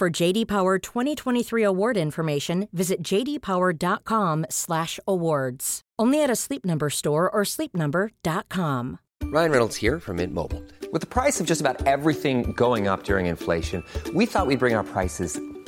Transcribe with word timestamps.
For 0.00 0.08
JD 0.08 0.48
Power 0.48 0.78
2023 0.78 1.62
award 1.62 1.98
information, 1.98 2.68
visit 2.72 3.02
jdpower.com/awards. 3.02 5.80
Only 5.98 6.22
at 6.22 6.30
a 6.30 6.36
Sleep 6.36 6.64
Number 6.64 6.88
store 6.88 7.28
or 7.28 7.42
sleepnumber.com. 7.44 8.98
Ryan 9.24 9.50
Reynolds 9.50 9.76
here 9.76 10.00
from 10.00 10.16
Mint 10.16 10.32
Mobile. 10.32 10.64
With 10.90 11.02
the 11.02 11.06
price 11.06 11.38
of 11.38 11.46
just 11.46 11.60
about 11.60 11.86
everything 11.86 12.52
going 12.52 12.88
up 12.88 13.04
during 13.04 13.26
inflation, 13.26 13.84
we 14.14 14.24
thought 14.24 14.46
we'd 14.46 14.58
bring 14.58 14.74
our 14.74 14.84
prices 14.84 15.38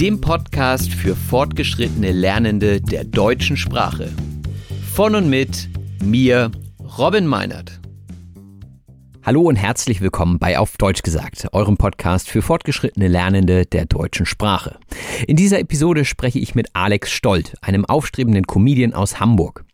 dem 0.00 0.20
Podcast 0.20 0.92
für 0.92 1.14
fortgeschrittene 1.14 2.10
Lernende 2.10 2.80
der 2.80 3.04
deutschen 3.04 3.56
Sprache. 3.56 4.10
Von 4.92 5.14
und 5.14 5.30
mit 5.30 5.68
mir, 6.02 6.50
Robin 6.98 7.26
Meinert. 7.26 7.80
Hallo 9.22 9.42
und 9.42 9.54
herzlich 9.54 10.00
willkommen 10.00 10.40
bei 10.40 10.58
Auf 10.58 10.76
Deutsch 10.78 11.02
gesagt, 11.02 11.46
eurem 11.52 11.76
Podcast 11.76 12.28
für 12.28 12.42
fortgeschrittene 12.42 13.06
Lernende 13.06 13.66
der 13.66 13.86
deutschen 13.86 14.26
Sprache. 14.26 14.78
In 15.28 15.36
dieser 15.36 15.60
Episode 15.60 16.04
spreche 16.04 16.40
ich 16.40 16.56
mit 16.56 16.70
Alex 16.72 17.12
Stolt, 17.12 17.54
einem 17.62 17.84
aufstrebenden 17.84 18.46
Comedian 18.46 18.94
aus 18.94 19.20
Hamburg. 19.20 19.64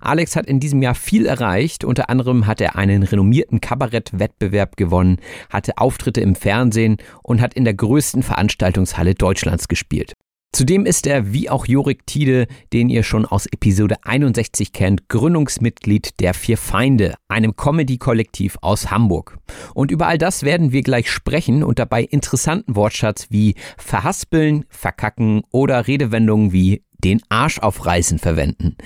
Alex 0.00 0.36
hat 0.36 0.46
in 0.46 0.60
diesem 0.60 0.82
Jahr 0.82 0.94
viel 0.94 1.26
erreicht. 1.26 1.84
Unter 1.84 2.10
anderem 2.10 2.46
hat 2.46 2.60
er 2.60 2.76
einen 2.76 3.02
renommierten 3.02 3.60
Kabarettwettbewerb 3.60 4.76
gewonnen, 4.76 5.18
hatte 5.50 5.78
Auftritte 5.78 6.20
im 6.20 6.34
Fernsehen 6.34 6.98
und 7.22 7.40
hat 7.40 7.54
in 7.54 7.64
der 7.64 7.74
größten 7.74 8.22
Veranstaltungshalle 8.22 9.14
Deutschlands 9.14 9.68
gespielt. 9.68 10.14
Zudem 10.54 10.86
ist 10.86 11.08
er, 11.08 11.32
wie 11.32 11.50
auch 11.50 11.66
Jorik 11.66 12.06
Tiede, 12.06 12.46
den 12.72 12.88
ihr 12.88 13.02
schon 13.02 13.26
aus 13.26 13.46
Episode 13.46 13.96
61 14.04 14.72
kennt, 14.72 15.08
Gründungsmitglied 15.08 16.20
der 16.20 16.32
Vier 16.32 16.56
Feinde, 16.56 17.16
einem 17.26 17.56
Comedy-Kollektiv 17.56 18.58
aus 18.60 18.92
Hamburg. 18.92 19.36
Und 19.74 19.90
über 19.90 20.06
all 20.06 20.16
das 20.16 20.44
werden 20.44 20.70
wir 20.70 20.82
gleich 20.82 21.10
sprechen 21.10 21.64
und 21.64 21.80
dabei 21.80 22.04
interessanten 22.04 22.76
Wortschatz 22.76 23.26
wie 23.30 23.56
verhaspeln, 23.78 24.64
verkacken 24.68 25.42
oder 25.50 25.88
Redewendungen 25.88 26.52
wie 26.52 26.83
den 27.04 27.20
Arsch 27.28 27.58
aufreißen 27.58 28.18
verwenden. 28.18 28.76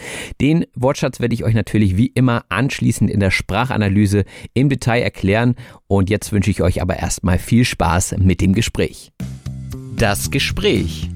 Den 0.40 0.66
Wortschatz 0.74 1.20
werde 1.20 1.34
ich 1.34 1.44
euch 1.44 1.54
natürlich 1.54 1.96
wie 1.96 2.08
immer 2.08 2.44
anschließend 2.48 3.10
in 3.10 3.20
der 3.20 3.30
Sprachanalyse 3.30 4.24
im 4.54 4.68
Detail 4.68 5.02
erklären 5.02 5.54
und 5.86 6.10
jetzt 6.10 6.32
wünsche 6.32 6.50
ich 6.50 6.62
euch 6.62 6.82
aber 6.82 6.98
erstmal 6.98 7.38
viel 7.38 7.64
Spaß 7.64 8.16
mit 8.18 8.40
dem 8.40 8.52
Gespräch. 8.52 9.12
Das 9.96 10.30
Gespräch. 10.30 11.08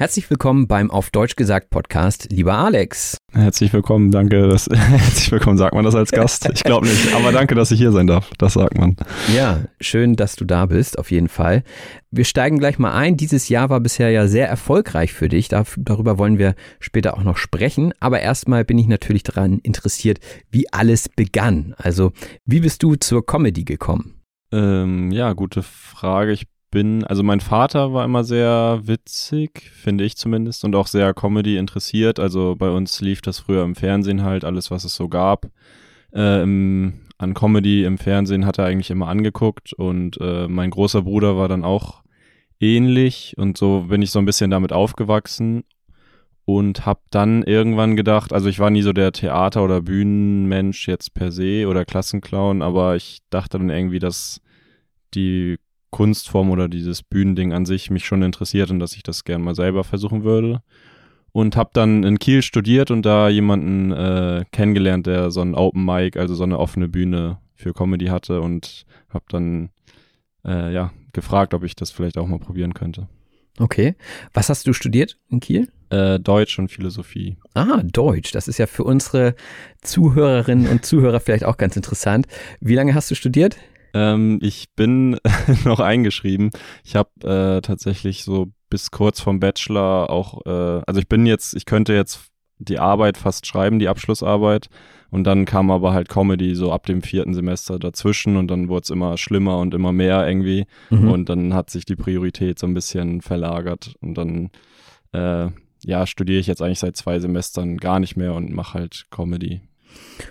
Herzlich 0.00 0.30
willkommen 0.30 0.66
beim 0.66 0.90
Auf 0.90 1.10
Deutsch 1.10 1.36
gesagt 1.36 1.68
Podcast, 1.68 2.28
lieber 2.32 2.54
Alex. 2.54 3.18
Herzlich 3.32 3.70
willkommen, 3.74 4.10
danke. 4.10 4.48
Das, 4.48 4.66
herzlich 4.72 5.30
willkommen, 5.30 5.58
sagt 5.58 5.74
man 5.74 5.84
das 5.84 5.94
als 5.94 6.10
Gast? 6.10 6.48
Ich 6.54 6.64
glaube 6.64 6.86
nicht, 6.86 7.12
aber 7.14 7.32
danke, 7.32 7.54
dass 7.54 7.70
ich 7.70 7.78
hier 7.78 7.92
sein 7.92 8.06
darf. 8.06 8.30
Das 8.38 8.54
sagt 8.54 8.78
man. 8.78 8.96
Ja, 9.36 9.60
schön, 9.78 10.16
dass 10.16 10.36
du 10.36 10.46
da 10.46 10.64
bist, 10.64 10.98
auf 10.98 11.10
jeden 11.10 11.28
Fall. 11.28 11.64
Wir 12.10 12.24
steigen 12.24 12.58
gleich 12.58 12.78
mal 12.78 12.92
ein. 12.92 13.18
Dieses 13.18 13.50
Jahr 13.50 13.68
war 13.68 13.80
bisher 13.80 14.08
ja 14.08 14.26
sehr 14.26 14.48
erfolgreich 14.48 15.12
für 15.12 15.28
dich. 15.28 15.48
darüber 15.48 16.16
wollen 16.16 16.38
wir 16.38 16.54
später 16.78 17.18
auch 17.18 17.22
noch 17.22 17.36
sprechen. 17.36 17.92
Aber 18.00 18.20
erstmal 18.20 18.64
bin 18.64 18.78
ich 18.78 18.86
natürlich 18.86 19.24
daran 19.24 19.58
interessiert, 19.58 20.18
wie 20.50 20.72
alles 20.72 21.10
begann. 21.10 21.74
Also, 21.76 22.12
wie 22.46 22.60
bist 22.60 22.82
du 22.82 22.94
zur 22.94 23.26
Comedy 23.26 23.64
gekommen? 23.64 24.14
Ähm, 24.50 25.12
ja, 25.12 25.34
gute 25.34 25.62
Frage. 25.62 26.32
Ich 26.32 26.46
bin, 26.70 27.04
also 27.04 27.22
mein 27.22 27.40
Vater 27.40 27.92
war 27.92 28.04
immer 28.04 28.24
sehr 28.24 28.80
witzig, 28.84 29.70
finde 29.74 30.04
ich 30.04 30.16
zumindest, 30.16 30.64
und 30.64 30.74
auch 30.74 30.86
sehr 30.86 31.14
Comedy 31.14 31.56
interessiert. 31.56 32.20
Also 32.20 32.56
bei 32.56 32.70
uns 32.70 33.00
lief 33.00 33.22
das 33.22 33.40
früher 33.40 33.64
im 33.64 33.74
Fernsehen 33.74 34.22
halt, 34.22 34.44
alles, 34.44 34.70
was 34.70 34.84
es 34.84 34.94
so 34.94 35.08
gab. 35.08 35.46
Äh, 36.12 36.42
an 37.20 37.34
Comedy 37.34 37.84
im 37.84 37.98
Fernsehen 37.98 38.46
hat 38.46 38.58
er 38.58 38.64
eigentlich 38.64 38.90
immer 38.90 39.08
angeguckt 39.08 39.72
und 39.74 40.18
äh, 40.20 40.48
mein 40.48 40.70
großer 40.70 41.02
Bruder 41.02 41.36
war 41.36 41.48
dann 41.48 41.64
auch 41.64 42.02
ähnlich 42.60 43.34
und 43.36 43.58
so 43.58 43.86
bin 43.88 44.00
ich 44.00 44.10
so 44.10 44.18
ein 44.18 44.24
bisschen 44.24 44.50
damit 44.50 44.72
aufgewachsen 44.72 45.64
und 46.46 46.86
habe 46.86 47.00
dann 47.10 47.42
irgendwann 47.42 47.94
gedacht, 47.94 48.32
also 48.32 48.48
ich 48.48 48.58
war 48.58 48.70
nie 48.70 48.82
so 48.82 48.92
der 48.92 49.12
Theater- 49.12 49.62
oder 49.62 49.82
Bühnenmensch 49.82 50.88
jetzt 50.88 51.14
per 51.14 51.30
se 51.30 51.66
oder 51.68 51.84
Klassenclown, 51.84 52.62
aber 52.62 52.96
ich 52.96 53.20
dachte 53.28 53.58
dann 53.58 53.70
irgendwie, 53.70 53.98
dass 53.98 54.40
die 55.14 55.58
Kunstform 55.90 56.50
oder 56.50 56.68
dieses 56.68 57.02
Bühnending 57.02 57.52
an 57.52 57.66
sich 57.66 57.90
mich 57.90 58.04
schon 58.04 58.22
interessiert 58.22 58.70
und 58.70 58.78
dass 58.78 58.94
ich 58.94 59.02
das 59.02 59.24
gern 59.24 59.42
mal 59.42 59.54
selber 59.54 59.84
versuchen 59.84 60.24
würde. 60.24 60.62
Und 61.32 61.56
habe 61.56 61.70
dann 61.72 62.02
in 62.02 62.18
Kiel 62.18 62.42
studiert 62.42 62.90
und 62.90 63.02
da 63.06 63.28
jemanden 63.28 63.92
äh, 63.92 64.44
kennengelernt, 64.50 65.06
der 65.06 65.30
so 65.30 65.40
ein 65.40 65.54
Open 65.54 65.84
Mic, 65.84 66.18
also 66.18 66.34
so 66.34 66.42
eine 66.42 66.58
offene 66.58 66.88
Bühne 66.88 67.38
für 67.54 67.72
Comedy 67.72 68.06
hatte 68.06 68.40
und 68.40 68.84
habe 69.10 69.24
dann 69.28 69.70
äh, 70.44 70.72
ja 70.72 70.92
gefragt, 71.12 71.54
ob 71.54 71.62
ich 71.62 71.76
das 71.76 71.92
vielleicht 71.92 72.18
auch 72.18 72.26
mal 72.26 72.40
probieren 72.40 72.74
könnte. 72.74 73.08
Okay. 73.58 73.94
Was 74.32 74.48
hast 74.48 74.66
du 74.66 74.72
studiert 74.72 75.18
in 75.28 75.40
Kiel? 75.40 75.68
Äh, 75.90 76.18
Deutsch 76.18 76.58
und 76.58 76.68
Philosophie. 76.68 77.36
Ah, 77.54 77.82
Deutsch. 77.84 78.32
Das 78.32 78.48
ist 78.48 78.58
ja 78.58 78.66
für 78.66 78.84
unsere 78.84 79.34
Zuhörerinnen 79.82 80.68
und 80.68 80.84
Zuhörer 80.84 81.20
vielleicht 81.20 81.44
auch 81.44 81.58
ganz 81.58 81.76
interessant. 81.76 82.26
Wie 82.60 82.74
lange 82.74 82.94
hast 82.94 83.10
du 83.10 83.14
studiert? 83.14 83.56
Ähm, 83.94 84.38
ich 84.42 84.68
bin 84.76 85.18
noch 85.64 85.80
eingeschrieben. 85.80 86.50
Ich 86.84 86.96
habe 86.96 87.10
äh, 87.22 87.60
tatsächlich 87.60 88.24
so 88.24 88.48
bis 88.68 88.90
kurz 88.90 89.20
vom 89.20 89.40
Bachelor 89.40 90.10
auch, 90.10 90.46
äh, 90.46 90.82
also 90.86 91.00
ich 91.00 91.08
bin 91.08 91.26
jetzt, 91.26 91.54
ich 91.54 91.66
könnte 91.66 91.92
jetzt 91.92 92.30
die 92.58 92.78
Arbeit 92.78 93.16
fast 93.18 93.46
schreiben, 93.46 93.78
die 93.78 93.88
Abschlussarbeit. 93.88 94.68
Und 95.10 95.24
dann 95.24 95.44
kam 95.44 95.72
aber 95.72 95.92
halt 95.92 96.08
Comedy 96.08 96.54
so 96.54 96.72
ab 96.72 96.86
dem 96.86 97.02
vierten 97.02 97.34
Semester 97.34 97.80
dazwischen 97.80 98.36
und 98.36 98.48
dann 98.48 98.68
wurde 98.68 98.84
es 98.84 98.90
immer 98.90 99.18
schlimmer 99.18 99.58
und 99.58 99.74
immer 99.74 99.92
mehr 99.92 100.26
irgendwie. 100.28 100.66
Mhm. 100.90 101.10
Und 101.10 101.28
dann 101.28 101.52
hat 101.52 101.68
sich 101.68 101.84
die 101.84 101.96
Priorität 101.96 102.60
so 102.60 102.66
ein 102.68 102.74
bisschen 102.74 103.20
verlagert. 103.20 103.94
Und 104.00 104.14
dann, 104.14 104.50
äh, 105.12 105.48
ja, 105.82 106.06
studiere 106.06 106.38
ich 106.38 106.46
jetzt 106.46 106.62
eigentlich 106.62 106.78
seit 106.78 106.96
zwei 106.96 107.18
Semestern 107.18 107.78
gar 107.78 107.98
nicht 107.98 108.16
mehr 108.16 108.34
und 108.34 108.52
mache 108.52 108.78
halt 108.78 109.06
Comedy. 109.10 109.62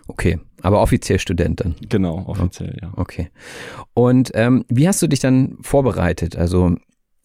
Okay, 0.08 0.40
aber 0.62 0.82
offiziell 0.82 1.20
Student 1.20 1.62
dann. 1.62 1.76
Genau, 1.88 2.26
offiziell, 2.28 2.78
ja. 2.82 2.92
Okay. 2.96 3.30
Und 3.94 4.32
ähm, 4.34 4.66
wie 4.70 4.88
hast 4.88 5.02
du 5.02 5.08
dich 5.08 5.20
dann 5.20 5.58
vorbereitet? 5.62 6.36
Also 6.36 6.76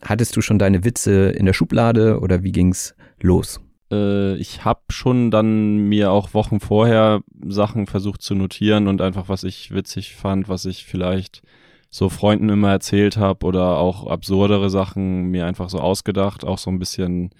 hattest 0.02 0.36
du 0.36 0.40
schon 0.40 0.58
deine 0.58 0.84
Witze 0.84 1.30
in 1.30 1.46
der 1.46 1.52
Schublade 1.52 2.20
oder 2.20 2.42
wie 2.42 2.52
ging's 2.52 2.94
los? 3.20 3.60
Äh, 3.90 4.36
ich 4.36 4.64
habe 4.64 4.80
schon 4.90 5.30
dann 5.30 5.88
mir 5.88 6.10
auch 6.10 6.34
Wochen 6.34 6.60
vorher 6.60 7.22
Sachen 7.46 7.86
versucht 7.86 8.22
zu 8.22 8.34
notieren 8.34 8.88
und 8.88 9.00
einfach, 9.00 9.28
was 9.28 9.44
ich 9.44 9.72
witzig 9.72 10.14
fand, 10.14 10.48
was 10.48 10.64
ich 10.64 10.84
vielleicht 10.84 11.42
so 11.90 12.08
Freunden 12.08 12.48
immer 12.48 12.72
erzählt 12.72 13.16
habe 13.16 13.46
oder 13.46 13.76
auch 13.76 14.06
absurdere 14.06 14.68
Sachen 14.68 15.26
mir 15.26 15.46
einfach 15.46 15.68
so 15.70 15.78
ausgedacht, 15.78 16.44
auch 16.44 16.58
so 16.58 16.70
ein 16.70 16.80
bisschen 16.80 17.30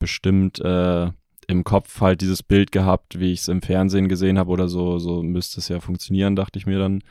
bestimmt 0.00 0.60
äh, 0.60 1.10
im 1.48 1.64
Kopf 1.64 2.00
halt 2.00 2.20
dieses 2.20 2.42
Bild 2.42 2.72
gehabt, 2.72 3.18
wie 3.18 3.32
ich 3.32 3.40
es 3.40 3.48
im 3.48 3.62
Fernsehen 3.62 4.08
gesehen 4.08 4.38
habe 4.38 4.50
oder 4.50 4.68
so, 4.68 4.98
so 4.98 5.22
müsste 5.22 5.60
es 5.60 5.68
ja 5.68 5.80
funktionieren, 5.80 6.36
dachte 6.36 6.58
ich 6.58 6.66
mir 6.66 6.78
dann 6.78 7.02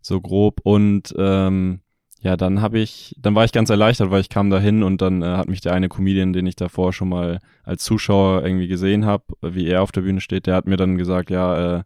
so 0.00 0.20
grob. 0.20 0.60
Und 0.62 1.14
ähm, 1.18 1.80
ja, 2.20 2.36
dann 2.36 2.60
habe 2.60 2.78
ich, 2.78 3.14
dann 3.18 3.34
war 3.34 3.44
ich 3.44 3.52
ganz 3.52 3.70
erleichtert, 3.70 4.10
weil 4.10 4.20
ich 4.20 4.28
kam 4.28 4.50
da 4.50 4.58
hin 4.58 4.82
und 4.82 5.00
dann 5.00 5.22
äh, 5.22 5.36
hat 5.36 5.48
mich 5.48 5.60
der 5.60 5.72
eine 5.72 5.88
Comedian, 5.88 6.32
den 6.32 6.46
ich 6.46 6.56
davor 6.56 6.92
schon 6.92 7.08
mal 7.08 7.38
als 7.62 7.84
Zuschauer 7.84 8.42
irgendwie 8.42 8.68
gesehen 8.68 9.06
habe, 9.06 9.24
wie 9.40 9.68
er 9.68 9.82
auf 9.82 9.92
der 9.92 10.00
Bühne 10.00 10.20
steht, 10.20 10.46
der 10.46 10.56
hat 10.56 10.66
mir 10.66 10.76
dann 10.76 10.98
gesagt, 10.98 11.30
ja, 11.30 11.78
äh, 11.78 11.82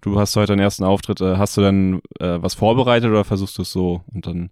du 0.00 0.18
hast 0.18 0.36
heute 0.36 0.52
deinen 0.52 0.60
ersten 0.60 0.84
Auftritt, 0.84 1.20
äh, 1.20 1.36
hast 1.36 1.56
du 1.56 1.60
denn 1.60 2.00
äh, 2.18 2.38
was 2.40 2.54
vorbereitet 2.54 3.10
oder 3.10 3.24
versuchst 3.24 3.58
du 3.58 3.62
es 3.62 3.72
so? 3.72 4.02
Und 4.12 4.26
dann 4.26 4.50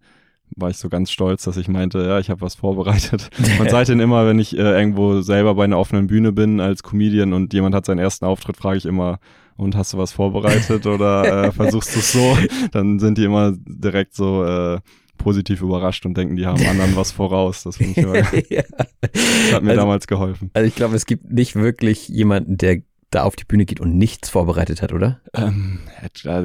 war 0.56 0.70
ich 0.70 0.76
so 0.76 0.88
ganz 0.88 1.10
stolz, 1.10 1.44
dass 1.44 1.56
ich 1.56 1.68
meinte, 1.68 2.04
ja, 2.04 2.18
ich 2.18 2.30
habe 2.30 2.40
was 2.40 2.54
vorbereitet. 2.54 3.30
Und 3.58 3.70
seitdem 3.70 4.00
immer, 4.00 4.26
wenn 4.26 4.38
ich 4.38 4.56
äh, 4.56 4.60
irgendwo 4.60 5.20
selber 5.20 5.54
bei 5.54 5.64
einer 5.64 5.78
offenen 5.78 6.06
Bühne 6.06 6.32
bin 6.32 6.60
als 6.60 6.82
Comedian 6.82 7.32
und 7.32 7.52
jemand 7.52 7.74
hat 7.74 7.86
seinen 7.86 7.98
ersten 7.98 8.24
Auftritt, 8.24 8.56
frage 8.56 8.78
ich 8.78 8.86
immer, 8.86 9.18
und 9.56 9.76
hast 9.76 9.92
du 9.92 9.98
was 9.98 10.12
vorbereitet 10.12 10.86
oder 10.86 11.46
äh, 11.46 11.52
versuchst 11.52 11.94
du 11.94 12.00
es 12.00 12.12
so? 12.12 12.36
Dann 12.72 12.98
sind 12.98 13.18
die 13.18 13.24
immer 13.24 13.52
direkt 13.56 14.14
so 14.14 14.44
äh, 14.44 14.78
positiv 15.18 15.62
überrascht 15.62 16.04
und 16.04 16.16
denken, 16.16 16.36
die 16.36 16.46
haben 16.46 16.64
anderen 16.66 16.96
was 16.96 17.12
voraus. 17.12 17.62
Das, 17.62 17.78
ja. 17.78 17.92
das 17.92 19.52
hat 19.52 19.62
mir 19.62 19.70
also, 19.70 19.80
damals 19.80 20.06
geholfen. 20.06 20.50
Also 20.52 20.66
ich 20.66 20.74
glaube, 20.74 20.96
es 20.96 21.06
gibt 21.06 21.30
nicht 21.30 21.54
wirklich 21.54 22.08
jemanden, 22.08 22.56
der 22.56 22.82
da 23.14 23.22
auf 23.24 23.36
die 23.36 23.44
Bühne 23.44 23.64
geht 23.66 23.80
und 23.80 23.96
nichts 23.96 24.30
vorbereitet 24.30 24.82
hat, 24.82 24.92
oder? 24.92 25.20
Ähm, 25.34 25.80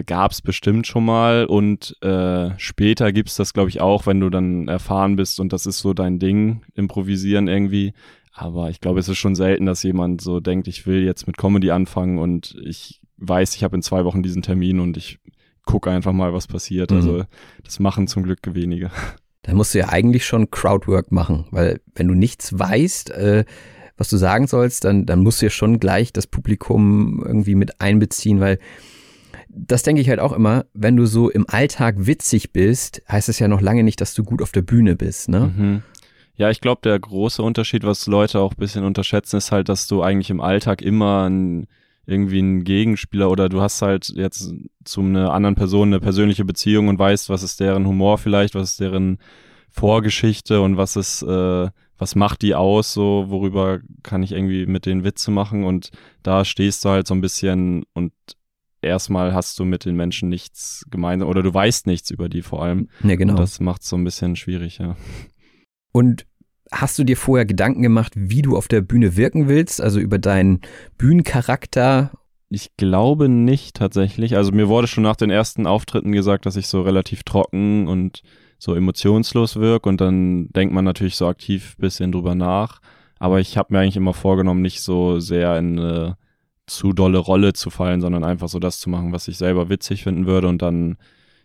gab 0.06 0.32
es 0.32 0.42
bestimmt 0.42 0.86
schon 0.86 1.06
mal 1.06 1.46
und 1.46 1.96
äh, 2.02 2.52
später 2.58 3.12
gibt 3.12 3.30
es 3.30 3.36
das, 3.36 3.54
glaube 3.54 3.70
ich, 3.70 3.82
auch, 3.82 4.06
wenn 4.06 4.20
du 4.20 4.30
dann 4.30 4.68
erfahren 4.68 5.16
bist 5.16 5.40
und 5.40 5.54
das 5.54 5.66
ist 5.66 5.80
so 5.80 5.94
dein 5.94 6.20
Ding, 6.20 6.62
improvisieren 6.76 7.48
irgendwie. 7.48 7.94
Aber 8.34 8.70
ich 8.70 8.82
glaube, 8.82 9.00
es 9.00 9.10
ist 9.10 9.18
schon 9.18 9.36
selten, 9.36 9.66
dass 9.66 9.82
jemand 9.82 10.22
so 10.22 10.40
denkt, 10.40 10.68
ich 10.68 10.86
will 10.86 11.04
jetzt 11.04 11.26
mit 11.26 11.38
Comedy 11.38 11.72
anfangen 11.72 12.20
und 12.20 12.56
ich 12.64 13.02
weiß, 13.18 13.56
ich 13.56 13.64
habe 13.64 13.76
in 13.76 13.82
zwei 13.82 14.06
Wochen 14.06 14.22
diesen 14.22 14.44
Termin 14.44 14.80
und 14.80 14.96
ich 14.96 15.20
gucke 15.66 15.90
einfach 15.90 16.14
mal, 16.14 16.34
was 16.34 16.48
passiert. 16.48 16.92
Also, 16.92 17.10
mhm. 17.10 17.16
Also 17.16 17.28
das 17.64 17.80
machen 17.80 18.08
zum 18.08 18.24
Glück 18.24 18.40
wenige. 18.44 18.92
Da 19.42 19.54
musst 19.54 19.74
du 19.74 19.80
ja 19.80 19.90
eigentlich 19.90 20.26
schon 20.26 20.52
Crowdwork 20.52 21.12
machen, 21.12 21.46
weil 21.52 21.80
wenn 21.96 22.10
du 22.10 22.14
nichts 22.14 22.58
weißt, 22.58 23.12
äh, 23.12 23.46
was 23.98 24.10
du 24.10 24.18
sagen 24.18 24.48
sollst, 24.48 24.84
dann, 24.86 25.06
dann 25.06 25.22
musst 25.22 25.42
du 25.42 25.48
ja 25.48 25.50
schon 25.50 25.80
gleich 25.80 26.14
das 26.14 26.28
Publikum 26.28 27.24
irgendwie 27.26 27.56
mit 27.56 27.82
einbeziehen, 27.82 28.40
weil 28.40 28.60
das 29.50 29.84
denke 29.84 30.02
ich 30.02 30.10
halt 30.10 30.20
auch 30.20 30.34
immer, 30.34 30.66
wenn 30.74 30.96
du 30.96 31.06
so 31.06 31.30
im 31.30 31.46
Alltag 31.50 31.96
witzig 31.98 32.54
bist, 32.54 33.02
heißt 33.10 33.30
es 33.30 33.40
ja 33.40 33.48
noch 33.48 33.62
lange 33.62 33.84
nicht, 33.84 34.00
dass 34.02 34.14
du 34.14 34.24
gut 34.24 34.42
auf 34.42 34.52
der 34.52 34.62
Bühne 34.62 34.96
bist, 34.96 35.30
ne? 35.30 35.52
Mhm. 35.56 35.82
Ja, 36.36 36.52
ich 36.52 36.62
glaube, 36.62 36.82
der 36.84 37.00
große 37.00 37.42
Unterschied, 37.42 37.84
was 37.84 38.06
Leute 38.06 38.40
auch 38.40 38.52
ein 38.52 38.60
bisschen 38.60 38.84
unterschätzen, 38.84 39.38
ist 39.38 39.52
halt, 39.52 39.70
dass 39.70 39.88
du 39.88 40.04
eigentlich 40.04 40.30
im 40.30 40.40
Alltag 40.40 40.84
immer 40.84 41.28
ein, 41.28 41.66
irgendwie 42.06 42.38
einen 42.38 42.64
Gegenspieler 42.64 43.32
oder 43.32 43.50
du 43.50 43.60
hast 43.60 43.82
halt 43.82 44.14
jetzt 44.16 44.54
zu 44.86 45.02
einer 45.02 45.34
anderen 45.34 45.56
Person 45.56 45.90
eine 45.90 46.00
persönliche 46.00 46.46
Beziehung 46.46 46.90
und 46.90 47.00
weißt, 47.00 47.30
was 47.30 47.42
ist 47.42 47.60
deren 47.60 47.88
Humor 47.88 48.20
vielleicht, 48.20 48.54
was 48.54 48.72
ist 48.72 48.80
deren 48.80 49.18
Vorgeschichte 49.72 50.62
und 50.62 50.78
was 50.78 50.96
ist, 50.96 51.24
äh, 51.24 51.70
was 51.98 52.16
macht 52.16 52.42
die 52.42 52.56
aus, 52.56 52.94
so, 52.94 53.26
worüber 53.30 53.80
kann 54.04 54.24
ich 54.24 54.32
irgendwie 54.32 54.66
mit 54.66 54.86
den 54.86 55.04
Witze 55.04 55.32
machen 55.32 55.64
und 55.64 55.92
da 56.24 56.46
stehst 56.46 56.86
du 56.86 56.90
halt 56.90 57.08
so 57.08 57.14
ein 57.14 57.22
bisschen 57.22 57.84
und 57.94 58.14
erstmal 58.82 59.34
hast 59.34 59.60
du 59.60 59.66
mit 59.66 59.86
den 59.86 59.96
Menschen 59.96 60.30
nichts 60.30 60.86
gemeinsam 60.90 61.30
oder 61.30 61.44
du 61.44 61.54
weißt 61.54 61.88
nichts 61.88 62.12
über 62.12 62.30
die 62.30 62.42
vor 62.42 62.64
allem. 62.64 62.90
Ja, 63.04 63.16
genau. 63.16 63.34
Und 63.34 63.40
das 63.40 63.60
macht 63.60 63.82
es 63.82 63.90
so 63.90 63.96
ein 63.96 64.04
bisschen 64.04 64.36
schwierig, 64.36 64.78
ja. 64.78 64.96
Und 65.92 66.26
hast 66.72 67.00
du 67.00 67.04
dir 67.04 67.18
vorher 67.18 67.46
Gedanken 67.46 67.82
gemacht, 67.82 68.14
wie 68.16 68.42
du 68.42 68.58
auf 68.58 68.68
der 68.68 68.82
Bühne 68.82 69.16
wirken 69.16 69.48
willst, 69.48 69.82
also 69.82 70.00
über 70.00 70.20
deinen 70.20 70.62
Bühnencharakter? 70.98 72.12
Ich 72.50 72.76
glaube 72.78 73.30
nicht 73.30 73.76
tatsächlich. 73.76 74.36
Also 74.36 74.52
mir 74.52 74.68
wurde 74.68 74.88
schon 74.88 75.04
nach 75.04 75.16
den 75.16 75.30
ersten 75.30 75.68
Auftritten 75.68 76.12
gesagt, 76.12 76.46
dass 76.46 76.56
ich 76.56 76.68
so 76.68 76.82
relativ 76.82 77.24
trocken 77.24 77.88
und 77.88 78.22
so 78.60 78.74
emotionslos 78.74 79.58
wirke 79.58 79.90
und 79.90 80.02
dann 80.02 80.50
denkt 80.50 80.74
man 80.74 80.86
natürlich 80.86 81.16
so 81.16 81.28
aktiv 81.28 81.76
bisschen 81.78 82.12
drüber 82.12 82.36
nach. 82.36 82.82
Aber 83.20 83.40
ich 83.40 83.58
habe 83.58 83.74
mir 83.74 83.80
eigentlich 83.80 83.98
immer 83.98 84.14
vorgenommen, 84.14 84.62
nicht 84.62 84.82
so 84.82 85.20
sehr 85.20 85.58
in 85.58 85.80
eine 85.80 86.18
zu 86.68 86.92
dolle 86.94 87.18
Rolle 87.18 87.54
zu 87.54 87.70
fallen, 87.70 88.02
sondern 88.02 88.24
einfach 88.24 88.50
so 88.50 88.60
das 88.60 88.80
zu 88.80 88.90
machen, 88.90 89.14
was 89.14 89.28
ich 89.28 89.38
selber 89.38 89.70
witzig 89.70 90.04
finden 90.04 90.28
würde 90.28 90.48
und 90.48 90.62
dann 90.62 90.98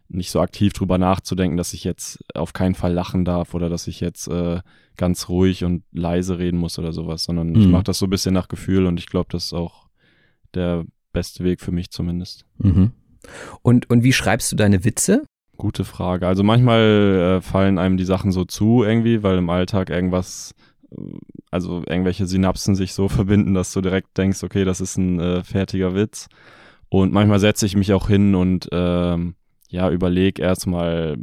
nicht 0.09 0.31
so 0.31 0.41
aktiv 0.41 0.73
drüber 0.73 0.99
nachzudenken, 0.99 1.57
dass 1.57 1.73
ich 1.73 1.85
jetzt 1.85 2.23
auf 2.35 2.53
keinen 2.53 2.75
Fall 2.75 2.93
lachen 2.93 3.25
darf 3.25 3.55
oder 3.55 3.71
dass 3.71 3.87
ich 3.87 4.01
jetzt 4.01 4.29
äh, 4.29 4.61
ganz 4.97 5.29
ruhig 5.29 5.65
und 5.65 5.85
leise 5.93 6.39
reden 6.39 6.59
muss 6.59 6.79
oder 6.79 6.93
sowas, 6.93 7.25
sondern 7.25 7.51
mhm. 7.51 7.61
ich 7.61 7.67
mache 7.67 7.85
das 7.85 7.99
so 7.99 8.07
ein 8.07 8.11
bisschen 8.11 8.35
nach 8.35 8.49
Gefühl 8.49 8.87
und 8.87 8.99
ich 8.99 9.07
glaube, 9.07 9.29
das 9.31 9.47
ist 9.47 9.53
auch 9.55 9.89
der 10.55 10.85
beste 11.13 11.45
Weg 11.45 11.61
für 11.61 11.73
mich 11.73 11.91
zumindest. 11.91 12.45
Mhm. 12.59 12.93
Und, 13.63 13.89
und 13.89 14.03
wie 14.03 14.13
schreibst 14.13 14.51
du 14.53 14.57
deine 14.57 14.85
Witze? 14.85 15.25
Gute 15.63 15.85
Frage. 15.85 16.27
Also 16.27 16.43
manchmal 16.43 16.81
äh, 17.39 17.41
fallen 17.41 17.79
einem 17.79 17.97
die 17.97 18.05
Sachen 18.05 18.33
so 18.33 18.45
zu 18.45 18.83
irgendwie, 18.83 19.23
weil 19.23 19.39
im 19.39 19.49
Alltag 19.49 19.91
irgendwas, 19.91 20.57
äh, 20.91 20.97
also 21.53 21.85
irgendwelche 21.87 22.27
Synapsen 22.27 22.75
sich 22.75 22.95
so 22.95 23.09
verbinden, 23.19 23.55
dass 23.55 23.73
du 23.73 23.81
direkt 23.81 24.19
denkst, 24.19 24.43
okay, 24.43 24.65
das 24.65 24.81
ist 24.81 24.97
ein 24.97 25.21
äh, 25.21 25.45
fertiger 25.45 25.95
Witz. 25.95 26.27
Und 26.89 27.13
manchmal 27.13 27.39
setze 27.39 27.65
ich 27.65 27.77
mich 27.77 27.93
auch 27.93 28.09
hin 28.09 28.35
und 28.35 28.71
ähm, 28.73 29.37
ja, 29.69 29.89
überlege 29.89 30.43
erstmal 30.43 31.17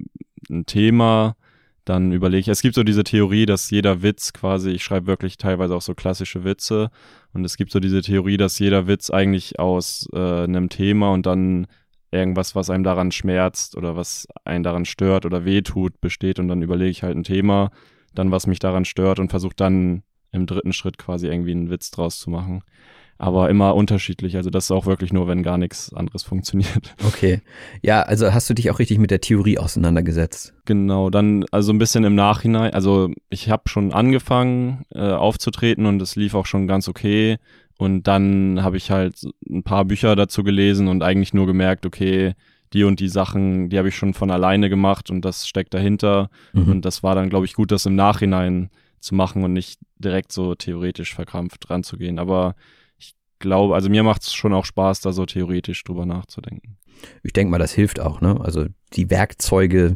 ein 0.50 0.66
Thema, 0.66 1.36
dann 1.84 2.14
überlege 2.14 2.40
ich, 2.40 2.48
es 2.48 2.62
gibt 2.62 2.76
so 2.76 2.84
diese 2.84 3.04
Theorie, 3.04 3.46
dass 3.46 3.70
jeder 3.70 4.02
Witz 4.04 4.32
quasi, 4.32 4.70
ich 4.70 4.86
schreibe 4.86 5.08
wirklich 5.08 5.36
teilweise 5.36 5.76
auch 5.76 5.82
so 5.82 5.96
klassische 5.96 6.46
Witze 6.46 6.92
und 7.34 7.44
es 7.44 7.58
gibt 7.58 7.74
so 7.74 7.82
diese 7.82 8.02
Theorie, 8.02 8.38
dass 8.38 8.58
jeder 8.58 8.88
Witz 8.88 9.10
eigentlich 9.10 9.60
aus 9.60 10.08
äh, 10.14 10.44
einem 10.44 10.70
Thema 10.70 11.12
und 11.12 11.26
dann 11.26 11.68
irgendwas, 12.12 12.56
was 12.56 12.70
einem 12.70 12.84
daran 12.84 13.12
schmerzt 13.12 13.78
oder 13.78 13.96
was 13.96 14.28
einen 14.46 14.64
daran 14.64 14.86
stört 14.86 15.26
oder 15.26 15.46
wehtut, 15.46 16.02
besteht 16.02 16.40
und 16.40 16.48
dann 16.48 16.62
überlege 16.62 16.90
ich 16.90 17.04
halt 17.04 17.16
ein 17.16 17.24
Thema, 17.24 17.72
dann 18.14 18.32
was 18.32 18.48
mich 18.48 18.60
daran 18.60 18.86
stört 18.86 19.20
und 19.20 19.30
versuche 19.30 19.56
dann 19.56 20.04
im 20.32 20.46
dritten 20.46 20.74
Schritt 20.74 20.98
quasi 20.98 21.28
irgendwie 21.28 21.52
einen 21.52 21.70
Witz 21.70 21.92
draus 21.92 22.20
zu 22.20 22.30
machen. 22.30 22.62
Aber 23.22 23.50
immer 23.50 23.76
unterschiedlich. 23.76 24.38
Also 24.38 24.50
das 24.50 24.66
ist 24.66 24.72
auch 24.72 24.86
wirklich 24.86 25.12
nur, 25.12 25.28
wenn 25.28 25.44
gar 25.44 25.58
nichts 25.58 25.94
anderes 25.94 26.24
funktioniert. 26.24 26.96
Okay. 27.06 27.42
Ja, 27.82 28.02
also 28.02 28.34
hast 28.34 28.50
du 28.50 28.54
dich 28.54 28.72
auch 28.72 28.80
richtig 28.80 28.98
mit 28.98 29.12
der 29.12 29.20
Theorie 29.20 29.58
auseinandergesetzt? 29.58 30.54
Genau, 30.66 31.10
dann 31.10 31.46
also 31.52 31.74
ein 31.74 31.80
bisschen 31.80 32.06
im 32.06 32.16
Nachhinein. 32.16 32.74
Also 32.74 33.12
ich 33.30 33.50
habe 33.50 33.64
schon 33.68 33.92
angefangen 33.92 34.86
äh, 34.94 35.12
aufzutreten 35.12 35.86
und 35.86 36.02
es 36.02 36.16
lief 36.16 36.34
auch 36.34 36.46
schon 36.46 36.66
ganz 36.66 36.88
okay. 36.88 37.38
Und 37.80 38.08
dann 38.08 38.62
habe 38.62 38.76
ich 38.76 38.92
halt 38.92 39.26
ein 39.50 39.64
paar 39.64 39.86
Bücher 39.86 40.18
dazu 40.18 40.44
gelesen 40.44 40.90
und 40.90 41.02
eigentlich 41.02 41.34
nur 41.34 41.48
gemerkt, 41.48 41.86
okay, 41.86 42.34
die 42.74 42.84
und 42.84 43.00
die 43.00 43.08
Sachen, 43.08 43.70
die 43.70 43.78
habe 43.78 43.88
ich 43.88 43.96
schon 43.96 44.14
von 44.14 44.30
alleine 44.32 44.70
gemacht 44.70 45.10
und 45.10 45.24
das 45.24 45.48
steckt 45.48 45.74
dahinter. 45.74 46.30
Mhm. 46.52 46.70
Und 46.70 46.82
das 46.86 47.04
war 47.04 47.16
dann, 47.16 47.30
glaube 47.30 47.46
ich, 47.46 47.54
gut, 47.54 47.72
das 47.72 47.86
im 47.86 47.96
Nachhinein 47.96 48.70
zu 49.00 49.16
machen 49.16 49.46
und 49.46 49.54
nicht 49.54 49.80
direkt 49.98 50.34
so 50.34 50.56
theoretisch 50.56 51.16
verkrampft 51.16 51.70
ranzugehen. 51.70 52.20
Aber 52.20 52.56
ich 52.98 53.16
glaube, 53.40 53.76
also 53.76 53.90
mir 53.90 54.04
macht 54.04 54.24
es 54.24 54.34
schon 54.34 54.54
auch 54.54 54.66
Spaß, 54.66 55.00
da 55.00 55.14
so 55.14 55.26
theoretisch 55.26 55.82
drüber 55.86 56.06
nachzudenken. 56.06 56.76
Ich 57.24 57.32
denke 57.32 57.50
mal, 57.50 57.60
das 57.60 57.72
hilft 57.72 58.02
auch, 58.02 58.20
ne? 58.20 58.42
Also 58.42 58.66
die 58.92 59.10
Werkzeuge 59.10 59.96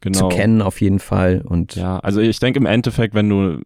genau. 0.00 0.18
zu 0.20 0.28
kennen 0.28 0.62
auf 0.62 0.80
jeden 0.80 1.00
Fall. 1.00 1.42
Und 1.44 1.74
ja, 1.74 1.98
also 1.98 2.20
ich 2.20 2.38
denke 2.38 2.60
im 2.60 2.66
Endeffekt, 2.66 3.12
wenn 3.14 3.28
du 3.28 3.60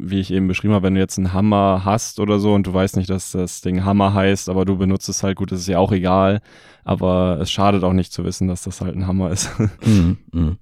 wie 0.00 0.20
ich 0.20 0.32
eben 0.32 0.48
beschrieben 0.48 0.74
habe, 0.74 0.86
wenn 0.86 0.94
du 0.94 1.00
jetzt 1.00 1.18
einen 1.18 1.32
Hammer 1.32 1.82
hast 1.84 2.20
oder 2.20 2.38
so 2.38 2.54
und 2.54 2.66
du 2.66 2.74
weißt 2.74 2.96
nicht, 2.96 3.10
dass 3.10 3.32
das 3.32 3.60
Ding 3.60 3.84
Hammer 3.84 4.14
heißt, 4.14 4.48
aber 4.48 4.64
du 4.64 4.76
benutzt 4.76 5.08
es 5.08 5.22
halt 5.22 5.36
gut, 5.36 5.52
das 5.52 5.60
ist 5.60 5.68
ja 5.68 5.78
auch 5.78 5.92
egal. 5.92 6.40
Aber 6.84 7.38
es 7.40 7.50
schadet 7.50 7.84
auch 7.84 7.92
nicht 7.92 8.12
zu 8.12 8.24
wissen, 8.24 8.48
dass 8.48 8.62
das 8.62 8.80
halt 8.80 8.96
ein 8.96 9.06
Hammer 9.06 9.30
ist. 9.30 9.50
Mhm, 9.84 10.18
mh. 10.32 10.56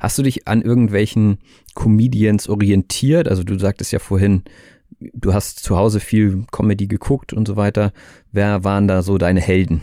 Hast 0.00 0.18
du 0.18 0.22
dich 0.22 0.48
an 0.48 0.62
irgendwelchen 0.62 1.38
Comedians 1.74 2.48
orientiert? 2.48 3.28
Also 3.28 3.42
du 3.44 3.58
sagtest 3.58 3.92
ja 3.92 3.98
vorhin, 3.98 4.42
du 5.14 5.34
hast 5.34 5.60
zu 5.60 5.76
Hause 5.76 6.00
viel 6.00 6.44
Comedy 6.50 6.86
geguckt 6.86 7.32
und 7.32 7.46
so 7.46 7.56
weiter. 7.56 7.92
Wer 8.30 8.64
waren 8.64 8.88
da 8.88 9.02
so 9.02 9.18
deine 9.18 9.40
Helden? 9.40 9.82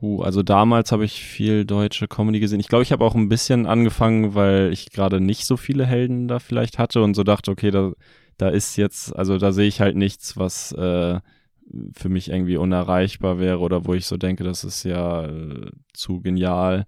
Puh, 0.00 0.22
also 0.22 0.42
damals 0.42 0.92
habe 0.92 1.04
ich 1.04 1.22
viel 1.22 1.64
deutsche 1.64 2.08
Comedy 2.08 2.40
gesehen. 2.40 2.60
Ich 2.60 2.68
glaube, 2.68 2.82
ich 2.82 2.92
habe 2.92 3.04
auch 3.04 3.14
ein 3.14 3.28
bisschen 3.28 3.66
angefangen, 3.66 4.34
weil 4.34 4.72
ich 4.72 4.90
gerade 4.90 5.20
nicht 5.20 5.46
so 5.46 5.56
viele 5.56 5.86
Helden 5.86 6.28
da 6.28 6.38
vielleicht 6.38 6.78
hatte 6.78 7.02
und 7.02 7.14
so 7.14 7.22
dachte, 7.22 7.50
okay, 7.50 7.70
da 7.70 7.92
da 8.40 8.48
ist 8.48 8.76
jetzt, 8.76 9.14
also 9.14 9.38
da 9.38 9.52
sehe 9.52 9.68
ich 9.68 9.80
halt 9.80 9.96
nichts, 9.96 10.36
was 10.36 10.72
äh, 10.72 11.20
für 11.92 12.08
mich 12.08 12.30
irgendwie 12.30 12.56
unerreichbar 12.56 13.38
wäre 13.38 13.58
oder 13.58 13.86
wo 13.86 13.94
ich 13.94 14.06
so 14.06 14.16
denke, 14.16 14.44
das 14.44 14.64
ist 14.64 14.84
ja 14.84 15.26
äh, 15.26 15.70
zu 15.92 16.20
genial. 16.20 16.86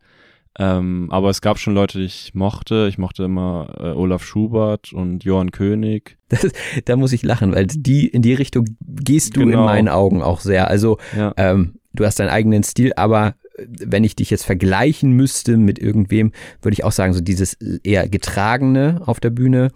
Ähm, 0.59 1.09
aber 1.11 1.30
es 1.30 1.40
gab 1.40 1.59
schon 1.59 1.75
Leute, 1.75 1.99
die 1.99 2.04
ich 2.04 2.35
mochte. 2.35 2.87
Ich 2.88 2.99
mochte 2.99 3.25
immer 3.25 3.75
äh, 3.78 3.90
Olaf 3.92 4.23
Schubert 4.23 4.92
und 4.92 5.25
Johann 5.25 5.50
König. 5.50 6.18
Ist, 6.30 6.54
da 6.85 6.97
muss 6.97 7.12
ich 7.12 7.23
lachen, 7.23 7.54
weil 7.54 7.66
die 7.66 8.06
in 8.06 8.23
die 8.23 8.35
Richtung 8.35 8.66
gehst 8.80 9.37
du 9.37 9.40
genau. 9.40 9.61
in 9.61 9.64
meinen 9.64 9.88
Augen 9.88 10.23
auch 10.23 10.40
sehr. 10.40 10.68
Also 10.68 10.99
ja. 11.16 11.32
ähm, 11.37 11.75
du 11.94 12.04
hast 12.04 12.18
deinen 12.18 12.28
eigenen 12.28 12.64
Stil, 12.64 12.92
aber 12.97 13.35
wenn 13.66 14.04
ich 14.04 14.16
dich 14.16 14.30
jetzt 14.30 14.44
vergleichen 14.44 15.12
müsste 15.12 15.56
mit 15.56 15.78
irgendwem, 15.78 16.32
würde 16.61 16.75
ich 16.75 16.85
auch 16.85 16.92
sagen, 16.92 17.12
so 17.12 17.21
dieses 17.21 17.54
eher 17.54 18.09
getragene 18.09 19.02
auf 19.06 19.21
der 19.21 19.30
Bühne 19.30 19.71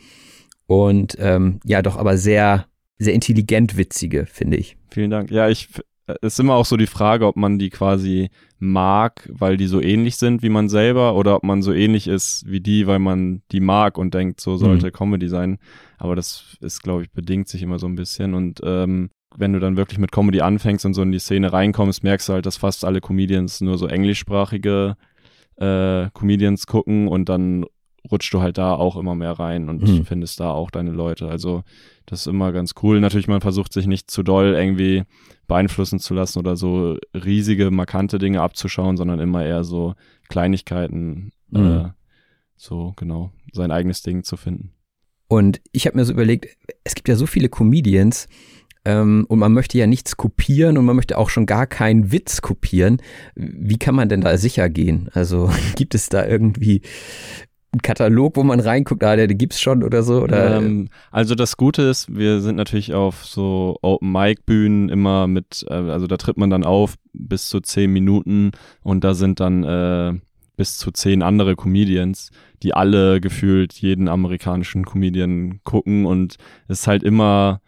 und 0.67 1.17
ähm, 1.19 1.61
ja, 1.65 1.83
doch 1.83 1.97
aber 1.97 2.17
sehr, 2.17 2.67
sehr 2.99 3.15
intelligent 3.15 3.77
witzige, 3.77 4.27
finde 4.27 4.57
ich. 4.57 4.77
Vielen 4.91 5.11
Dank. 5.11 5.31
Ja, 5.31 5.49
ich 5.49 5.69
es 6.07 6.35
ist 6.35 6.41
immer 6.41 6.55
auch 6.55 6.67
so 6.67 6.77
die 6.77 6.87
Frage, 6.87 7.27
ob 7.27 7.37
man 7.37 7.59
die 7.59 7.71
quasi 7.71 8.31
mag, 8.59 9.29
weil 9.33 9.57
die 9.57 9.67
so 9.67 9.81
ähnlich 9.81 10.17
sind 10.17 10.43
wie 10.43 10.49
man 10.49 10.69
selber 10.69 11.17
oder 11.17 11.37
ob 11.37 11.43
man 11.43 11.63
so 11.63 11.73
ähnlich 11.73 12.07
ist 12.07 12.45
wie 12.47 12.61
die, 12.61 12.87
weil 12.87 13.01
man 13.01 13.43
die 13.51 13.61
mag 13.61 13.99
und 13.99 14.15
denkt, 14.15 14.41
so 14.41 14.57
sollte 14.57 14.87
mhm. 14.87 14.93
Comedy 14.93 15.29
sein. 15.29 15.59
Aber 15.99 16.15
das 16.15 16.57
ist, 16.61 16.83
glaube 16.83 17.03
ich, 17.03 17.11
bedingt 17.11 17.49
sich 17.49 17.63
immer 17.63 17.79
so 17.79 17.87
ein 17.87 17.97
bisschen 17.97 18.35
und 18.35 18.61
ähm, 18.63 19.11
wenn 19.37 19.53
du 19.53 19.59
dann 19.59 19.77
wirklich 19.77 19.99
mit 19.99 20.13
Comedy 20.13 20.41
anfängst 20.41 20.87
und 20.87 20.95
so 20.95 21.03
in 21.03 21.13
die 21.13 21.19
Szene 21.19 21.53
reinkommst, 21.53 22.03
merkst 22.03 22.29
du 22.29 22.35
halt, 22.35 22.47
dass 22.47 22.57
fast 22.57 22.85
alle 22.85 23.01
Comedians 23.01 23.61
nur 23.61 23.77
so 23.77 23.87
englischsprachige 23.87 24.97
äh, 25.57 26.09
Comedians 26.15 26.67
gucken 26.67 27.09
und 27.09 27.29
dann 27.29 27.67
rutscht 28.11 28.33
du 28.33 28.41
halt 28.41 28.59
da 28.59 28.75
auch 28.75 28.97
immer 28.97 29.15
mehr 29.15 29.33
rein 29.33 29.69
und 29.69 29.83
mhm. 29.83 30.05
findest 30.05 30.41
da 30.41 30.51
auch 30.51 30.71
deine 30.71 30.91
Leute. 30.91 31.29
Also 31.29 31.63
das 32.07 32.21
ist 32.21 32.27
immer 32.27 32.53
ganz 32.53 32.75
cool. 32.83 33.01
Natürlich, 33.01 33.29
man 33.29 33.41
versucht 33.41 33.73
sich 33.73 33.87
nicht 33.87 34.11
zu 34.11 34.23
doll 34.23 34.55
irgendwie 34.55 35.05
beeinflussen 35.47 35.99
zu 35.99 36.15
lassen 36.15 36.39
oder 36.39 36.57
so 36.57 36.97
riesige, 37.15 37.71
markante 37.71 38.19
Dinge 38.19 38.43
abzuschauen, 38.43 38.97
sondern 38.97 39.21
immer 39.21 39.45
eher 39.45 39.65
so 39.65 39.95
Kleinigkeiten, 40.29 41.33
mhm. 41.51 41.67
äh, 41.67 41.85
so 42.57 42.93
genau, 42.97 43.33
sein 43.53 43.71
eigenes 43.71 44.03
Ding 44.03 44.25
zu 44.25 44.37
finden. 44.37 44.73
Und 45.29 45.61
ich 45.73 45.87
habe 45.87 45.97
mir 45.97 46.05
so 46.05 46.13
überlegt, 46.13 46.57
es 46.85 46.95
gibt 46.95 47.09
ja 47.09 47.17
so 47.17 47.27
viele 47.27 47.49
Comedians, 47.49 48.29
ähm, 48.87 49.27
und 49.29 49.41
man 49.41 49.53
möchte 49.53 49.77
ja 49.79 49.89
nichts 49.89 50.17
kopieren 50.17 50.79
und 50.79 50.85
man 50.85 50.95
möchte 50.95 51.19
auch 51.19 51.29
schon 51.29 51.45
gar 51.45 51.67
keinen 51.67 52.13
Witz 52.13 52.41
kopieren. 52.41 53.03
Wie 53.35 53.79
kann 53.79 53.97
man 53.97 54.09
denn 54.09 54.21
da 54.21 54.39
sicher 54.39 54.69
gehen? 54.69 55.11
Also 55.13 55.51
gibt 55.75 55.97
es 55.97 56.09
da 56.09 56.25
irgendwie 56.25 56.83
einen 57.77 57.83
Katalog, 57.83 58.37
wo 58.37 58.43
man 58.43 58.61
reinguckt, 58.61 59.05
ah, 59.05 59.17
der, 59.17 59.27
der 59.27 59.37
gibt's 59.37 59.61
schon 59.61 59.83
oder 59.83 60.03
so? 60.03 60.23
Oder? 60.23 60.57
Ähm, 60.57 60.89
also 61.11 61.35
das 61.35 61.57
Gute 61.57 61.83
ist, 61.83 62.15
wir 62.17 62.41
sind 62.41 62.57
natürlich 62.57 62.95
auf 62.95 63.25
so 63.25 63.79
Open-Mic-Bühnen 63.83 64.89
immer 64.89 65.27
mit, 65.27 65.65
äh, 65.69 65.75
also 65.75 66.07
da 66.07 66.17
tritt 66.17 66.39
man 66.39 66.51
dann 66.51 66.65
auf 66.65 66.95
bis 67.13 67.49
zu 67.49 67.61
zehn 67.61 67.93
Minuten 67.93 68.53
und 68.83 69.05
da 69.05 69.15
sind 69.15 69.41
dann 69.41 69.65
äh, 69.65 70.15
bis 70.57 70.79
zu 70.79 70.91
zehn 70.91 71.23
andere 71.23 71.55
Comedians, 71.55 72.31
die 72.63 72.73
alle 72.73 73.21
gefühlt 73.21 73.75
jeden 73.75 74.09
amerikanischen 74.09 74.87
Comedian 74.87 75.61
gucken 75.65 76.07
und 76.07 76.37
es 76.69 76.81
ist 76.81 76.87
halt 76.87 77.03
immer 77.03 77.61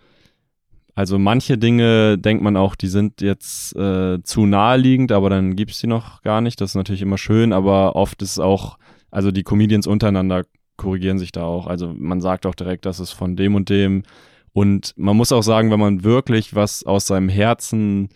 also 0.94 1.16
manche 1.16 1.58
Dinge 1.58 2.18
denkt 2.18 2.42
man 2.42 2.56
auch, 2.56 2.74
die 2.74 2.88
sind 2.88 3.20
jetzt 3.20 3.76
äh, 3.76 4.20
zu 4.24 4.46
naheliegend, 4.46 5.12
aber 5.12 5.30
dann 5.30 5.54
gibt's 5.54 5.78
die 5.78 5.86
noch 5.86 6.22
gar 6.22 6.40
nicht. 6.40 6.60
Das 6.60 6.70
ist 6.70 6.74
natürlich 6.74 7.02
immer 7.02 7.18
schön, 7.18 7.52
aber 7.52 7.94
oft 7.94 8.20
ist 8.20 8.32
es 8.32 8.38
auch, 8.40 8.78
also 9.10 9.30
die 9.30 9.42
Comedians 9.42 9.86
untereinander 9.86 10.44
korrigieren 10.76 11.18
sich 11.18 11.32
da 11.32 11.44
auch. 11.44 11.66
Also 11.66 11.92
man 11.96 12.20
sagt 12.20 12.46
auch 12.46 12.54
direkt, 12.54 12.86
das 12.86 13.00
ist 13.00 13.12
von 13.12 13.36
dem 13.36 13.54
und 13.54 13.68
dem. 13.68 14.04
Und 14.52 14.94
man 14.96 15.16
muss 15.16 15.32
auch 15.32 15.42
sagen, 15.42 15.70
wenn 15.70 15.80
man 15.80 16.04
wirklich 16.04 16.54
was 16.54 16.84
aus 16.84 17.06
seinem 17.06 17.28
Herzen, 17.28 18.08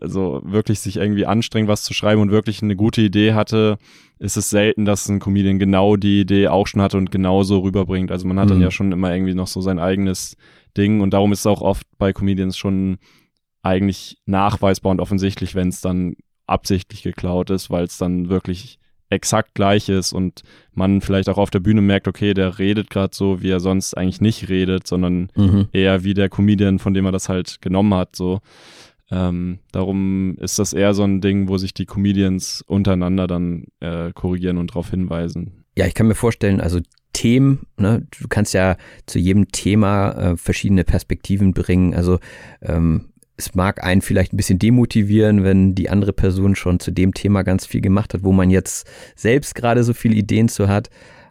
also 0.00 0.40
wirklich 0.44 0.80
sich 0.80 0.96
irgendwie 0.96 1.26
anstrengt, 1.26 1.68
was 1.68 1.82
zu 1.82 1.94
schreiben 1.94 2.20
und 2.20 2.30
wirklich 2.30 2.62
eine 2.62 2.76
gute 2.76 3.02
Idee 3.02 3.34
hatte, 3.34 3.78
ist 4.18 4.36
es 4.36 4.50
selten, 4.50 4.84
dass 4.84 5.08
ein 5.08 5.20
Comedian 5.20 5.58
genau 5.58 5.96
die 5.96 6.20
Idee 6.20 6.48
auch 6.48 6.66
schon 6.66 6.82
hatte 6.82 6.98
und 6.98 7.10
genauso 7.10 7.60
rüberbringt. 7.60 8.10
Also 8.10 8.26
man 8.26 8.38
hat 8.38 8.46
mhm. 8.46 8.50
dann 8.50 8.60
ja 8.62 8.70
schon 8.70 8.92
immer 8.92 9.12
irgendwie 9.12 9.34
noch 9.34 9.46
so 9.46 9.60
sein 9.60 9.78
eigenes 9.78 10.36
Ding 10.76 11.00
und 11.00 11.10
darum 11.10 11.32
ist 11.32 11.40
es 11.40 11.46
auch 11.46 11.62
oft 11.62 11.86
bei 11.98 12.12
Comedians 12.12 12.56
schon 12.56 12.98
eigentlich 13.62 14.18
nachweisbar 14.26 14.92
und 14.92 15.00
offensichtlich, 15.00 15.54
wenn 15.54 15.68
es 15.68 15.80
dann 15.80 16.14
absichtlich 16.46 17.02
geklaut 17.02 17.50
ist, 17.50 17.70
weil 17.70 17.84
es 17.84 17.98
dann 17.98 18.28
wirklich 18.28 18.78
exakt 19.10 19.54
gleich 19.54 19.88
ist 19.88 20.12
und 20.12 20.42
man 20.72 21.00
vielleicht 21.00 21.28
auch 21.28 21.36
auf 21.38 21.50
der 21.50 21.60
Bühne 21.60 21.82
merkt, 21.82 22.08
okay, 22.08 22.32
der 22.32 22.58
redet 22.58 22.88
gerade 22.90 23.14
so, 23.14 23.42
wie 23.42 23.50
er 23.50 23.60
sonst 23.60 23.94
eigentlich 23.94 24.20
nicht 24.20 24.48
redet, 24.48 24.86
sondern 24.86 25.30
mhm. 25.34 25.68
eher 25.72 26.04
wie 26.04 26.14
der 26.14 26.28
Comedian, 26.28 26.78
von 26.78 26.94
dem 26.94 27.04
er 27.04 27.12
das 27.12 27.28
halt 27.28 27.60
genommen 27.60 27.92
hat, 27.94 28.16
so. 28.16 28.40
Ähm, 29.12 29.58
darum 29.72 30.36
ist 30.38 30.60
das 30.60 30.72
eher 30.72 30.94
so 30.94 31.02
ein 31.02 31.20
Ding, 31.20 31.48
wo 31.48 31.58
sich 31.58 31.74
die 31.74 31.84
Comedians 31.84 32.62
untereinander 32.66 33.26
dann 33.26 33.64
äh, 33.80 34.12
korrigieren 34.12 34.56
und 34.56 34.70
darauf 34.70 34.90
hinweisen. 34.90 35.64
Ja, 35.76 35.86
ich 35.86 35.94
kann 35.94 36.06
mir 36.06 36.14
vorstellen, 36.14 36.60
also 36.60 36.78
Themen, 37.12 37.66
ne, 37.76 38.06
du 38.20 38.28
kannst 38.28 38.54
ja 38.54 38.76
zu 39.06 39.18
jedem 39.18 39.48
Thema 39.48 40.12
äh, 40.12 40.36
verschiedene 40.36 40.84
Perspektiven 40.84 41.52
bringen. 41.52 41.92
Also 41.94 42.20
ähm, 42.62 43.09
es 43.40 43.54
mag 43.54 43.82
einen 43.82 44.02
vielleicht 44.02 44.32
ein 44.32 44.36
bisschen 44.36 44.58
demotivieren, 44.58 45.42
wenn 45.42 45.74
die 45.74 45.90
andere 45.90 46.12
Person 46.12 46.54
schon 46.54 46.78
zu 46.78 46.90
dem 46.90 47.14
Thema 47.14 47.42
ganz 47.42 47.66
viel 47.66 47.80
gemacht 47.80 48.14
hat, 48.14 48.22
wo 48.22 48.32
man 48.32 48.50
jetzt 48.50 48.86
selbst 49.16 49.54
gerade 49.54 49.82
so 49.82 49.94
viele 49.94 50.14
Ideen 50.14 50.48
zu 50.48 50.68
hat. 50.68 50.90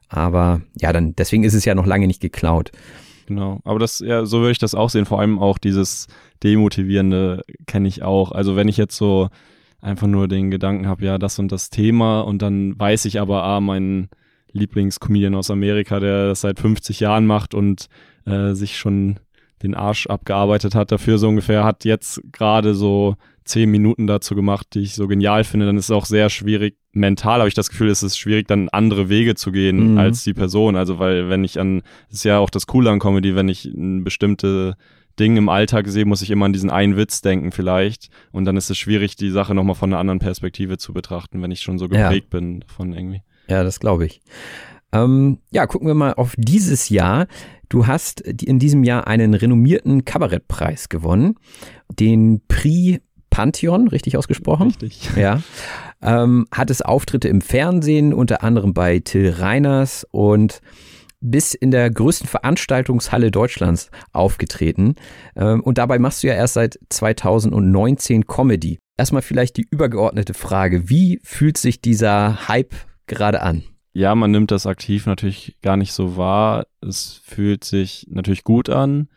Aber 0.09 0.61
ja, 0.75 0.91
dann 0.91 1.15
deswegen 1.15 1.43
ist 1.43 1.53
es 1.53 1.65
ja 1.65 1.75
noch 1.75 1.85
lange 1.85 2.07
nicht 2.07 2.21
geklaut. 2.21 2.71
Genau, 3.27 3.59
aber 3.63 3.77
das 3.77 3.99
ja, 3.99 4.25
so 4.25 4.39
würde 4.39 4.53
ich 4.53 4.57
das 4.57 4.73
auch 4.73 4.89
sehen. 4.89 5.05
Vor 5.05 5.19
allem 5.19 5.37
auch 5.37 5.59
dieses 5.59 6.07
demotivierende 6.43 7.43
kenne 7.67 7.87
ich 7.87 8.01
auch. 8.01 8.31
Also 8.31 8.55
wenn 8.55 8.67
ich 8.67 8.77
jetzt 8.77 8.97
so 8.97 9.29
einfach 9.79 10.07
nur 10.07 10.27
den 10.27 10.49
Gedanken 10.49 10.87
habe, 10.87 11.05
ja, 11.05 11.19
das 11.19 11.37
und 11.37 11.51
das 11.51 11.69
Thema 11.69 12.21
und 12.21 12.41
dann 12.41 12.77
weiß 12.79 13.05
ich 13.05 13.21
aber, 13.21 13.43
ah, 13.43 13.61
mein 13.61 14.09
Lieblingscomedian 14.51 15.35
aus 15.35 15.51
Amerika, 15.51 15.99
der 15.99 16.29
das 16.29 16.41
seit 16.41 16.59
50 16.59 17.01
Jahren 17.01 17.27
macht 17.27 17.53
und 17.53 17.87
äh, 18.25 18.53
sich 18.53 18.79
schon 18.79 19.19
den 19.63 19.75
Arsch 19.75 20.07
abgearbeitet 20.07 20.75
hat 20.75 20.91
dafür 20.91 21.17
so 21.17 21.27
ungefähr, 21.27 21.63
hat 21.63 21.85
jetzt 21.85 22.21
gerade 22.31 22.73
so 22.73 23.15
zehn 23.43 23.69
Minuten 23.71 24.07
dazu 24.07 24.35
gemacht, 24.35 24.67
die 24.73 24.81
ich 24.81 24.93
so 24.93 25.07
genial 25.07 25.43
finde, 25.43 25.65
dann 25.65 25.77
ist 25.77 25.85
es 25.85 25.91
auch 25.91 26.05
sehr 26.05 26.29
schwierig, 26.29 26.77
mental 26.91 27.39
habe 27.39 27.47
ich 27.47 27.55
das 27.55 27.69
Gefühl, 27.69 27.89
es 27.89 28.03
ist 28.03 28.17
schwierig, 28.17 28.47
dann 28.47 28.69
andere 28.69 29.09
Wege 29.09 29.35
zu 29.35 29.51
gehen 29.51 29.93
mhm. 29.93 29.97
als 29.97 30.23
die 30.23 30.33
Person. 30.33 30.75
Also 30.75 30.99
weil 30.99 31.29
wenn 31.29 31.43
ich 31.43 31.59
an, 31.59 31.81
das 32.09 32.19
ist 32.19 32.23
ja 32.25 32.37
auch 32.37 32.49
das 32.49 32.67
Coole 32.67 32.91
an 32.91 32.99
Comedy, 32.99 33.35
wenn 33.35 33.49
ich 33.49 33.65
ein 33.65 34.03
bestimmte 34.03 34.75
Ding 35.19 35.35
im 35.35 35.49
Alltag 35.49 35.87
sehe, 35.87 36.05
muss 36.05 36.21
ich 36.21 36.31
immer 36.31 36.45
an 36.45 36.53
diesen 36.53 36.69
einen 36.69 36.95
Witz 36.95 37.21
denken 37.21 37.51
vielleicht. 37.51 38.09
Und 38.31 38.45
dann 38.45 38.55
ist 38.55 38.69
es 38.69 38.77
schwierig, 38.77 39.15
die 39.15 39.31
Sache 39.31 39.53
nochmal 39.53 39.75
von 39.75 39.91
einer 39.91 39.99
anderen 39.99 40.19
Perspektive 40.19 40.77
zu 40.77 40.93
betrachten, 40.93 41.41
wenn 41.41 41.51
ich 41.51 41.61
schon 41.61 41.77
so 41.77 41.89
geprägt 41.89 42.27
ja. 42.31 42.39
bin 42.39 42.61
davon 42.61 42.93
irgendwie. 42.93 43.21
Ja, 43.47 43.63
das 43.63 43.79
glaube 43.79 44.05
ich. 44.05 44.21
Ähm, 44.91 45.39
ja, 45.51 45.67
gucken 45.67 45.87
wir 45.87 45.95
mal 45.95 46.13
auf 46.13 46.33
dieses 46.37 46.89
Jahr. 46.89 47.27
Du 47.69 47.85
hast 47.85 48.21
in 48.21 48.57
diesem 48.59 48.83
Jahr 48.83 49.07
einen 49.07 49.33
renommierten 49.35 50.05
Kabarettpreis 50.05 50.89
gewonnen, 50.89 51.35
den 51.91 52.41
Prix 52.47 52.99
Pantheon, 53.29 53.87
richtig 53.87 54.17
ausgesprochen? 54.17 54.69
Richtig. 54.81 55.15
Ja. 55.15 55.41
Ähm, 56.01 56.47
hattest 56.51 56.85
Auftritte 56.85 57.27
im 57.27 57.41
Fernsehen, 57.41 58.13
unter 58.13 58.43
anderem 58.43 58.73
bei 58.73 58.99
Till 58.99 59.29
Reiners 59.29 60.05
und 60.11 60.61
bis 61.21 61.53
in 61.53 61.71
der 61.71 61.89
größten 61.89 62.27
Veranstaltungshalle 62.27 63.31
Deutschlands 63.31 63.91
aufgetreten. 64.13 64.95
Ähm, 65.35 65.61
und 65.61 65.77
dabei 65.77 65.99
machst 65.99 66.23
du 66.23 66.27
ja 66.27 66.33
erst 66.33 66.55
seit 66.55 66.79
2019 66.89 68.25
Comedy. 68.25 68.79
Erstmal 68.97 69.21
vielleicht 69.21 69.57
die 69.57 69.67
übergeordnete 69.69 70.33
Frage. 70.33 70.89
Wie 70.89 71.19
fühlt 71.23 71.57
sich 71.57 71.81
dieser 71.81 72.47
Hype 72.47 72.73
gerade 73.07 73.41
an? 73.41 73.63
Ja, 73.99 74.15
man 74.15 74.31
nimmt 74.31 74.49
das 74.51 74.65
aktiv 74.65 75.07
natürlich 75.07 75.57
gar 75.61 75.75
nicht 75.75 75.91
so 75.91 76.15
wahr. 76.15 76.67
Es 76.79 77.19
fühlt 77.25 77.65
sich 77.65 78.07
natürlich 78.09 78.45
gut 78.45 78.69
an, 78.69 79.09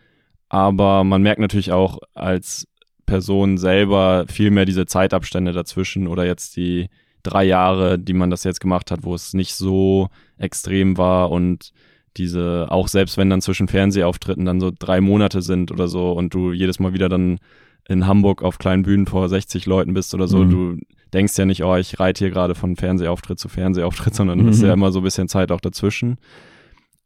aber 0.49 1.05
man 1.05 1.23
merkt 1.23 1.41
natürlich 1.41 1.71
auch 1.71 2.01
als 2.15 2.67
Person 3.07 3.59
selber 3.59 4.25
viel 4.27 4.51
mehr 4.51 4.65
diese 4.65 4.85
Zeitabstände 4.85 5.53
dazwischen 5.53 6.09
oder 6.09 6.27
jetzt 6.27 6.57
die 6.57 6.91
drei 7.23 7.45
Jahre, 7.45 7.97
die 7.97 8.13
man 8.13 8.31
das 8.31 8.43
jetzt 8.43 8.61
gemacht 8.61 8.91
hat, 8.91 9.05
wo 9.05 9.15
es 9.15 9.35
nicht 9.35 9.55
so 9.55 10.09
extrem 10.37 10.99
war 10.99 11.31
und 11.31 11.73
diese, 12.17 12.67
auch 12.69 12.89
selbst 12.89 13.17
wenn 13.17 13.31
dann 13.31 13.41
zwischen 13.41 13.69
Fernsehauftritten 13.69 14.47
dann 14.47 14.59
so 14.59 14.73
drei 14.77 15.01
Monate 15.01 15.43
sind 15.43 15.71
oder 15.71 15.87
so 15.87 16.11
und 16.11 16.35
du 16.35 16.51
jedes 16.51 16.81
Mal 16.81 16.93
wieder 16.93 17.09
dann 17.09 17.39
in 17.87 18.09
Hamburg 18.09 18.43
auf 18.43 18.59
kleinen 18.59 18.83
Bühnen 18.83 19.07
vor 19.07 19.29
60 19.29 19.65
Leuten 19.65 19.95
bist 19.95 20.13
oder 20.13 20.27
so, 20.27 20.39
mhm. 20.39 20.51
du 20.51 20.79
denkst 21.13 21.37
ja 21.37 21.45
nicht, 21.45 21.65
oh, 21.65 21.77
ich 21.77 22.01
reite 22.01 22.25
hier 22.25 22.31
gerade 22.31 22.55
von 22.55 22.77
Fernsehauftritt 22.77 23.39
zu 23.39 23.49
Fernsehauftritt, 23.49 24.15
sondern 24.17 24.41
mhm. 24.41 24.49
ist 24.49 24.63
ja 24.63 24.73
immer 24.73 24.93
so 24.93 25.01
ein 25.01 25.05
bisschen 25.05 25.29
Zeit 25.29 25.53
auch 25.53 25.61
dazwischen. 25.61 26.19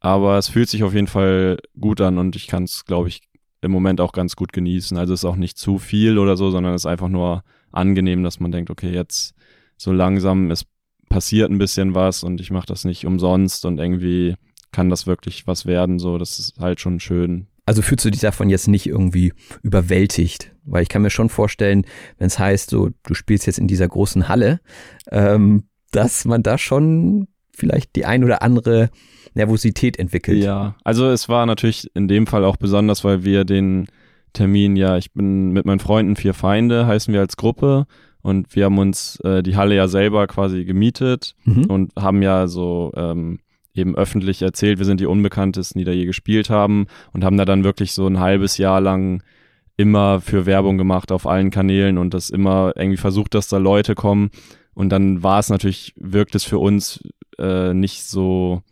Aber 0.00 0.38
es 0.38 0.48
fühlt 0.48 0.68
sich 0.68 0.84
auf 0.84 0.94
jeden 0.94 1.06
Fall 1.06 1.58
gut 1.78 2.00
an 2.00 2.18
und 2.18 2.36
ich 2.36 2.46
kann 2.46 2.64
es, 2.64 2.84
glaube 2.84 3.08
ich, 3.08 3.22
im 3.62 3.72
Moment 3.72 4.00
auch 4.00 4.12
ganz 4.12 4.36
gut 4.36 4.52
genießen. 4.52 4.96
Also 4.96 5.14
es 5.14 5.20
ist 5.20 5.24
auch 5.24 5.36
nicht 5.36 5.58
zu 5.58 5.78
viel 5.78 6.18
oder 6.18 6.36
so, 6.36 6.50
sondern 6.50 6.74
es 6.74 6.82
ist 6.82 6.86
einfach 6.86 7.08
nur 7.08 7.42
angenehm, 7.72 8.22
dass 8.22 8.38
man 8.38 8.52
denkt, 8.52 8.70
okay, 8.70 8.92
jetzt 8.92 9.34
so 9.76 9.92
langsam, 9.92 10.50
es 10.50 10.66
passiert 11.08 11.50
ein 11.50 11.58
bisschen 11.58 11.94
was 11.94 12.22
und 12.22 12.40
ich 12.40 12.50
mache 12.50 12.66
das 12.66 12.84
nicht 12.84 13.06
umsonst 13.06 13.64
und 13.64 13.78
irgendwie 13.78 14.36
kann 14.70 14.90
das 14.90 15.06
wirklich 15.06 15.46
was 15.46 15.66
werden. 15.66 15.98
So, 15.98 16.18
das 16.18 16.38
ist 16.38 16.58
halt 16.60 16.80
schon 16.80 17.00
schön, 17.00 17.48
also 17.66 17.82
fühlst 17.82 18.04
du 18.04 18.10
dich 18.10 18.20
davon 18.20 18.48
jetzt 18.48 18.68
nicht 18.68 18.86
irgendwie 18.86 19.32
überwältigt? 19.62 20.52
Weil 20.66 20.82
ich 20.82 20.88
kann 20.88 21.02
mir 21.02 21.10
schon 21.10 21.28
vorstellen, 21.28 21.84
wenn 22.18 22.26
es 22.26 22.38
heißt, 22.38 22.70
so 22.70 22.90
du 23.04 23.14
spielst 23.14 23.46
jetzt 23.46 23.58
in 23.58 23.68
dieser 23.68 23.88
großen 23.88 24.28
Halle, 24.28 24.60
ähm, 25.10 25.64
dass 25.92 26.24
man 26.24 26.42
da 26.42 26.58
schon 26.58 27.28
vielleicht 27.54 27.96
die 27.96 28.04
ein 28.04 28.22
oder 28.24 28.42
andere 28.42 28.90
Nervosität 29.34 29.98
entwickelt. 29.98 30.42
Ja, 30.42 30.76
also 30.84 31.08
es 31.08 31.28
war 31.28 31.46
natürlich 31.46 31.90
in 31.94 32.08
dem 32.08 32.26
Fall 32.26 32.44
auch 32.44 32.56
besonders, 32.56 33.04
weil 33.04 33.24
wir 33.24 33.44
den 33.44 33.86
Termin, 34.32 34.76
ja, 34.76 34.98
ich 34.98 35.12
bin 35.12 35.52
mit 35.52 35.64
meinen 35.64 35.78
Freunden 35.80 36.16
vier 36.16 36.34
Feinde, 36.34 36.86
heißen 36.86 37.12
wir 37.14 37.20
als 37.20 37.36
Gruppe 37.36 37.86
Und 38.20 38.54
wir 38.56 38.64
haben 38.64 38.78
uns 38.78 39.20
äh, 39.20 39.42
die 39.42 39.56
Halle 39.56 39.76
ja 39.76 39.88
selber 39.88 40.26
quasi 40.26 40.64
gemietet 40.64 41.34
Mhm. 41.44 41.64
und 41.66 41.92
haben 41.96 42.22
ja 42.22 42.48
so 42.48 42.92
ähm, 42.96 43.38
eben 43.72 43.94
öffentlich 43.94 44.42
erzählt, 44.42 44.78
wir 44.78 44.84
sind 44.84 45.00
die 45.00 45.06
Unbekanntesten, 45.06 45.78
die 45.78 45.84
da 45.84 45.92
je 45.92 46.06
gespielt 46.06 46.50
haben 46.50 46.86
und 47.12 47.24
haben 47.24 47.36
da 47.36 47.44
dann 47.44 47.62
wirklich 47.62 47.92
so 47.92 48.06
ein 48.06 48.18
halbes 48.18 48.58
Jahr 48.58 48.80
lang 48.80 49.22
immer 49.76 50.20
für 50.20 50.46
Werbung 50.46 50.78
gemacht 50.78 51.12
auf 51.12 51.26
allen 51.26 51.50
Kanälen 51.50 51.98
und 51.98 52.14
das 52.14 52.30
immer 52.30 52.72
irgendwie 52.76 52.96
versucht, 52.96 53.34
dass 53.34 53.48
da 53.48 53.58
Leute 53.58 53.94
kommen. 53.94 54.30
Und 54.74 54.90
dann 54.90 55.22
war 55.22 55.38
es 55.38 55.48
natürlich, 55.50 55.92
wirkt 55.96 56.34
es 56.34 56.44
für 56.44 56.58
uns 56.58 57.02
äh, 57.38 57.72
nicht 57.74 58.04
so, 58.04 58.62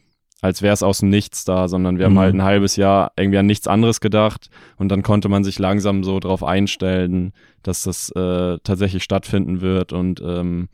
als 0.41 0.61
wäre 0.63 0.75
es 0.75 0.83
aus 0.83 1.01
dem 1.01 1.09
Nichts 1.11 1.45
da, 1.45 1.69
sondern 1.69 1.99
wir 1.99 2.09
Mhm. 2.09 2.13
haben 2.13 2.19
halt 2.19 2.35
ein 2.35 2.43
halbes 2.43 2.77
Jahr 2.77 3.13
irgendwie 3.17 3.39
an 3.39 3.47
nichts 3.47 3.67
anderes 3.67 4.01
gedacht 4.01 4.49
und 4.77 4.89
dann 4.91 5.03
konnte 5.03 5.29
man 5.29 5.45
sich 5.45 5.59
langsam 5.59 6.05
so 6.05 6.21
drauf 6.21 6.43
einstellen, 6.43 7.33
dass 7.63 7.83
das 7.83 8.11
äh, 8.11 8.59
tatsächlich 8.63 9.03
stattfinden 9.03 9.61
wird 9.63 9.93
und 9.95 10.23
ähm, 10.25 10.69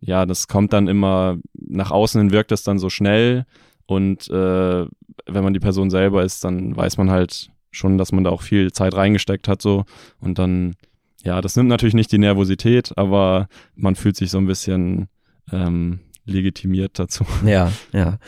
ja, 0.00 0.24
das 0.24 0.48
kommt 0.48 0.72
dann 0.72 0.88
immer, 0.88 1.36
nach 1.52 1.90
außen 1.90 2.18
hin 2.18 2.32
wirkt 2.32 2.50
das 2.50 2.62
dann 2.62 2.78
so 2.78 2.88
schnell 2.88 3.44
und 3.84 4.28
äh, 4.30 4.86
wenn 5.26 5.44
man 5.44 5.52
die 5.52 5.60
Person 5.60 5.90
selber 5.90 6.22
ist, 6.24 6.42
dann 6.44 6.74
weiß 6.74 6.96
man 6.96 7.10
halt 7.10 7.50
schon, 7.70 7.98
dass 7.98 8.12
man 8.12 8.24
da 8.24 8.30
auch 8.30 8.42
viel 8.42 8.72
Zeit 8.72 8.94
reingesteckt 8.94 9.48
hat 9.48 9.62
so 9.62 9.84
und 10.20 10.38
dann, 10.38 10.74
ja, 11.22 11.40
das 11.40 11.56
nimmt 11.56 11.68
natürlich 11.68 11.94
nicht 11.94 12.12
die 12.12 12.18
Nervosität, 12.18 12.92
aber 12.96 13.48
man 13.74 13.94
fühlt 13.94 14.16
sich 14.16 14.30
so 14.30 14.38
ein 14.38 14.46
bisschen 14.46 15.08
ähm, 15.52 16.00
legitimiert 16.24 16.98
dazu. 16.98 17.24
Ja, 17.44 17.72
ja. 17.92 18.18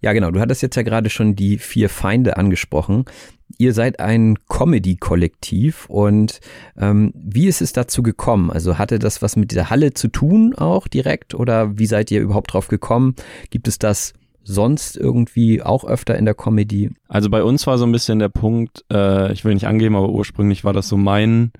Ja, 0.00 0.12
genau. 0.12 0.30
Du 0.30 0.40
hattest 0.40 0.62
jetzt 0.62 0.76
ja 0.76 0.82
gerade 0.82 1.10
schon 1.10 1.34
die 1.34 1.58
vier 1.58 1.88
Feinde 1.88 2.36
angesprochen. 2.36 3.04
Ihr 3.56 3.72
seid 3.72 3.98
ein 3.98 4.36
Comedy-Kollektiv 4.48 5.86
und 5.88 6.40
ähm, 6.76 7.12
wie 7.14 7.46
ist 7.46 7.62
es 7.62 7.72
dazu 7.72 8.02
gekommen? 8.02 8.50
Also 8.50 8.78
hatte 8.78 8.98
das 8.98 9.22
was 9.22 9.36
mit 9.36 9.50
dieser 9.50 9.70
Halle 9.70 9.94
zu 9.94 10.08
tun 10.08 10.54
auch 10.54 10.86
direkt 10.86 11.34
oder 11.34 11.78
wie 11.78 11.86
seid 11.86 12.10
ihr 12.10 12.20
überhaupt 12.20 12.52
drauf 12.52 12.68
gekommen? 12.68 13.14
Gibt 13.50 13.66
es 13.66 13.78
das 13.78 14.12
sonst 14.48 14.96
irgendwie 14.96 15.62
auch 15.62 15.84
öfter 15.84 16.16
in 16.16 16.24
der 16.24 16.34
Comedy? 16.34 16.90
Also 17.08 17.30
bei 17.30 17.42
uns 17.42 17.66
war 17.66 17.78
so 17.78 17.84
ein 17.84 17.92
bisschen 17.92 18.18
der 18.18 18.30
Punkt, 18.30 18.84
äh, 18.92 19.32
ich 19.32 19.44
will 19.44 19.54
nicht 19.54 19.66
angeben, 19.66 19.94
aber 19.94 20.08
ursprünglich 20.08 20.64
war 20.64 20.72
das 20.72 20.88
so 20.88 20.96
mein, 20.96 21.52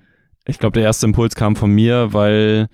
ich 0.45 0.59
glaube, 0.59 0.73
der 0.73 0.83
erste 0.83 1.05
Impuls 1.05 1.35
kam 1.35 1.55
von 1.55 1.71
mir, 1.71 2.13
weil 2.13 2.67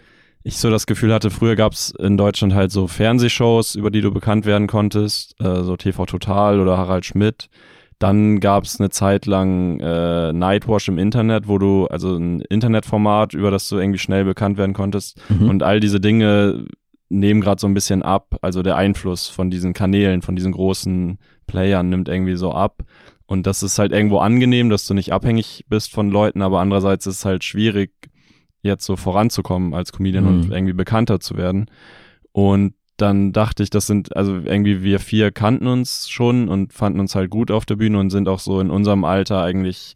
ich 0.44 0.58
so 0.58 0.70
das 0.70 0.86
Gefühl 0.86 1.14
hatte, 1.14 1.32
früher 1.32 1.56
gab 1.56 1.74
es 1.74 1.92
in 1.98 2.18
Deutschland 2.18 2.54
halt 2.54 2.72
so 2.72 2.88
Fernsehshows, 2.88 3.76
über 3.76 3.92
die 3.92 4.02
du 4.02 4.12
bekannt 4.12 4.46
werden 4.46 4.68
konntest, 4.68 5.36
äh, 5.42 5.64
so 5.64 5.76
TV 5.76 6.06
Total 6.06 6.60
oder 6.60 6.78
Harald 6.78 7.06
Schmidt. 7.06 7.50
Dann 8.00 8.40
gab 8.40 8.66
es 8.66 8.80
eine 8.80 8.90
Zeit 8.90 9.26
lang 9.26 9.80
äh, 9.80 10.34
Nightwash 10.34 10.88
im 10.88 10.98
Internet, 10.98 11.48
wo 11.48 11.58
du, 11.58 11.88
also 11.88 12.16
ein 12.16 12.42
Internetformat, 12.42 13.34
über 13.34 13.52
das 13.52 13.68
du 13.70 13.78
irgendwie 13.78 14.00
schnell 14.00 14.26
bekannt 14.26 14.58
werden 14.58 14.74
konntest. 14.74 15.20
Mhm. 15.30 15.50
Und 15.50 15.64
all 15.64 15.80
diese 15.80 16.00
Dinge 16.00 16.66
nehmen 17.10 17.42
gerade 17.42 17.60
so 17.62 17.68
ein 17.68 17.74
bisschen 17.74 18.02
ab. 18.02 18.38
Also 18.42 18.62
der 18.64 18.76
Einfluss 18.78 19.28
von 19.28 19.50
diesen 19.50 19.74
Kanälen, 19.74 20.22
von 20.22 20.36
diesen 20.36 20.52
großen 20.52 21.18
Playern 21.48 21.90
nimmt 21.90 22.10
irgendwie 22.10 22.36
so 22.36 22.52
ab. 22.52 22.84
Und 23.28 23.48
das 23.48 23.64
ist 23.64 23.80
halt 23.80 23.92
irgendwo 23.92 24.20
angenehm, 24.20 24.70
dass 24.70 24.86
du 24.86 24.94
nicht 24.94 25.12
abhängig 25.14 25.66
bist 25.68 25.92
von 25.92 26.10
Leuten, 26.12 26.42
aber 26.42 26.60
andererseits 26.60 27.08
ist 27.08 27.18
es 27.18 27.26
halt 27.26 27.44
schwierig, 27.44 27.92
jetzt 28.62 28.86
so 28.86 28.96
voranzukommen 28.96 29.74
als 29.74 29.92
Comedian 29.92 30.24
Mhm. 30.26 30.30
und 30.30 30.52
irgendwie 30.52 30.74
bekannter 30.74 31.20
zu 31.20 31.38
werden. 31.38 31.66
Und 32.32 32.74
dann 32.98 33.34
dachte 33.34 33.62
ich, 33.62 33.70
das 33.70 33.88
sind, 33.88 34.16
also 34.16 34.36
irgendwie 34.38 34.82
wir 34.82 35.00
vier 35.00 35.32
kannten 35.32 35.68
uns 35.68 36.08
schon 36.10 36.48
und 36.50 36.72
fanden 36.74 37.00
uns 37.00 37.14
halt 37.14 37.30
gut 37.30 37.52
auf 37.52 37.66
der 37.66 37.76
Bühne 37.76 38.00
und 38.00 38.10
sind 38.10 38.28
auch 38.30 38.40
so 38.40 38.60
in 38.60 38.70
unserem 38.70 39.04
Alter 39.04 39.42
eigentlich, 39.44 39.96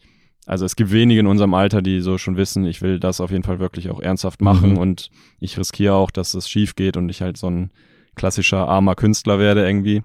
also 0.49 0.65
es 0.65 0.75
gibt 0.75 0.91
wenige 0.91 1.19
in 1.19 1.27
unserem 1.27 1.53
Alter, 1.53 1.81
die 1.81 2.01
so 2.01 2.17
schon 2.17 2.35
wissen, 2.37 2.65
ich 2.65 2.81
will 2.81 2.99
das 2.99 3.21
auf 3.21 3.31
jeden 3.31 3.43
Fall 3.43 3.59
wirklich 3.59 3.89
auch 3.89 3.99
ernsthaft 4.01 4.41
machen 4.41 4.71
Mhm. 4.71 4.77
und 4.77 5.09
ich 5.39 5.57
riskiere 5.57 5.93
auch, 5.93 6.11
dass 6.11 6.33
es 6.33 6.49
schief 6.49 6.75
geht 6.75 6.97
und 6.97 7.09
ich 7.09 7.21
halt 7.21 7.37
so 7.37 7.47
ein 7.49 7.71
klassischer 8.15 8.67
armer 8.67 8.95
Künstler 8.95 9.39
werde 9.39 9.65
irgendwie. 9.65 10.01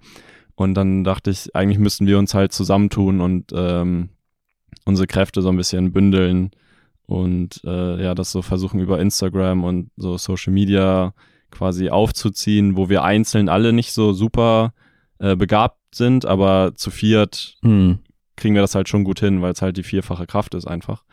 Und 0.54 0.74
dann 0.74 1.02
dachte 1.02 1.30
ich, 1.30 1.56
eigentlich 1.56 1.78
müssten 1.80 2.06
wir 2.06 2.18
uns 2.18 2.34
halt 2.34 2.52
zusammentun 2.52 3.20
und 3.20 3.52
ähm, 3.54 4.10
unsere 4.84 5.06
Kräfte 5.06 5.42
so 5.42 5.48
ein 5.48 5.56
bisschen 5.56 5.92
bündeln 5.92 6.50
und 7.06 7.60
äh, 7.64 8.02
ja, 8.02 8.14
das 8.14 8.30
so 8.30 8.40
versuchen 8.42 8.80
über 8.80 9.00
Instagram 9.00 9.64
und 9.64 9.90
so 9.96 10.16
Social 10.16 10.52
Media 10.52 11.12
quasi 11.50 11.88
aufzuziehen, 11.90 12.76
wo 12.76 12.88
wir 12.88 13.02
einzeln 13.02 13.48
alle 13.48 13.72
nicht 13.72 13.92
so 13.92 14.12
super 14.12 14.72
äh, 15.18 15.36
begabt 15.36 15.78
sind, 15.94 16.24
aber 16.26 16.72
zu 16.76 16.90
viert 16.90 17.56
Hm. 17.62 17.98
Kriegen 18.36 18.54
wir 18.54 18.62
das 18.62 18.74
halt 18.74 18.88
schon 18.88 19.04
gut 19.04 19.20
hin, 19.20 19.42
weil 19.42 19.52
es 19.52 19.62
halt 19.62 19.76
die 19.76 19.82
vierfache 19.82 20.26
Kraft 20.26 20.54
ist 20.54 20.66
einfach. 20.66 21.04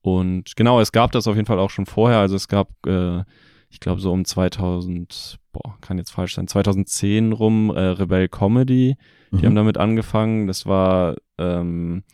Und 0.00 0.54
genau, 0.56 0.80
es 0.80 0.92
gab 0.92 1.12
das 1.12 1.26
auf 1.26 1.34
jeden 1.36 1.46
Fall 1.46 1.58
auch 1.58 1.70
schon 1.70 1.86
vorher. 1.86 2.18
Also 2.18 2.36
es 2.36 2.48
gab, 2.48 2.68
äh, 2.86 3.22
ich 3.68 3.80
glaube 3.80 4.00
so 4.00 4.12
um 4.12 4.24
2000, 4.24 5.38
boah, 5.52 5.76
kann 5.80 5.98
jetzt 5.98 6.10
falsch 6.10 6.34
sein, 6.34 6.46
2010 6.48 7.32
rum, 7.32 7.70
äh, 7.74 7.80
Rebel 7.80 8.28
Comedy. 8.28 8.96
Die 9.32 9.36
Mhm. 9.36 9.44
haben 9.46 9.54
damit 9.56 9.76
angefangen. 9.76 10.46
Das 10.46 10.64
war, 10.66 11.16
ähm, 11.36 12.04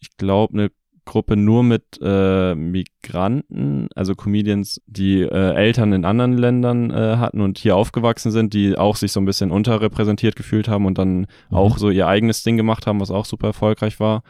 ich 0.00 0.16
glaube, 0.16 0.52
eine 0.54 0.70
Gruppe 1.12 1.36
nur 1.36 1.62
mit 1.62 2.00
äh, 2.02 2.54
Migranten, 2.54 3.88
also 3.94 4.14
Comedians, 4.14 4.80
die 4.86 5.20
äh, 5.20 5.54
Eltern 5.54 5.92
in 5.92 6.06
anderen 6.06 6.38
Ländern 6.38 6.90
äh, 6.90 7.18
hatten 7.18 7.42
und 7.42 7.58
hier 7.58 7.76
aufgewachsen 7.76 8.32
sind, 8.32 8.54
die 8.54 8.78
auch 8.78 8.96
sich 8.96 9.12
so 9.12 9.20
ein 9.20 9.26
bisschen 9.26 9.50
unterrepräsentiert 9.50 10.36
gefühlt 10.36 10.68
haben 10.68 10.86
und 10.86 10.96
dann 10.96 11.26
auch 11.50 11.76
so 11.76 11.90
ihr 11.90 12.06
eigenes 12.06 12.44
Ding 12.44 12.56
gemacht 12.56 12.86
haben, 12.86 12.98
was 12.98 13.10
auch 13.10 13.26
super 13.26 13.48
erfolgreich 13.48 14.00
war. 14.00 14.22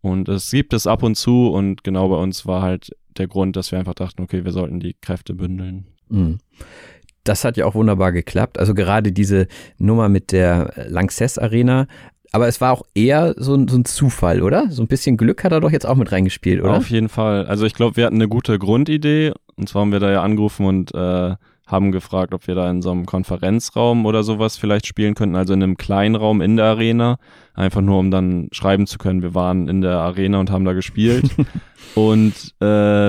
Und 0.00 0.28
es 0.28 0.48
gibt 0.52 0.74
es 0.74 0.86
ab 0.86 1.02
und 1.02 1.16
zu 1.16 1.48
und 1.48 1.82
genau 1.82 2.08
bei 2.08 2.16
uns 2.18 2.46
war 2.46 2.62
halt 2.62 2.92
der 3.16 3.26
Grund, 3.26 3.56
dass 3.56 3.72
wir 3.72 3.80
einfach 3.80 3.94
dachten, 3.94 4.22
okay, 4.22 4.44
wir 4.44 4.52
sollten 4.52 4.78
die 4.78 4.94
Kräfte 4.94 5.34
bündeln. 5.34 5.88
Mhm. 6.08 6.38
Das 7.24 7.44
hat 7.44 7.56
ja 7.56 7.66
auch 7.66 7.74
wunderbar 7.74 8.12
geklappt. 8.12 8.60
Also 8.60 8.74
gerade 8.74 9.10
diese 9.10 9.48
Nummer 9.76 10.08
mit 10.08 10.30
der 10.30 10.72
Lanxess 10.88 11.36
Arena. 11.36 11.88
Aber 12.32 12.46
es 12.48 12.60
war 12.60 12.72
auch 12.72 12.82
eher 12.94 13.34
so, 13.38 13.54
ein- 13.54 13.68
so 13.68 13.76
ein 13.78 13.84
Zufall, 13.84 14.42
oder? 14.42 14.70
So 14.70 14.82
ein 14.82 14.86
bisschen 14.88 15.16
Glück 15.16 15.44
hat 15.44 15.52
er 15.52 15.60
doch 15.60 15.70
jetzt 15.70 15.86
auch 15.86 15.96
mit 15.96 16.12
reingespielt, 16.12 16.60
oder? 16.62 16.74
Auf 16.76 16.90
jeden 16.90 17.08
Fall. 17.08 17.46
Also 17.46 17.64
ich 17.66 17.74
glaube, 17.74 17.96
wir 17.96 18.04
hatten 18.04 18.16
eine 18.16 18.28
gute 18.28 18.58
Grundidee. 18.58 19.32
Und 19.56 19.68
zwar 19.68 19.80
haben 19.82 19.92
wir 19.92 20.00
da 20.00 20.10
ja 20.10 20.22
angerufen 20.22 20.66
und 20.66 20.94
äh, 20.94 21.34
haben 21.66 21.92
gefragt, 21.92 22.32
ob 22.32 22.46
wir 22.46 22.54
da 22.54 22.70
in 22.70 22.80
so 22.80 22.90
einem 22.90 23.04
Konferenzraum 23.06 24.06
oder 24.06 24.22
sowas 24.22 24.56
vielleicht 24.56 24.86
spielen 24.86 25.14
könnten. 25.14 25.36
Also 25.36 25.52
in 25.54 25.62
einem 25.62 25.76
kleinen 25.76 26.14
Raum 26.16 26.40
in 26.40 26.56
der 26.56 26.66
Arena. 26.66 27.18
Einfach 27.54 27.80
nur, 27.80 27.98
um 27.98 28.10
dann 28.10 28.48
schreiben 28.52 28.86
zu 28.86 28.98
können, 28.98 29.22
wir 29.22 29.34
waren 29.34 29.68
in 29.68 29.80
der 29.80 29.98
Arena 29.98 30.38
und 30.38 30.50
haben 30.50 30.64
da 30.64 30.74
gespielt. 30.74 31.24
und 31.94 32.32
äh, 32.60 32.64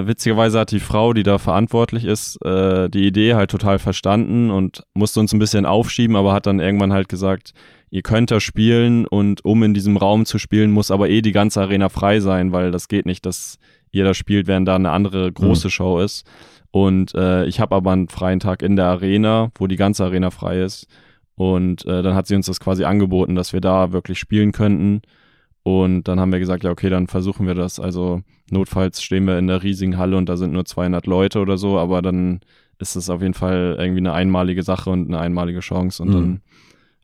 witzigerweise 0.08 0.60
hat 0.60 0.72
die 0.72 0.80
Frau, 0.80 1.14
die 1.14 1.24
da 1.24 1.38
verantwortlich 1.38 2.06
ist, 2.06 2.44
äh, 2.44 2.90
die 2.90 3.06
Idee 3.06 3.36
halt 3.36 3.52
total 3.52 3.80
verstanden 3.80 4.50
und 4.50 4.84
musste 4.94 5.20
uns 5.20 5.34
ein 5.34 5.40
bisschen 5.40 5.66
aufschieben, 5.66 6.16
aber 6.16 6.34
hat 6.34 6.46
dann 6.48 6.60
irgendwann 6.60 6.94
halt 6.94 7.10
gesagt, 7.10 7.52
ihr 7.92 8.02
könnt 8.02 8.32
da 8.32 8.40
spielen 8.40 9.06
und 9.08 9.44
um 9.46 9.64
in 9.64 9.74
diesem 9.74 9.98
Raum 9.98 10.26
zu 10.26 10.38
spielen, 10.40 10.72
muss 10.72 10.92
aber 10.92 11.10
eh 11.10 11.22
die 11.22 11.32
ganze 11.32 11.62
Arena 11.62 11.90
frei 11.90 12.20
sein, 12.20 12.52
weil 12.52 12.72
das 12.72 12.88
geht 12.88 13.06
nicht, 13.06 13.26
dass 13.26 13.58
ihr 13.92 14.04
da 14.04 14.14
spielt, 14.14 14.48
während 14.48 14.68
da 14.68 14.76
eine 14.76 14.92
andere 14.92 15.32
große 15.32 15.70
Show 15.70 16.00
ist. 16.00 16.26
Und 16.72 17.16
äh, 17.16 17.46
ich 17.46 17.60
habe 17.60 17.76
aber 17.76 17.92
einen 17.92 18.10
freien 18.10 18.40
Tag 18.40 18.62
in 18.62 18.76
der 18.76 18.86
Arena, 18.86 19.50
wo 19.58 19.66
die 19.66 19.76
ganze 19.76 20.04
Arena 20.04 20.30
frei 20.30 20.62
ist. 20.62 20.86
Und 21.36 21.86
äh, 21.86 22.04
dann 22.04 22.14
hat 22.14 22.28
sie 22.28 22.36
uns 22.36 22.46
das 22.46 22.60
quasi 22.60 22.84
angeboten, 22.84 23.34
dass 23.34 23.54
wir 23.54 23.62
da 23.62 23.92
wirklich 23.92 24.20
spielen 24.20 24.52
könnten. 24.52 25.02
Und 25.64 26.08
dann 26.08 26.20
haben 26.20 26.32
wir 26.32 26.40
gesagt, 26.40 26.64
ja, 26.64 26.70
okay, 26.70 26.90
dann 26.90 27.08
versuchen 27.08 27.48
wir 27.48 27.56
das. 27.56 27.80
Also 27.80 28.22
notfalls 28.52 29.02
stehen 29.02 29.26
wir 29.26 29.40
in 29.40 29.48
der 29.48 29.64
riesigen 29.64 29.98
Halle 29.98 30.18
und 30.18 30.30
da 30.30 30.38
sind 30.38 30.54
nur 30.54 30.66
200 30.66 31.08
Leute 31.08 31.40
oder 31.40 31.58
so, 31.58 31.80
aber 31.80 32.02
dann 32.02 32.42
ist 32.78 32.96
es 32.96 33.10
auf 33.10 33.22
jeden 33.22 33.34
Fall 33.34 33.76
irgendwie 33.80 34.00
eine 34.00 34.14
einmalige 34.14 34.64
Sache 34.64 34.90
und 34.90 35.08
eine 35.08 35.20
einmalige 35.20 35.60
Chance 35.60 36.04
und 36.04 36.10
Mhm. 36.10 36.14
dann 36.14 36.42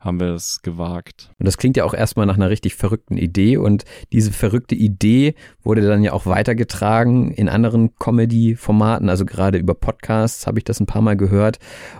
haben 0.06 0.20
wir 0.20 0.34
es 0.34 0.62
gewagt. 0.62 1.30
Und 1.38 1.46
das 1.46 1.58
klingt 1.58 1.76
ja 1.76 1.84
auch 1.84 1.92
erstmal 1.92 2.26
nach 2.26 2.36
einer 2.36 2.48
richtig 2.48 2.74
verrückten 2.74 3.18
Idee. 3.18 3.56
Und 3.58 3.84
diese 4.12 4.32
verrückte 4.32 4.74
Idee 4.74 5.34
wurde 5.62 5.82
dann 5.82 6.02
ja 6.02 6.12
auch 6.12 6.26
weitergetragen 6.26 7.32
in 7.32 7.48
anderen 7.48 7.96
Comedy-Formaten. 7.98 9.10
Also 9.10 9.26
gerade 9.26 9.58
über 9.58 9.74
Podcasts 9.74 10.46
habe 10.46 10.58
ich 10.58 10.64
das 10.64 10.80
ein 10.80 10.86
paar 10.86 11.02
Mal 11.02 11.16
gehört. 11.16 11.58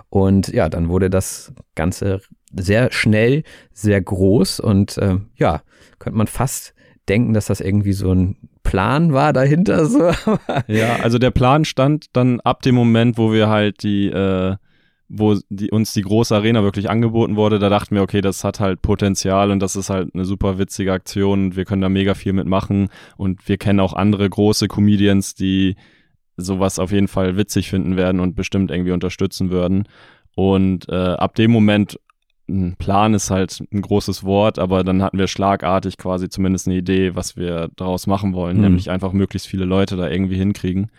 Und 0.09 0.47
ja, 0.47 0.69
dann 0.69 0.89
wurde 0.89 1.09
das 1.09 1.53
Ganze 1.75 2.21
sehr 2.51 2.91
schnell, 2.91 3.43
sehr 3.73 4.01
groß. 4.01 4.59
Und 4.59 4.97
äh, 4.97 5.17
ja, 5.35 5.61
könnte 5.99 6.17
man 6.17 6.27
fast 6.27 6.73
denken, 7.07 7.33
dass 7.33 7.45
das 7.45 7.61
irgendwie 7.61 7.93
so 7.93 8.11
ein 8.11 8.37
Plan 8.63 9.13
war 9.13 9.33
dahinter. 9.33 9.85
So. 9.85 10.11
Ja, 10.67 10.97
also 10.97 11.19
der 11.19 11.31
Plan 11.31 11.65
stand 11.65 12.07
dann 12.13 12.41
ab 12.41 12.61
dem 12.61 12.75
Moment, 12.75 13.17
wo 13.17 13.31
wir 13.31 13.47
halt 13.47 13.83
die, 13.83 14.07
äh, 14.07 14.55
wo 15.09 15.37
die, 15.49 15.71
uns 15.71 15.93
die 15.93 16.01
große 16.01 16.35
Arena 16.35 16.63
wirklich 16.63 16.89
angeboten 16.89 17.35
wurde, 17.35 17.59
da 17.59 17.69
dachten 17.69 17.95
wir, 17.95 18.01
okay, 18.01 18.21
das 18.21 18.43
hat 18.43 18.59
halt 18.59 18.81
Potenzial 18.81 19.51
und 19.51 19.59
das 19.59 19.75
ist 19.75 19.89
halt 19.89 20.13
eine 20.13 20.25
super 20.25 20.57
witzige 20.57 20.91
Aktion 20.91 21.45
und 21.45 21.55
wir 21.55 21.65
können 21.65 21.81
da 21.81 21.89
mega 21.89 22.13
viel 22.13 22.33
mitmachen 22.33 22.89
und 23.15 23.47
wir 23.47 23.57
kennen 23.57 23.79
auch 23.79 23.93
andere 23.93 24.29
große 24.29 24.67
Comedians, 24.67 25.33
die 25.33 25.75
sowas 26.35 26.77
auf 26.77 26.91
jeden 26.91 27.07
Fall 27.07 27.37
witzig 27.37 27.69
finden 27.69 27.95
werden 27.97 28.19
und 28.19 28.35
bestimmt 28.35 28.69
irgendwie 28.69 28.91
unterstützen 28.91 29.49
würden. 29.49 29.85
Und 30.35 30.87
äh, 30.89 30.95
ab 30.95 31.35
dem 31.35 31.51
Moment, 31.51 31.99
ein 32.49 32.75
Plan 32.77 33.13
ist 33.13 33.31
halt 33.31 33.63
ein 33.73 33.81
großes 33.81 34.23
Wort, 34.23 34.59
aber 34.59 34.83
dann 34.83 35.01
hatten 35.01 35.17
wir 35.17 35.27
schlagartig 35.27 35.97
quasi 35.97 36.29
zumindest 36.29 36.67
eine 36.67 36.77
Idee, 36.77 37.15
was 37.15 37.35
wir 37.35 37.69
daraus 37.75 38.07
machen 38.07 38.33
wollen, 38.33 38.57
Mhm. 38.57 38.63
nämlich 38.63 38.89
einfach 38.89 39.13
möglichst 39.13 39.47
viele 39.47 39.65
Leute 39.65 39.95
da 39.97 40.09
irgendwie 40.09 40.37
hinkriegen. 40.37 40.91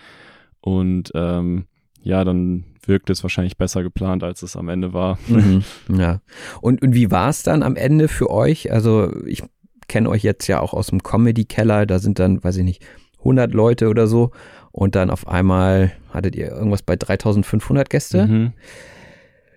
Und 0.61 1.13
ähm, 1.15 1.67
ja, 2.03 2.25
dann 2.25 2.65
wirkt 2.89 3.11
es 3.11 3.23
wahrscheinlich 3.23 3.57
besser 3.57 3.83
geplant, 3.83 4.25
als 4.25 4.43
es 4.43 4.57
am 4.57 4.69
Ende 4.69 4.93
war. 4.93 5.19
Mhm, 5.29 5.63
ja. 5.97 6.21
Und, 6.61 6.83
und 6.83 6.95
wie 6.95 7.11
war 7.11 7.29
es 7.29 7.43
dann 7.43 7.63
am 7.63 7.77
Ende 7.77 8.09
für 8.09 8.31
euch? 8.31 8.73
Also 8.73 9.15
ich 9.27 9.43
kenne 9.87 10.09
euch 10.09 10.23
jetzt 10.23 10.47
ja 10.49 10.61
auch 10.61 10.75
aus 10.75 10.89
dem 10.89 11.03
Comedy-Keller, 11.03 11.87
da 11.87 11.99
sind 11.99 12.19
dann, 12.19 12.43
weiß 12.43 12.57
ich 12.57 12.65
nicht, 12.65 12.83
100 13.21 13.53
Leute 13.53 13.89
oder 13.89 14.07
so 14.07 14.31
und 14.73 14.95
dann 14.95 15.11
auf 15.11 15.27
einmal 15.27 15.93
hattet 16.11 16.37
ihr 16.37 16.49
irgendwas 16.49 16.83
bei 16.83 16.97
3500 16.97 17.91
Gäste. 17.91 18.27
Mhm. 18.27 18.53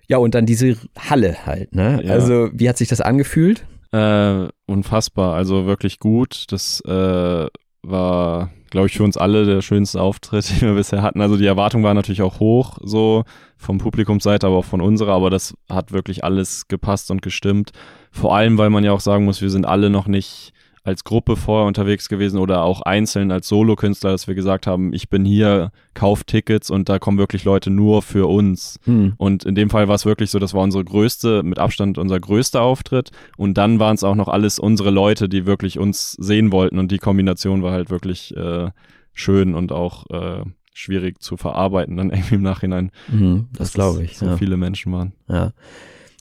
Ja, 0.08 0.18
und 0.18 0.36
dann 0.36 0.46
diese 0.46 0.76
Halle 0.98 1.46
halt, 1.46 1.74
ne? 1.74 2.02
Ja. 2.04 2.14
Also 2.14 2.50
wie 2.54 2.68
hat 2.68 2.78
sich 2.78 2.90
das 2.90 3.02
angefühlt? 3.02 3.66
Äh, 3.92 4.48
unfassbar, 4.66 5.36
also 5.36 5.66
wirklich 5.66 6.00
gut. 6.00 6.46
Das 6.50 6.82
äh, 6.86 7.48
war, 7.84 8.52
glaube 8.72 8.88
ich, 8.88 8.98
für 8.98 9.04
uns 9.04 9.18
alle 9.18 9.46
der 9.46 9.62
schönste 9.62 10.02
Auftritt, 10.02 10.50
den 10.62 10.70
wir 10.70 10.74
bisher 10.74 11.04
hatten. 11.04 11.22
Also 11.22 11.38
die 11.38 11.46
Erwartung 11.46 11.84
war 11.84 11.94
natürlich 11.94 12.24
auch 12.24 12.40
hoch, 12.40 12.80
so 12.82 13.24
vom 13.58 13.78
Publikumsseite, 13.78 14.48
aber 14.48 14.58
auch 14.58 14.66
von 14.66 14.82
unserer, 14.82 15.14
aber 15.14 15.30
das 15.30 15.54
hat 15.70 15.92
wirklich 15.92 16.24
alles 16.24 16.68
gepasst 16.68 17.12
und 17.12 17.22
gestimmt. 17.22 17.72
Vor 18.12 18.36
allem, 18.36 18.58
weil 18.58 18.72
man 18.72 18.84
ja 18.84 18.92
auch 18.92 19.00
sagen 19.00 19.26
muss, 19.26 19.42
wir 19.42 19.52
sind 19.52 19.68
alle 19.68 19.92
noch 19.92 20.08
nicht 20.08 20.54
als 20.84 21.04
Gruppe 21.04 21.36
vorher 21.36 21.68
unterwegs 21.68 22.10
gewesen 22.10 22.40
oder 22.40 22.64
auch 22.64 22.82
einzeln 22.82 23.32
als 23.32 23.48
Solokünstler, 23.48 24.12
dass 24.12 24.28
wir 24.28 24.34
gesagt 24.34 24.66
haben, 24.66 24.94
ich 24.94 25.10
bin 25.10 25.26
hier, 25.26 25.72
kauf 25.94 26.24
Tickets 26.24 26.72
und 26.72 26.90
da 26.90 26.98
kommen 26.98 27.18
wirklich 27.18 27.44
Leute 27.44 27.70
nur 27.70 28.02
für 28.02 28.28
uns. 28.28 28.80
Hm. 28.86 29.14
Und 29.18 29.44
in 29.44 29.56
dem 29.56 29.70
Fall 29.70 29.88
war 29.88 29.96
es 29.96 30.06
wirklich 30.06 30.32
so, 30.32 30.40
das 30.40 30.54
war 30.54 30.64
unsere 30.64 30.84
größte, 30.84 31.44
mit 31.44 31.60
Abstand 31.60 31.98
unser 31.98 32.20
größter 32.20 32.62
Auftritt. 32.62 33.12
Und 33.38 33.58
dann 33.58 33.80
waren 33.80 33.96
es 33.96 34.04
auch 34.04 34.16
noch 34.16 34.28
alles 34.28 34.58
unsere 34.58 34.90
Leute, 34.90 35.30
die 35.30 35.46
wirklich 35.46 35.78
uns 35.78 36.14
sehen 36.14 36.52
wollten. 36.52 36.80
Und 36.80 36.92
die 36.92 36.98
Kombination 36.98 37.62
war 37.62 37.74
halt 37.74 37.90
wirklich 37.92 38.36
äh, 38.36 38.72
schön 39.14 39.54
und 39.54 39.72
auch 39.72 40.10
äh, 40.10 40.44
schwierig 40.74 41.22
zu 41.22 41.38
verarbeiten 41.38 41.98
dann 41.98 42.10
irgendwie 42.12 42.36
im 42.36 42.42
Nachhinein. 42.42 42.92
Mhm, 43.08 43.50
das 43.54 43.74
glaube 43.74 44.04
ich. 44.04 44.18
So 44.18 44.26
ja. 44.26 44.38
viele 44.38 44.58
Menschen 44.58 44.92
waren. 44.94 45.14
Ja. 45.28 45.52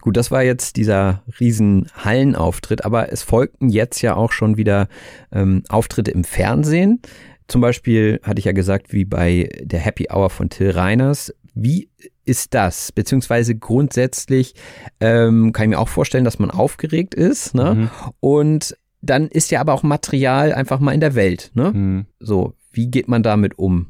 Gut, 0.01 0.17
das 0.17 0.31
war 0.31 0.43
jetzt 0.43 0.77
dieser 0.77 1.23
riesen 1.39 1.89
Hallenauftritt, 1.95 2.85
aber 2.85 3.13
es 3.13 3.23
folgten 3.23 3.69
jetzt 3.69 4.01
ja 4.01 4.15
auch 4.17 4.33
schon 4.33 4.57
wieder 4.57 4.89
ähm, 5.33 5.63
Auftritte 5.69 6.11
im 6.11 6.25
Fernsehen. 6.25 7.01
Zum 7.49 7.61
Beispiel 7.61 8.21
hatte 8.23 8.39
ich 8.39 8.45
ja 8.45 8.53
gesagt, 8.53 8.93
wie 8.93 9.05
bei 9.05 9.49
der 9.61 9.81
Happy 9.81 10.09
Hour 10.11 10.31
von 10.31 10.49
Till 10.49 10.71
Reiners. 10.71 11.35
Wie 11.55 11.91
ist 12.25 12.55
das? 12.55 12.93
Beziehungsweise 12.93 13.57
grundsätzlich 13.57 14.55
ähm, 15.01 15.53
kann 15.53 15.65
ich 15.65 15.71
mir 15.71 15.81
auch 15.81 15.89
vorstellen, 15.89 16.25
dass 16.25 16.39
man 16.39 16.51
aufgeregt 16.51 17.15
ist. 17.15 17.55
Ne? 17.55 17.75
Mhm. 17.75 17.91
Und 18.21 18.77
dann 19.03 19.29
ist 19.29 19.51
ja 19.51 19.61
aber 19.61 19.75
auch 19.75 19.83
Material 19.83 20.53
einfach 20.53 20.79
mal 20.79 20.93
in 20.93 21.01
der 21.01 21.15
Welt. 21.15 21.51
Ne? 21.55 21.73
Mhm. 21.73 22.07
So, 22.21 22.55
wie 22.71 22.87
geht 22.87 23.09
man 23.09 23.23
damit 23.23 23.59
um? 23.59 23.89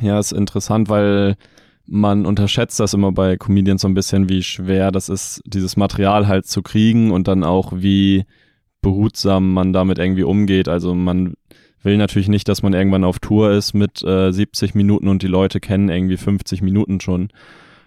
Ja, 0.00 0.18
ist 0.18 0.32
interessant, 0.32 0.88
weil 0.88 1.36
man 1.86 2.26
unterschätzt 2.26 2.78
das 2.78 2.94
immer 2.94 3.12
bei 3.12 3.36
Comedians 3.36 3.82
so 3.82 3.88
ein 3.88 3.94
bisschen, 3.94 4.28
wie 4.28 4.42
schwer 4.42 4.92
das 4.92 5.08
ist, 5.08 5.42
dieses 5.44 5.76
Material 5.76 6.28
halt 6.28 6.46
zu 6.46 6.62
kriegen 6.62 7.10
und 7.10 7.26
dann 7.28 7.44
auch 7.44 7.72
wie 7.74 8.24
behutsam 8.82 9.52
man 9.52 9.72
damit 9.72 9.98
irgendwie 9.98 10.22
umgeht. 10.22 10.68
Also 10.68 10.94
man 10.94 11.34
will 11.82 11.96
natürlich 11.96 12.28
nicht, 12.28 12.48
dass 12.48 12.62
man 12.62 12.74
irgendwann 12.74 13.04
auf 13.04 13.18
Tour 13.18 13.50
ist 13.52 13.74
mit 13.74 14.02
äh, 14.02 14.32
70 14.32 14.74
Minuten 14.74 15.08
und 15.08 15.22
die 15.22 15.28
Leute 15.28 15.60
kennen 15.60 15.88
irgendwie 15.88 16.16
50 16.16 16.62
Minuten 16.62 17.00
schon. 17.00 17.28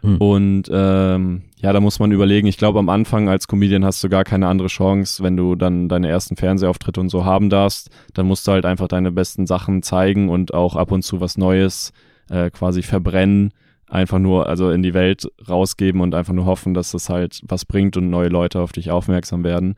Hm. 0.02 0.18
Und 0.18 0.64
ähm, 0.72 1.44
ja, 1.58 1.72
da 1.72 1.80
muss 1.80 2.00
man 2.00 2.12
überlegen. 2.12 2.48
Ich 2.48 2.58
glaube, 2.58 2.80
am 2.80 2.90
Anfang 2.90 3.30
als 3.30 3.48
Comedian 3.48 3.86
hast 3.86 4.04
du 4.04 4.10
gar 4.10 4.26
keine 4.26 4.48
andere 4.48 4.68
Chance, 4.68 5.24
wenn 5.24 5.38
du 5.38 5.56
dann 5.56 5.88
deine 5.88 6.10
ersten 6.10 6.36
Fernsehauftritte 6.36 7.00
und 7.00 7.10
so 7.10 7.24
haben 7.24 7.50
darfst. 7.50 7.90
Dann 8.14 8.28
musst 8.28 8.46
du 8.48 8.52
halt 8.52 8.66
einfach 8.66 8.90
deine 8.90 9.12
besten 9.12 9.48
Sachen 9.48 9.82
zeigen 9.82 10.30
und 10.30 10.54
auch 10.54 10.76
ab 10.76 10.92
und 10.92 11.04
zu 11.04 11.22
was 11.22 11.38
Neues 11.38 11.94
äh, 12.30 12.50
quasi 12.50 12.82
verbrennen. 12.82 13.54
Einfach 13.94 14.18
nur, 14.18 14.50
also 14.50 14.72
in 14.72 14.82
die 14.82 14.96
Welt 14.96 15.28
rausgeben 15.48 16.02
und 16.02 16.16
einfach 16.16 16.34
nur 16.34 16.48
hoffen, 16.48 16.74
dass 16.74 16.94
das 16.94 17.10
halt 17.10 17.42
was 17.44 17.64
bringt 17.64 17.96
und 17.96 18.10
neue 18.10 18.30
Leute 18.30 18.60
auf 18.60 18.72
dich 18.72 18.90
aufmerksam 18.90 19.44
werden. 19.44 19.76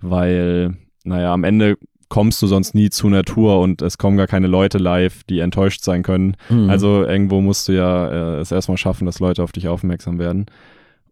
Weil, 0.00 0.78
naja, 1.04 1.34
am 1.34 1.44
Ende 1.44 1.76
kommst 2.08 2.40
du 2.40 2.46
sonst 2.46 2.74
nie 2.74 2.88
zu 2.88 3.10
Tour 3.22 3.60
und 3.60 3.82
es 3.82 3.98
kommen 3.98 4.16
gar 4.16 4.26
keine 4.26 4.46
Leute 4.46 4.78
live, 4.78 5.24
die 5.24 5.40
enttäuscht 5.40 5.84
sein 5.84 6.02
können. 6.02 6.38
Mhm. 6.48 6.70
Also 6.70 7.04
irgendwo 7.04 7.42
musst 7.42 7.68
du 7.68 7.72
ja 7.72 8.08
äh, 8.08 8.40
es 8.40 8.50
erstmal 8.50 8.78
schaffen, 8.78 9.04
dass 9.04 9.20
Leute 9.20 9.42
auf 9.42 9.52
dich 9.52 9.68
aufmerksam 9.68 10.18
werden. 10.18 10.46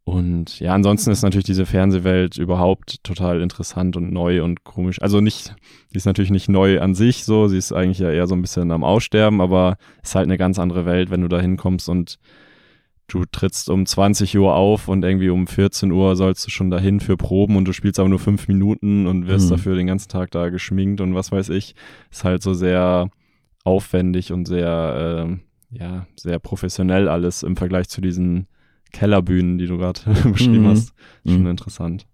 Und 0.09 0.59
ja, 0.61 0.73
ansonsten 0.75 1.11
ist 1.11 1.23
natürlich 1.23 1.45
diese 1.45 1.67
Fernsehwelt 1.67 2.39
überhaupt 2.39 3.05
total 3.05 3.41
interessant 3.43 3.97
und 3.97 4.13
neu 4.13 4.43
und 4.43 4.65
komisch. 4.65 5.03
Also 5.03 5.21
nicht, 5.21 5.55
die 5.93 5.97
ist 5.97 6.07
natürlich 6.07 6.31
nicht 6.31 6.49
neu 6.49 6.81
an 6.81 6.95
sich 6.95 7.25
so, 7.25 7.47
sie 7.49 7.59
ist 7.59 7.73
eigentlich 7.73 7.99
ja 7.99 8.11
eher 8.11 8.27
so 8.27 8.35
ein 8.35 8.41
bisschen 8.41 8.71
am 8.71 8.85
Aussterben, 8.85 9.41
aber 9.41 9.77
ist 10.03 10.15
halt 10.15 10.25
eine 10.25 10.39
ganz 10.39 10.59
andere 10.59 10.87
Welt, 10.87 11.11
wenn 11.11 11.21
du 11.21 11.29
da 11.29 11.41
hinkommst 11.41 11.89
und 11.89 12.19
du 13.07 13.25
trittst 13.31 13.71
um 13.71 13.87
20 13.87 14.37
Uhr 14.39 14.55
auf 14.55 14.89
und 14.89 15.05
irgendwie 15.05 15.31
um 15.31 15.47
14 15.47 15.91
Uhr 15.93 16.17
sollst 16.17 16.47
du 16.47 16.51
schon 16.51 16.71
dahin 16.71 17.01
für 17.01 17.17
Proben 17.17 17.57
und 17.57 17.67
du 17.67 17.73
spielst 17.73 17.99
aber 17.99 18.09
nur 18.09 18.19
fünf 18.19 18.49
Minuten 18.49 19.07
und 19.07 19.27
wirst 19.27 19.47
Mhm. 19.47 19.51
dafür 19.57 19.77
den 19.77 19.87
ganzen 19.87 20.09
Tag 20.09 20.31
da 20.31 20.49
geschminkt 20.49 21.01
und 21.01 21.15
was 21.15 21.33
weiß 21.33 21.49
ich. 21.51 21.75
Ist 22.11 22.25
halt 22.25 22.43
so 22.43 22.55
sehr 22.55 23.11
aufwendig 23.65 24.33
und 24.33 24.47
sehr, 24.47 25.25
ähm, 25.27 25.41
ja, 25.71 26.07
sehr 26.17 26.39
professionell 26.39 27.09
alles 27.09 27.43
im 27.43 27.57
Vergleich 27.57 27.89
zu 27.89 28.01
diesen 28.01 28.47
Kellerbühnen, 28.93 29.59
die 29.59 29.67
du 29.67 29.79
gerade 29.79 30.01
beschrieben 30.33 30.63
Mhm. 30.65 30.69
hast. 30.69 30.93
Schon 31.27 31.43
Mhm. 31.43 31.47
interessant. 31.51 32.07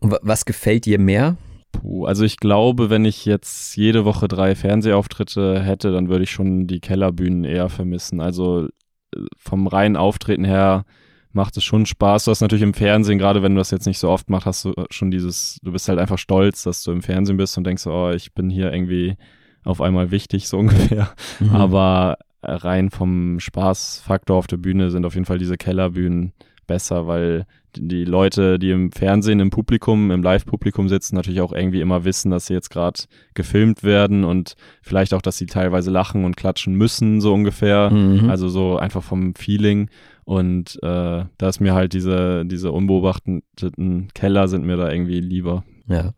Und 0.00 0.12
wa- 0.12 0.20
was 0.22 0.44
gefällt 0.44 0.86
dir 0.86 0.98
mehr? 0.98 1.36
Puh, 1.72 2.06
also 2.06 2.24
ich 2.24 2.38
glaube, 2.38 2.88
wenn 2.90 3.04
ich 3.04 3.24
jetzt 3.26 3.76
jede 3.76 4.04
Woche 4.04 4.26
drei 4.28 4.54
Fernsehauftritte 4.54 5.60
hätte, 5.62 5.92
dann 5.92 6.08
würde 6.08 6.24
ich 6.24 6.30
schon 6.30 6.66
die 6.66 6.80
Kellerbühnen 6.80 7.44
eher 7.44 7.68
vermissen. 7.68 8.20
Also 8.20 8.68
äh, 9.14 9.20
vom 9.36 9.66
reinen 9.66 9.96
Auftreten 9.96 10.44
her 10.44 10.84
macht 11.32 11.56
es 11.58 11.64
schon 11.64 11.84
Spaß. 11.84 12.24
Du 12.24 12.30
hast 12.30 12.40
natürlich 12.40 12.62
im 12.62 12.72
Fernsehen, 12.74 13.18
gerade 13.18 13.42
wenn 13.42 13.54
du 13.54 13.58
das 13.58 13.70
jetzt 13.70 13.86
nicht 13.86 13.98
so 13.98 14.08
oft 14.08 14.30
machst, 14.30 14.46
hast 14.46 14.64
du 14.64 14.72
schon 14.90 15.10
dieses, 15.10 15.58
du 15.62 15.70
bist 15.72 15.88
halt 15.88 15.98
einfach 15.98 16.18
stolz, 16.18 16.62
dass 16.62 16.82
du 16.82 16.90
im 16.90 17.02
Fernsehen 17.02 17.36
bist 17.36 17.58
und 17.58 17.64
denkst, 17.64 17.86
oh, 17.86 18.10
ich 18.10 18.32
bin 18.32 18.48
hier 18.48 18.72
irgendwie 18.72 19.16
auf 19.62 19.80
einmal 19.82 20.10
wichtig, 20.10 20.48
so 20.48 20.56
ungefähr. 20.58 21.10
Mhm. 21.38 21.50
Aber 21.50 22.16
rein 22.42 22.90
vom 22.90 23.40
Spaßfaktor 23.40 24.36
auf 24.36 24.46
der 24.46 24.56
Bühne 24.58 24.90
sind 24.90 25.04
auf 25.06 25.14
jeden 25.14 25.26
Fall 25.26 25.38
diese 25.38 25.56
Kellerbühnen 25.56 26.32
besser, 26.66 27.06
weil 27.06 27.46
die- 27.76 27.88
die 27.88 28.04
Leute, 28.04 28.58
die 28.58 28.70
im 28.70 28.92
Fernsehen, 28.92 29.40
im 29.40 29.50
Publikum, 29.50 30.10
im 30.10 30.22
Live-Publikum 30.22 30.88
sitzen, 30.88 31.16
natürlich 31.16 31.40
auch 31.40 31.52
irgendwie 31.52 31.80
immer 31.80 32.04
wissen, 32.04 32.30
dass 32.30 32.46
sie 32.46 32.54
jetzt 32.54 32.70
gerade 32.70 33.00
gefilmt 33.34 33.82
werden 33.82 34.24
und 34.24 34.54
vielleicht 34.82 35.14
auch, 35.14 35.22
dass 35.22 35.38
sie 35.38 35.46
teilweise 35.46 35.90
lachen 35.90 36.24
und 36.24 36.36
klatschen 36.36 36.74
müssen, 36.74 37.20
so 37.20 37.32
ungefähr. 37.34 37.90
Mhm. 37.90 38.28
Also 38.30 38.48
so 38.48 38.76
einfach 38.78 39.02
vom 39.02 39.34
Feeling. 39.34 39.88
Und 40.24 40.76
äh, 40.82 41.24
da 41.38 41.48
ist 41.48 41.60
mir 41.60 41.72
halt 41.74 41.92
diese, 41.94 42.44
diese 42.44 42.70
unbeobachteten 42.72 44.08
Keller 44.14 44.48
sind 44.48 44.64
mir 44.66 44.76
da 44.76 44.90
irgendwie 44.90 45.20
lieber. 45.20 45.64
Ja. 45.88 46.12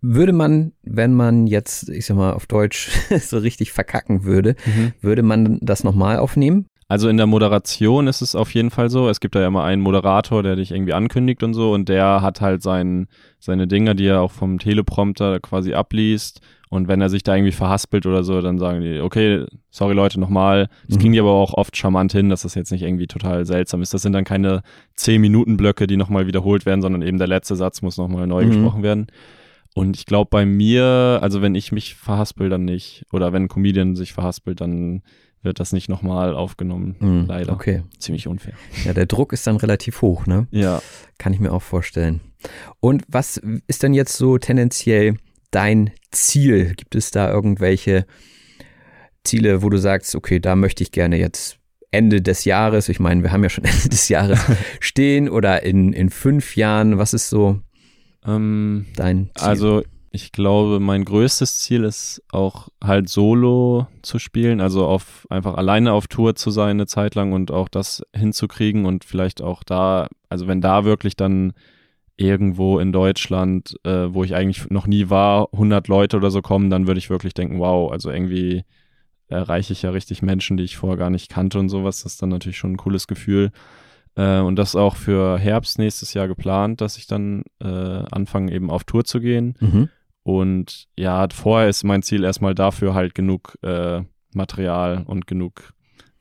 Würde 0.00 0.32
man, 0.32 0.72
wenn 0.82 1.14
man 1.14 1.46
jetzt, 1.46 1.88
ich 1.88 2.06
sag 2.06 2.16
mal, 2.16 2.32
auf 2.32 2.46
Deutsch 2.46 2.90
so 3.20 3.38
richtig 3.38 3.72
verkacken 3.72 4.24
würde, 4.24 4.56
würde 5.00 5.22
man 5.22 5.58
das 5.62 5.84
nochmal 5.84 6.18
aufnehmen? 6.18 6.66
Also 6.88 7.08
in 7.08 7.16
der 7.16 7.26
Moderation 7.26 8.06
ist 8.06 8.20
es 8.20 8.36
auf 8.36 8.54
jeden 8.54 8.70
Fall 8.70 8.90
so. 8.90 9.08
Es 9.08 9.18
gibt 9.18 9.34
da 9.34 9.40
ja 9.40 9.48
immer 9.48 9.64
einen 9.64 9.82
Moderator, 9.82 10.44
der 10.44 10.54
dich 10.54 10.70
irgendwie 10.70 10.92
ankündigt 10.92 11.42
und 11.42 11.52
so 11.52 11.72
und 11.72 11.88
der 11.88 12.22
hat 12.22 12.40
halt 12.40 12.62
sein, 12.62 13.08
seine 13.40 13.66
Dinger, 13.66 13.94
die 13.94 14.06
er 14.06 14.20
auch 14.20 14.30
vom 14.30 14.60
Teleprompter 14.60 15.40
quasi 15.40 15.74
abliest. 15.74 16.40
Und 16.68 16.88
wenn 16.88 17.00
er 17.00 17.08
sich 17.08 17.22
da 17.22 17.34
irgendwie 17.36 17.52
verhaspelt 17.52 18.06
oder 18.06 18.24
so, 18.24 18.40
dann 18.40 18.58
sagen 18.58 18.80
die, 18.80 18.98
okay, 19.00 19.44
sorry 19.70 19.94
Leute, 19.94 20.18
nochmal. 20.18 20.68
Das 20.88 20.96
Mhm. 20.98 21.02
ging 21.02 21.12
die 21.12 21.20
aber 21.20 21.30
auch 21.30 21.54
oft 21.54 21.76
charmant 21.76 22.10
hin, 22.12 22.28
dass 22.28 22.42
das 22.42 22.54
jetzt 22.56 22.72
nicht 22.72 22.82
irgendwie 22.82 23.06
total 23.06 23.46
seltsam 23.46 23.82
ist. 23.82 23.94
Das 23.94 24.02
sind 24.02 24.12
dann 24.12 24.24
keine 24.24 24.62
10-Minuten-Blöcke, 24.98 25.86
die 25.86 25.96
nochmal 25.96 26.26
wiederholt 26.26 26.66
werden, 26.66 26.82
sondern 26.82 27.02
eben 27.02 27.18
der 27.18 27.28
letzte 27.28 27.54
Satz 27.56 27.82
muss 27.82 27.96
nochmal 27.96 28.26
neu 28.26 28.44
Mhm. 28.44 28.48
gesprochen 28.48 28.82
werden. 28.82 29.06
Und 29.74 29.96
ich 29.96 30.06
glaube 30.06 30.28
bei 30.30 30.44
mir, 30.46 31.18
also 31.22 31.42
wenn 31.42 31.54
ich 31.54 31.70
mich 31.70 31.94
verhaspel, 31.94 32.48
dann 32.48 32.64
nicht. 32.64 33.04
Oder 33.12 33.32
wenn 33.32 33.44
ein 33.44 33.48
Comedian 33.48 33.94
sich 33.94 34.12
verhaspelt, 34.12 34.60
dann 34.60 35.02
wird 35.42 35.60
das 35.60 35.72
nicht 35.72 35.88
nochmal 35.88 36.34
aufgenommen. 36.34 36.96
Mhm. 36.98 37.24
Leider. 37.28 37.52
Okay. 37.52 37.82
Ziemlich 37.98 38.26
unfair. 38.26 38.54
Ja, 38.84 38.92
der 38.94 39.06
Druck 39.06 39.32
ist 39.32 39.46
dann 39.46 39.56
relativ 39.56 40.02
hoch, 40.02 40.26
ne? 40.26 40.48
Ja. 40.50 40.80
Kann 41.18 41.32
ich 41.32 41.38
mir 41.40 41.52
auch 41.52 41.62
vorstellen. 41.62 42.20
Und 42.80 43.04
was 43.06 43.40
ist 43.68 43.82
denn 43.82 43.94
jetzt 43.94 44.16
so 44.16 44.38
tendenziell 44.38 45.16
dein 45.50 45.90
Ziel? 46.10 46.74
Gibt 46.74 46.94
es 46.94 47.10
da 47.10 47.30
irgendwelche 47.30 48.06
Ziele, 49.24 49.62
wo 49.62 49.68
du 49.68 49.78
sagst, 49.78 50.14
okay, 50.14 50.40
da 50.40 50.56
möchte 50.56 50.82
ich 50.82 50.92
gerne 50.92 51.18
jetzt 51.18 51.58
Ende 51.90 52.20
des 52.20 52.44
Jahres, 52.44 52.88
ich 52.88 53.00
meine, 53.00 53.22
wir 53.22 53.32
haben 53.32 53.42
ja 53.42 53.48
schon 53.48 53.64
Ende 53.64 53.88
des 53.88 54.08
Jahres 54.08 54.40
stehen 54.80 55.28
oder 55.28 55.62
in, 55.62 55.92
in 55.92 56.10
fünf 56.10 56.56
Jahren, 56.56 56.98
was 56.98 57.14
ist 57.14 57.28
so 57.28 57.60
Ähm, 58.26 58.86
dein 58.96 59.30
Ziel? 59.34 59.46
also 59.46 59.82
ich 60.16 60.32
glaube, 60.32 60.80
mein 60.80 61.04
größtes 61.04 61.58
Ziel 61.58 61.84
ist 61.84 62.22
auch 62.32 62.68
halt 62.82 63.08
solo 63.08 63.86
zu 64.00 64.18
spielen, 64.18 64.62
also 64.62 64.86
auf 64.86 65.26
einfach 65.28 65.56
alleine 65.56 65.92
auf 65.92 66.06
Tour 66.06 66.34
zu 66.34 66.50
sein 66.50 66.70
eine 66.70 66.86
Zeit 66.86 67.14
lang 67.14 67.32
und 67.32 67.50
auch 67.50 67.68
das 67.68 68.02
hinzukriegen 68.14 68.86
und 68.86 69.04
vielleicht 69.04 69.42
auch 69.42 69.62
da, 69.62 70.08
also 70.30 70.48
wenn 70.48 70.62
da 70.62 70.84
wirklich 70.84 71.16
dann 71.16 71.52
irgendwo 72.16 72.78
in 72.78 72.92
Deutschland, 72.92 73.76
äh, 73.84 74.12
wo 74.12 74.24
ich 74.24 74.34
eigentlich 74.34 74.70
noch 74.70 74.86
nie 74.86 75.10
war, 75.10 75.48
100 75.52 75.88
Leute 75.88 76.16
oder 76.16 76.30
so 76.30 76.40
kommen, 76.42 76.70
dann 76.70 76.86
würde 76.86 76.98
ich 76.98 77.10
wirklich 77.10 77.34
denken, 77.34 77.58
wow, 77.58 77.92
also 77.92 78.10
irgendwie 78.10 78.64
erreiche 79.28 79.72
ich 79.72 79.82
ja 79.82 79.90
richtig 79.90 80.22
Menschen, 80.22 80.56
die 80.56 80.62
ich 80.64 80.76
vorher 80.76 80.96
gar 80.96 81.10
nicht 81.10 81.30
kannte 81.30 81.58
und 81.58 81.68
sowas. 81.68 82.02
Das 82.02 82.12
ist 82.12 82.22
dann 82.22 82.28
natürlich 82.30 82.56
schon 82.58 82.72
ein 82.72 82.76
cooles 82.78 83.06
Gefühl. 83.06 83.50
Äh, 84.14 84.38
und 84.40 84.56
das 84.56 84.70
ist 84.70 84.76
auch 84.76 84.96
für 84.96 85.38
Herbst 85.38 85.78
nächstes 85.78 86.14
Jahr 86.14 86.28
geplant, 86.28 86.80
dass 86.80 86.96
ich 86.96 87.06
dann 87.06 87.42
äh, 87.60 87.66
anfange, 88.10 88.52
eben 88.52 88.70
auf 88.70 88.84
Tour 88.84 89.04
zu 89.04 89.20
gehen. 89.20 89.54
Mhm. 89.60 89.88
Und 90.22 90.86
ja, 90.96 91.26
vorher 91.32 91.68
ist 91.68 91.84
mein 91.84 92.02
Ziel 92.02 92.24
erstmal 92.24 92.54
dafür 92.54 92.94
halt 92.94 93.14
genug 93.14 93.56
äh, 93.62 94.02
Material 94.32 95.04
und 95.06 95.26
genug 95.26 95.72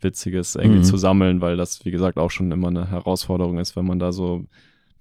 Witziges 0.01 0.55
irgendwie 0.55 0.79
Mhm. 0.79 0.83
zu 0.83 0.97
sammeln, 0.97 1.41
weil 1.41 1.57
das, 1.57 1.85
wie 1.85 1.91
gesagt, 1.91 2.17
auch 2.17 2.29
schon 2.31 2.51
immer 2.51 2.67
eine 2.67 2.89
Herausforderung 2.91 3.57
ist, 3.59 3.75
wenn 3.75 3.85
man 3.85 3.97
da 3.99 4.11
so 4.11 4.45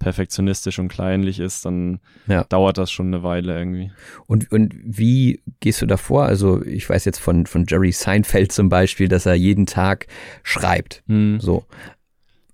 perfektionistisch 0.05 0.79
und 0.79 0.89
kleinlich 0.89 1.41
ist, 1.41 1.65
dann 1.65 1.99
Ja. 2.27 2.45
dauert 2.45 2.77
das 2.79 2.91
schon 2.93 3.07
eine 3.09 3.23
Weile 3.23 3.57
irgendwie. 3.59 3.91
Und, 4.27 4.53
und 4.53 4.75
wie 4.85 5.41
gehst 5.61 5.81
du 5.83 5.87
davor? 5.87 6.25
Also 6.27 6.63
ich 6.65 6.89
weiß 6.89 7.05
jetzt 7.07 7.19
von, 7.19 7.47
von 7.47 7.65
Jerry 7.67 7.91
Seinfeld 7.91 8.53
zum 8.53 8.69
Beispiel, 8.69 9.09
dass 9.09 9.25
er 9.27 9.35
jeden 9.35 9.65
Tag 9.67 10.07
schreibt. 10.43 11.03
Hm. 11.09 11.41
So. 11.41 11.65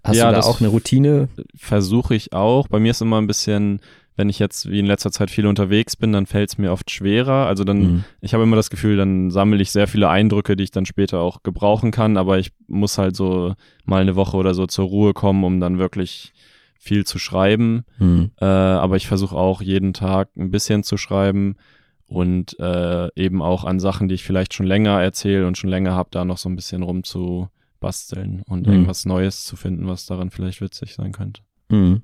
Hast 0.04 0.16
Ja, 0.16 0.26
du 0.26 0.30
da 0.30 0.36
das- 0.36 0.46
auch 0.46 0.60
eine 0.60 0.68
Routine? 0.70 1.28
Versuche 1.56 2.14
ich 2.14 2.32
auch. 2.32 2.68
Bei 2.68 2.78
mir 2.78 2.92
ist 2.92 3.02
immer 3.02 3.20
ein 3.20 3.26
bisschen, 3.26 3.80
wenn 4.16 4.28
ich 4.28 4.38
jetzt 4.38 4.70
wie 4.70 4.78
in 4.78 4.86
letzter 4.86 5.10
Zeit 5.10 5.30
viel 5.30 5.46
unterwegs 5.46 5.96
bin, 5.96 6.12
dann 6.12 6.26
fällt 6.26 6.50
es 6.50 6.58
mir 6.58 6.70
oft 6.72 6.90
schwerer. 6.90 7.46
Also 7.46 7.64
dann 7.64 7.78
Mhm. 7.80 8.04
ich 8.20 8.32
habe 8.32 8.44
immer 8.44 8.56
das 8.56 8.70
Gefühl, 8.70 8.96
dann 8.96 9.30
sammle 9.32 9.60
ich 9.60 9.72
sehr 9.72 9.88
viele 9.88 10.08
Eindrücke, 10.08 10.54
die 10.56 10.64
ich 10.64 10.70
dann 10.70 10.86
später 10.86 11.18
auch 11.20 11.42
gebrauchen 11.42 11.90
kann, 11.90 12.16
aber 12.16 12.38
ich 12.38 12.52
muss 12.68 12.96
halt 12.96 13.16
so 13.16 13.54
mal 13.84 14.02
eine 14.02 14.14
Woche 14.16 14.36
oder 14.36 14.54
so 14.54 14.66
zur 14.66 14.86
Ruhe 14.86 15.14
kommen, 15.14 15.42
um 15.42 15.58
dann 15.60 15.78
wirklich 15.78 16.32
viel 16.82 17.04
zu 17.04 17.18
schreiben. 17.18 17.84
Hm. 17.98 18.30
Äh, 18.40 18.44
aber 18.46 18.96
ich 18.96 19.06
versuche 19.06 19.36
auch 19.36 19.60
jeden 19.62 19.92
Tag 19.92 20.30
ein 20.36 20.50
bisschen 20.50 20.82
zu 20.82 20.96
schreiben 20.96 21.56
und 22.06 22.58
äh, 22.58 23.08
eben 23.14 23.42
auch 23.42 23.64
an 23.64 23.78
Sachen, 23.78 24.08
die 24.08 24.14
ich 24.16 24.24
vielleicht 24.24 24.54
schon 24.54 24.66
länger 24.66 25.00
erzähle 25.00 25.46
und 25.46 25.58
schon 25.58 25.70
länger 25.70 25.92
habe, 25.94 26.08
da 26.10 26.24
noch 26.24 26.38
so 26.38 26.48
ein 26.48 26.56
bisschen 26.56 26.82
rumzubasteln 26.82 28.42
und 28.46 28.66
Mhm. 28.66 28.72
irgendwas 28.72 29.04
Neues 29.06 29.44
zu 29.44 29.56
finden, 29.56 29.86
was 29.86 30.06
daran 30.06 30.30
vielleicht 30.30 30.60
witzig 30.60 30.94
sein 30.94 31.12
könnte. 31.12 31.42
Mhm. 31.68 32.02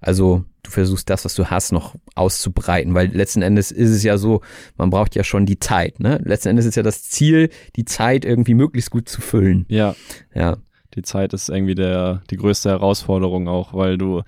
Also 0.00 0.44
du 0.64 0.70
versuchst 0.70 1.08
das, 1.08 1.24
was 1.24 1.34
du 1.34 1.46
hast, 1.46 1.72
noch 1.72 1.94
auszubreiten, 2.16 2.94
weil 2.94 3.08
letzten 3.16 3.42
Endes 3.42 3.70
ist 3.70 3.90
es 3.90 4.02
ja 4.02 4.18
so, 4.18 4.40
man 4.76 4.90
braucht 4.90 5.14
ja 5.14 5.22
schon 5.24 5.46
die 5.46 5.58
Zeit. 5.60 6.00
Ne? 6.00 6.20
Letzten 6.24 6.48
Endes 6.50 6.66
ist 6.66 6.74
ja 6.74 6.82
das 6.82 7.02
Ziel, 7.04 7.48
die 7.76 7.84
Zeit 7.84 8.24
irgendwie 8.24 8.54
möglichst 8.54 8.90
gut 8.90 9.08
zu 9.08 9.20
füllen. 9.20 9.64
Ja, 9.68 9.94
Ja. 10.34 10.58
Die 10.94 11.02
Zeit 11.02 11.32
ist 11.32 11.48
irgendwie 11.48 11.74
der, 11.74 12.22
die 12.30 12.36
größte 12.36 12.70
Herausforderung 12.70 13.48
auch, 13.48 13.72
weil 13.74 13.98
du, 13.98 14.22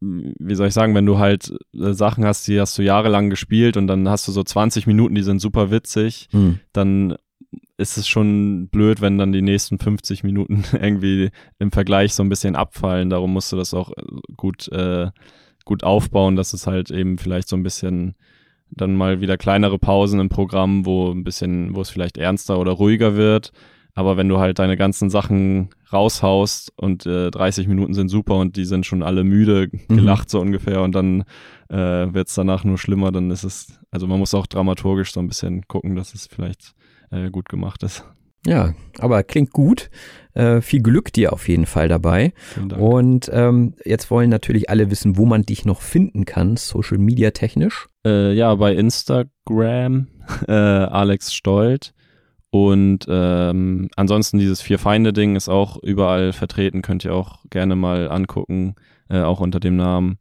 wie 0.00 0.54
soll 0.54 0.68
ich 0.68 0.74
sagen, 0.74 0.94
wenn 0.94 1.06
du 1.06 1.18
halt 1.18 1.52
äh, 1.74 1.92
Sachen 1.92 2.24
hast, 2.24 2.48
die 2.48 2.60
hast 2.60 2.76
du 2.78 2.82
jahrelang 2.82 3.30
gespielt 3.30 3.76
und 3.76 3.86
dann 3.86 4.08
hast 4.08 4.26
du 4.28 4.32
so 4.32 4.42
20 4.42 4.86
Minuten, 4.86 5.14
die 5.14 5.22
sind 5.22 5.40
super 5.40 5.70
witzig, 5.70 6.28
Hm. 6.30 6.60
dann 6.72 7.16
ist 7.76 7.96
es 7.96 8.06
schon 8.06 8.68
blöd, 8.68 9.00
wenn 9.00 9.16
dann 9.18 9.32
die 9.32 9.42
nächsten 9.42 9.78
50 9.78 10.22
Minuten 10.22 10.64
irgendwie 10.72 11.30
im 11.58 11.72
Vergleich 11.72 12.14
so 12.14 12.22
ein 12.22 12.28
bisschen 12.28 12.54
abfallen. 12.56 13.10
Darum 13.10 13.32
musst 13.32 13.52
du 13.52 13.56
das 13.56 13.74
auch 13.74 13.90
äh, 13.92 14.02
gut, 14.36 14.68
äh, 14.68 15.08
gut 15.64 15.82
aufbauen, 15.84 16.36
dass 16.36 16.52
es 16.52 16.66
halt 16.66 16.90
eben 16.90 17.18
vielleicht 17.18 17.48
so 17.48 17.56
ein 17.56 17.62
bisschen 17.62 18.14
dann 18.70 18.94
mal 18.94 19.20
wieder 19.20 19.36
kleinere 19.36 19.78
Pausen 19.78 20.20
im 20.20 20.28
Programm, 20.28 20.86
wo 20.86 21.10
ein 21.10 21.24
bisschen, 21.24 21.74
wo 21.74 21.80
es 21.80 21.90
vielleicht 21.90 22.18
ernster 22.18 22.58
oder 22.58 22.70
ruhiger 22.72 23.16
wird. 23.16 23.50
Aber 24.00 24.16
wenn 24.16 24.30
du 24.30 24.38
halt 24.38 24.58
deine 24.58 24.78
ganzen 24.78 25.10
Sachen 25.10 25.68
raushaust 25.92 26.72
und 26.76 27.04
äh, 27.04 27.30
30 27.30 27.68
Minuten 27.68 27.92
sind 27.92 28.08
super 28.08 28.36
und 28.36 28.56
die 28.56 28.64
sind 28.64 28.86
schon 28.86 29.02
alle 29.02 29.24
müde, 29.24 29.68
gelacht 29.88 30.30
so 30.30 30.40
ungefähr 30.40 30.80
und 30.80 30.94
dann 30.94 31.24
äh, 31.68 31.76
wird 31.76 32.28
es 32.28 32.34
danach 32.34 32.64
nur 32.64 32.78
schlimmer, 32.78 33.12
dann 33.12 33.30
ist 33.30 33.44
es, 33.44 33.78
also 33.90 34.06
man 34.06 34.18
muss 34.18 34.32
auch 34.32 34.46
dramaturgisch 34.46 35.12
so 35.12 35.20
ein 35.20 35.28
bisschen 35.28 35.68
gucken, 35.68 35.96
dass 35.96 36.14
es 36.14 36.26
vielleicht 36.26 36.72
äh, 37.10 37.30
gut 37.30 37.50
gemacht 37.50 37.82
ist. 37.82 38.06
Ja, 38.46 38.72
aber 38.98 39.22
klingt 39.22 39.50
gut. 39.50 39.90
Äh, 40.32 40.62
viel 40.62 40.80
Glück 40.80 41.12
dir 41.12 41.34
auf 41.34 41.46
jeden 41.46 41.66
Fall 41.66 41.88
dabei. 41.88 42.32
Und 42.78 43.30
ähm, 43.34 43.74
jetzt 43.84 44.10
wollen 44.10 44.30
natürlich 44.30 44.70
alle 44.70 44.90
wissen, 44.90 45.18
wo 45.18 45.26
man 45.26 45.42
dich 45.42 45.66
noch 45.66 45.82
finden 45.82 46.24
kann, 46.24 46.56
Social 46.56 46.96
Media 46.96 47.32
technisch. 47.32 47.88
Äh, 48.06 48.32
ja, 48.32 48.54
bei 48.54 48.74
Instagram 48.74 50.06
äh, 50.48 50.52
Alex 50.52 51.34
Stolt. 51.34 51.92
Und 52.50 53.06
ähm, 53.08 53.88
ansonsten 53.96 54.38
dieses 54.38 54.60
Vier-Feinde-Ding 54.60 55.36
ist 55.36 55.48
auch 55.48 55.80
überall 55.82 56.32
vertreten, 56.32 56.82
könnt 56.82 57.04
ihr 57.04 57.14
auch 57.14 57.38
gerne 57.48 57.76
mal 57.76 58.10
angucken, 58.10 58.74
äh, 59.08 59.20
auch 59.20 59.40
unter 59.40 59.60
dem 59.60 59.76
Namen. 59.76 60.18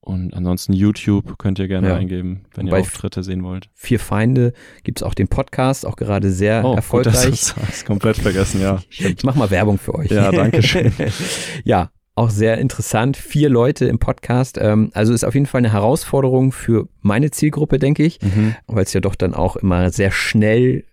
Und 0.00 0.34
ansonsten 0.34 0.72
YouTube 0.74 1.38
könnt 1.38 1.58
ihr 1.58 1.68
gerne 1.68 1.88
Ja. 1.88 1.96
eingeben, 1.96 2.44
wenn 2.54 2.66
ihr 2.66 2.76
Auftritte 2.76 3.22
sehen 3.22 3.42
wollt. 3.42 3.68
Vier 3.74 3.98
Feinde 4.00 4.52
gibt's 4.82 5.02
auch 5.02 5.14
den 5.14 5.28
Podcast, 5.28 5.86
auch 5.86 5.96
gerade 5.96 6.30
sehr 6.30 6.62
Oh, 6.64 6.68
gut, 6.70 6.76
erfolgreich. 6.76 7.30
das 7.30 7.56
hast 7.56 7.82
du 7.82 7.86
komplett 7.86 8.16
vergessen, 8.18 8.60
ja. 8.60 8.80
Ich 8.90 9.22
mach 9.24 9.34
mal 9.34 9.50
Werbung 9.50 9.78
für 9.78 9.94
euch. 9.94 10.10
Ja, 10.10 10.30
danke 10.30 10.62
schön. 10.62 10.92
ja, 11.64 11.90
auch 12.14 12.28
sehr 12.30 12.58
interessant. 12.58 13.16
Vier 13.16 13.48
Leute 13.48 13.86
im 13.86 13.98
Podcast. 13.98 14.58
Ähm, 14.60 14.90
also 14.92 15.12
ist 15.14 15.24
auf 15.24 15.32
jeden 15.34 15.46
Fall 15.46 15.60
eine 15.60 15.72
Herausforderung 15.72 16.52
für 16.52 16.86
meine 17.00 17.30
Zielgruppe, 17.30 17.78
denke 17.78 18.02
ich, 18.04 18.18
Mhm, 18.22 18.54
weil 18.66 18.84
es 18.84 18.92
ja 18.92 19.00
doch 19.00 19.14
dann 19.14 19.32
auch 19.34 19.56
immer 19.56 19.90
sehr 19.90 20.10
schnell. 20.10 20.84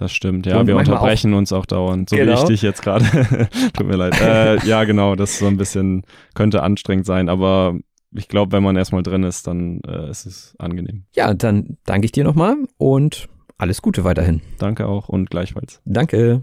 Das 0.00 0.12
stimmt, 0.12 0.46
ja. 0.46 0.58
Und 0.58 0.66
wir 0.66 0.76
unterbrechen 0.76 1.34
uns 1.34 1.52
auch 1.52 1.66
dauernd, 1.66 2.08
so 2.08 2.16
wie 2.16 2.20
Genau. 2.20 2.34
ich 2.40 2.44
dich 2.44 2.62
jetzt 2.62 2.80
gerade. 2.82 3.04
Tut 3.76 3.86
mir 3.86 3.96
leid. 3.96 4.18
Äh, 4.20 4.66
ja, 4.66 4.84
genau, 4.84 5.14
das 5.14 5.32
ist 5.32 5.38
so 5.40 5.46
ein 5.46 5.58
bisschen, 5.58 6.04
könnte 6.34 6.62
anstrengend 6.62 7.04
sein, 7.04 7.28
aber 7.28 7.78
ich 8.12 8.26
glaube, 8.26 8.52
wenn 8.52 8.62
man 8.62 8.76
erstmal 8.76 9.02
drin 9.02 9.22
ist, 9.22 9.46
dann 9.46 9.80
äh, 9.86 10.10
ist 10.10 10.24
es 10.26 10.54
angenehm. 10.58 11.04
Ja, 11.14 11.32
dann 11.34 11.76
danke 11.84 12.06
ich 12.06 12.12
dir 12.12 12.24
nochmal 12.24 12.56
und 12.78 13.28
alles 13.58 13.82
Gute 13.82 14.02
weiterhin. 14.04 14.40
Danke 14.58 14.86
auch 14.86 15.10
und 15.10 15.28
gleichfalls. 15.30 15.82
Danke. 15.84 16.42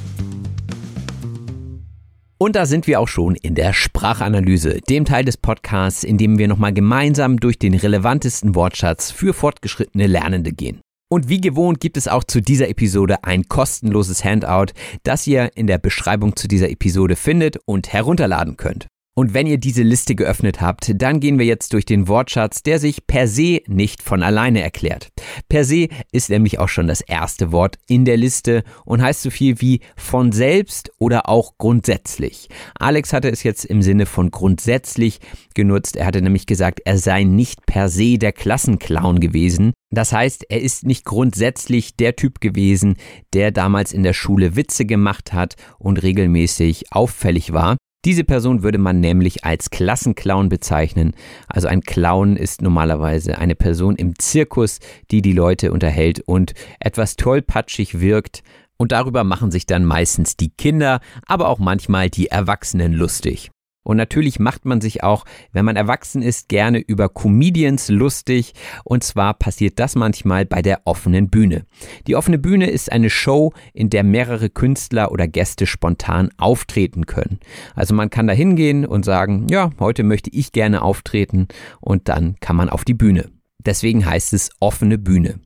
Und 2.41 2.55
da 2.55 2.65
sind 2.65 2.87
wir 2.87 2.99
auch 2.99 3.07
schon 3.07 3.35
in 3.35 3.53
der 3.53 3.71
Sprachanalyse, 3.71 4.79
dem 4.89 5.05
Teil 5.05 5.23
des 5.23 5.37
Podcasts, 5.37 6.03
in 6.03 6.17
dem 6.17 6.39
wir 6.39 6.47
nochmal 6.47 6.73
gemeinsam 6.73 7.37
durch 7.39 7.59
den 7.59 7.75
relevantesten 7.75 8.55
Wortschatz 8.55 9.11
für 9.11 9.35
fortgeschrittene 9.35 10.07
Lernende 10.07 10.51
gehen. 10.51 10.81
Und 11.07 11.29
wie 11.29 11.39
gewohnt 11.39 11.79
gibt 11.79 11.97
es 11.97 12.07
auch 12.07 12.23
zu 12.23 12.41
dieser 12.41 12.67
Episode 12.67 13.23
ein 13.25 13.47
kostenloses 13.47 14.25
Handout, 14.25 14.73
das 15.03 15.27
ihr 15.27 15.51
in 15.53 15.67
der 15.67 15.77
Beschreibung 15.77 16.35
zu 16.35 16.47
dieser 16.47 16.71
Episode 16.71 17.15
findet 17.15 17.57
und 17.65 17.93
herunterladen 17.93 18.57
könnt. 18.57 18.87
Und 19.13 19.33
wenn 19.33 19.45
ihr 19.45 19.57
diese 19.57 19.83
Liste 19.83 20.15
geöffnet 20.15 20.61
habt, 20.61 20.93
dann 20.95 21.19
gehen 21.19 21.37
wir 21.37 21.45
jetzt 21.45 21.73
durch 21.73 21.83
den 21.83 22.07
Wortschatz, 22.07 22.63
der 22.63 22.79
sich 22.79 23.07
per 23.07 23.27
se 23.27 23.59
nicht 23.67 24.01
von 24.01 24.23
alleine 24.23 24.61
erklärt. 24.61 25.09
Per 25.49 25.65
se 25.65 25.89
ist 26.13 26.29
nämlich 26.29 26.59
auch 26.59 26.69
schon 26.69 26.87
das 26.87 27.01
erste 27.01 27.51
Wort 27.51 27.77
in 27.87 28.05
der 28.05 28.15
Liste 28.15 28.63
und 28.85 29.01
heißt 29.01 29.21
so 29.21 29.29
viel 29.29 29.59
wie 29.59 29.81
von 29.97 30.31
selbst 30.31 30.91
oder 30.97 31.27
auch 31.27 31.57
grundsätzlich. 31.57 32.47
Alex 32.79 33.11
hatte 33.11 33.29
es 33.29 33.43
jetzt 33.43 33.65
im 33.65 33.81
Sinne 33.81 34.05
von 34.05 34.31
grundsätzlich 34.31 35.19
genutzt. 35.55 35.97
Er 35.97 36.05
hatte 36.05 36.21
nämlich 36.21 36.45
gesagt, 36.45 36.79
er 36.85 36.97
sei 36.97 37.23
nicht 37.23 37.65
per 37.65 37.89
se 37.89 38.17
der 38.17 38.31
Klassenclown 38.31 39.19
gewesen. 39.19 39.73
Das 39.93 40.13
heißt, 40.13 40.45
er 40.47 40.61
ist 40.61 40.85
nicht 40.85 41.03
grundsätzlich 41.03 41.97
der 41.97 42.15
Typ 42.15 42.39
gewesen, 42.39 42.95
der 43.33 43.51
damals 43.51 43.91
in 43.91 44.03
der 44.03 44.13
Schule 44.13 44.55
Witze 44.55 44.85
gemacht 44.85 45.33
hat 45.33 45.55
und 45.79 46.01
regelmäßig 46.01 46.93
auffällig 46.93 47.51
war. 47.51 47.75
Diese 48.03 48.23
Person 48.23 48.63
würde 48.63 48.79
man 48.79 48.99
nämlich 48.99 49.45
als 49.45 49.69
Klassenclown 49.69 50.49
bezeichnen. 50.49 51.13
Also 51.47 51.67
ein 51.67 51.81
Clown 51.81 52.35
ist 52.35 52.63
normalerweise 52.63 53.37
eine 53.37 53.55
Person 53.55 53.95
im 53.95 54.17
Zirkus, 54.17 54.79
die 55.11 55.21
die 55.21 55.33
Leute 55.33 55.71
unterhält 55.71 56.19
und 56.21 56.53
etwas 56.79 57.15
tollpatschig 57.15 57.99
wirkt. 57.99 58.41
Und 58.77 58.91
darüber 58.91 59.23
machen 59.23 59.51
sich 59.51 59.67
dann 59.67 59.85
meistens 59.85 60.35
die 60.35 60.49
Kinder, 60.49 60.99
aber 61.27 61.47
auch 61.47 61.59
manchmal 61.59 62.09
die 62.09 62.27
Erwachsenen 62.27 62.93
lustig. 62.93 63.51
Und 63.83 63.97
natürlich 63.97 64.39
macht 64.39 64.65
man 64.65 64.79
sich 64.79 65.03
auch, 65.03 65.25
wenn 65.51 65.65
man 65.65 65.75
erwachsen 65.75 66.21
ist, 66.21 66.49
gerne 66.49 66.79
über 66.79 67.09
Comedians 67.09 67.89
lustig. 67.89 68.53
Und 68.83 69.03
zwar 69.03 69.33
passiert 69.33 69.79
das 69.79 69.95
manchmal 69.95 70.45
bei 70.45 70.61
der 70.61 70.81
offenen 70.85 71.29
Bühne. 71.29 71.65
Die 72.07 72.15
offene 72.15 72.37
Bühne 72.37 72.69
ist 72.69 72.91
eine 72.91 73.09
Show, 73.09 73.53
in 73.73 73.89
der 73.89 74.03
mehrere 74.03 74.49
Künstler 74.49 75.11
oder 75.11 75.27
Gäste 75.27 75.65
spontan 75.65 76.29
auftreten 76.37 77.05
können. 77.05 77.39
Also 77.75 77.95
man 77.95 78.09
kann 78.09 78.27
da 78.27 78.33
hingehen 78.33 78.85
und 78.85 79.03
sagen, 79.03 79.47
ja, 79.49 79.71
heute 79.79 80.03
möchte 80.03 80.29
ich 80.31 80.51
gerne 80.51 80.83
auftreten 80.83 81.47
und 81.79 82.07
dann 82.07 82.35
kann 82.39 82.55
man 82.55 82.69
auf 82.69 82.85
die 82.85 82.93
Bühne. 82.93 83.31
Deswegen 83.65 84.05
heißt 84.05 84.33
es 84.33 84.49
offene 84.59 84.97
Bühne. 84.97 85.39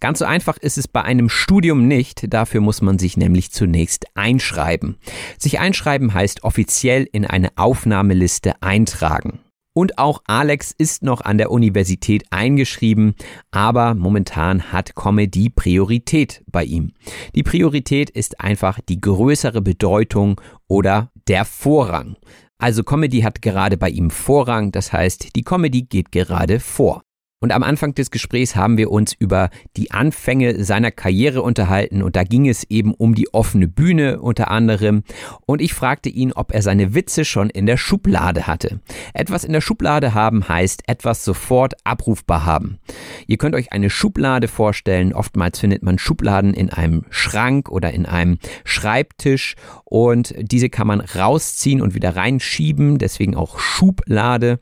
Ganz 0.00 0.18
so 0.18 0.24
einfach 0.24 0.58
ist 0.58 0.78
es 0.78 0.88
bei 0.88 1.02
einem 1.02 1.28
Studium 1.28 1.88
nicht, 1.88 2.32
dafür 2.32 2.60
muss 2.60 2.82
man 2.82 2.98
sich 2.98 3.16
nämlich 3.16 3.52
zunächst 3.52 4.06
einschreiben. 4.14 4.96
Sich 5.38 5.58
einschreiben 5.60 6.14
heißt 6.14 6.44
offiziell 6.44 7.08
in 7.10 7.24
eine 7.24 7.50
Aufnahmeliste 7.56 8.62
eintragen. 8.62 9.40
Und 9.74 9.96
auch 9.96 10.22
Alex 10.26 10.74
ist 10.76 11.02
noch 11.02 11.22
an 11.22 11.38
der 11.38 11.50
Universität 11.50 12.24
eingeschrieben, 12.30 13.14
aber 13.50 13.94
momentan 13.94 14.70
hat 14.70 14.94
Comedy 14.94 15.48
Priorität 15.48 16.42
bei 16.46 16.64
ihm. 16.64 16.92
Die 17.34 17.42
Priorität 17.42 18.10
ist 18.10 18.40
einfach 18.40 18.80
die 18.86 19.00
größere 19.00 19.62
Bedeutung 19.62 20.40
oder 20.68 21.10
der 21.26 21.46
Vorrang. 21.46 22.16
Also 22.58 22.84
Comedy 22.84 23.22
hat 23.22 23.40
gerade 23.40 23.78
bei 23.78 23.88
ihm 23.88 24.10
Vorrang, 24.10 24.72
das 24.72 24.92
heißt, 24.92 25.34
die 25.34 25.42
Comedy 25.42 25.82
geht 25.82 26.12
gerade 26.12 26.60
vor. 26.60 27.02
Und 27.42 27.50
am 27.50 27.64
Anfang 27.64 27.92
des 27.92 28.12
Gesprächs 28.12 28.54
haben 28.54 28.78
wir 28.78 28.92
uns 28.92 29.12
über 29.12 29.50
die 29.76 29.90
Anfänge 29.90 30.62
seiner 30.62 30.92
Karriere 30.92 31.42
unterhalten 31.42 32.00
und 32.00 32.14
da 32.14 32.22
ging 32.22 32.48
es 32.48 32.62
eben 32.70 32.94
um 32.94 33.16
die 33.16 33.34
offene 33.34 33.66
Bühne 33.66 34.20
unter 34.20 34.48
anderem. 34.48 35.02
Und 35.44 35.60
ich 35.60 35.74
fragte 35.74 36.08
ihn, 36.08 36.32
ob 36.32 36.54
er 36.54 36.62
seine 36.62 36.94
Witze 36.94 37.24
schon 37.24 37.50
in 37.50 37.66
der 37.66 37.78
Schublade 37.78 38.46
hatte. 38.46 38.80
Etwas 39.12 39.42
in 39.42 39.52
der 39.52 39.60
Schublade 39.60 40.14
haben 40.14 40.46
heißt 40.48 40.84
etwas 40.86 41.24
sofort 41.24 41.74
abrufbar 41.82 42.46
haben. 42.46 42.78
Ihr 43.26 43.38
könnt 43.38 43.56
euch 43.56 43.72
eine 43.72 43.90
Schublade 43.90 44.46
vorstellen. 44.46 45.12
Oftmals 45.12 45.58
findet 45.58 45.82
man 45.82 45.98
Schubladen 45.98 46.54
in 46.54 46.70
einem 46.70 47.06
Schrank 47.10 47.68
oder 47.70 47.92
in 47.92 48.06
einem 48.06 48.38
Schreibtisch 48.62 49.56
und 49.84 50.32
diese 50.38 50.70
kann 50.70 50.86
man 50.86 51.00
rausziehen 51.00 51.82
und 51.82 51.94
wieder 51.94 52.14
reinschieben, 52.14 52.98
deswegen 52.98 53.34
auch 53.34 53.58
Schublade. 53.58 54.60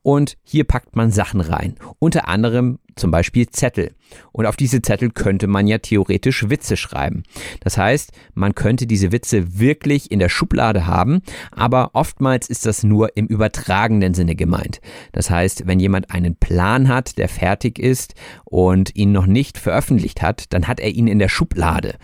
Und 0.00 0.38
hier 0.44 0.64
packt 0.64 0.96
man 0.96 1.10
Sachen 1.10 1.42
rein. 1.42 1.74
Unter 1.98 2.21
anderem 2.28 2.78
zum 2.96 3.10
Beispiel 3.10 3.48
Zettel. 3.48 3.94
Und 4.32 4.46
auf 4.46 4.56
diese 4.56 4.82
Zettel 4.82 5.10
könnte 5.10 5.46
man 5.46 5.66
ja 5.66 5.78
theoretisch 5.78 6.48
Witze 6.50 6.76
schreiben. 6.76 7.22
Das 7.60 7.78
heißt, 7.78 8.12
man 8.34 8.54
könnte 8.54 8.86
diese 8.86 9.12
Witze 9.12 9.58
wirklich 9.58 10.10
in 10.10 10.18
der 10.18 10.28
Schublade 10.28 10.86
haben, 10.86 11.22
aber 11.50 11.90
oftmals 11.94 12.48
ist 12.48 12.66
das 12.66 12.82
nur 12.82 13.16
im 13.16 13.26
übertragenen 13.26 14.14
Sinne 14.14 14.34
gemeint. 14.34 14.80
Das 15.12 15.30
heißt, 15.30 15.66
wenn 15.66 15.80
jemand 15.80 16.10
einen 16.10 16.36
Plan 16.36 16.88
hat, 16.88 17.16
der 17.18 17.28
fertig 17.28 17.78
ist 17.78 18.14
und 18.44 18.94
ihn 18.94 19.12
noch 19.12 19.26
nicht 19.26 19.58
veröffentlicht 19.58 20.20
hat, 20.22 20.52
dann 20.52 20.68
hat 20.68 20.80
er 20.80 20.90
ihn 20.90 21.06
in 21.06 21.18
der 21.18 21.28
Schublade. 21.28 21.94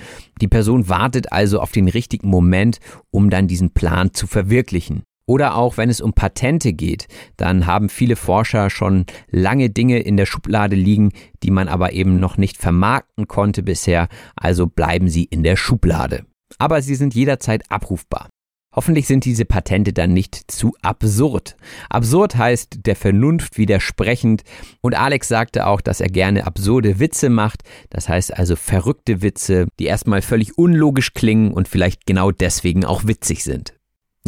Die 0.40 0.48
Person 0.48 0.88
wartet 0.88 1.32
also 1.32 1.60
auf 1.60 1.72
den 1.72 1.88
richtigen 1.88 2.28
Moment, 2.28 2.80
um 3.10 3.28
dann 3.28 3.48
diesen 3.48 3.72
Plan 3.72 4.14
zu 4.14 4.26
verwirklichen. 4.26 5.02
Oder 5.28 5.56
auch 5.56 5.76
wenn 5.76 5.90
es 5.90 6.00
um 6.00 6.14
Patente 6.14 6.72
geht, 6.72 7.06
dann 7.36 7.66
haben 7.66 7.90
viele 7.90 8.16
Forscher 8.16 8.70
schon 8.70 9.04
lange 9.30 9.68
Dinge 9.68 9.98
in 9.98 10.16
der 10.16 10.24
Schublade 10.24 10.74
liegen, 10.74 11.12
die 11.42 11.50
man 11.50 11.68
aber 11.68 11.92
eben 11.92 12.18
noch 12.18 12.38
nicht 12.38 12.56
vermarkten 12.56 13.28
konnte 13.28 13.62
bisher, 13.62 14.08
also 14.36 14.66
bleiben 14.66 15.10
sie 15.10 15.24
in 15.24 15.42
der 15.42 15.56
Schublade. 15.56 16.24
Aber 16.56 16.80
sie 16.80 16.94
sind 16.94 17.14
jederzeit 17.14 17.70
abrufbar. 17.70 18.30
Hoffentlich 18.74 19.06
sind 19.06 19.26
diese 19.26 19.44
Patente 19.44 19.92
dann 19.92 20.14
nicht 20.14 20.50
zu 20.50 20.74
absurd. 20.80 21.56
Absurd 21.90 22.36
heißt 22.36 22.86
der 22.86 22.96
Vernunft 22.96 23.58
widersprechend 23.58 24.44
und 24.80 24.94
Alex 24.94 25.28
sagte 25.28 25.66
auch, 25.66 25.82
dass 25.82 26.00
er 26.00 26.08
gerne 26.08 26.46
absurde 26.46 27.00
Witze 27.00 27.28
macht, 27.28 27.64
das 27.90 28.08
heißt 28.08 28.34
also 28.34 28.56
verrückte 28.56 29.20
Witze, 29.20 29.66
die 29.78 29.86
erstmal 29.86 30.22
völlig 30.22 30.56
unlogisch 30.56 31.12
klingen 31.12 31.52
und 31.52 31.68
vielleicht 31.68 32.06
genau 32.06 32.30
deswegen 32.30 32.86
auch 32.86 33.06
witzig 33.06 33.44
sind. 33.44 33.77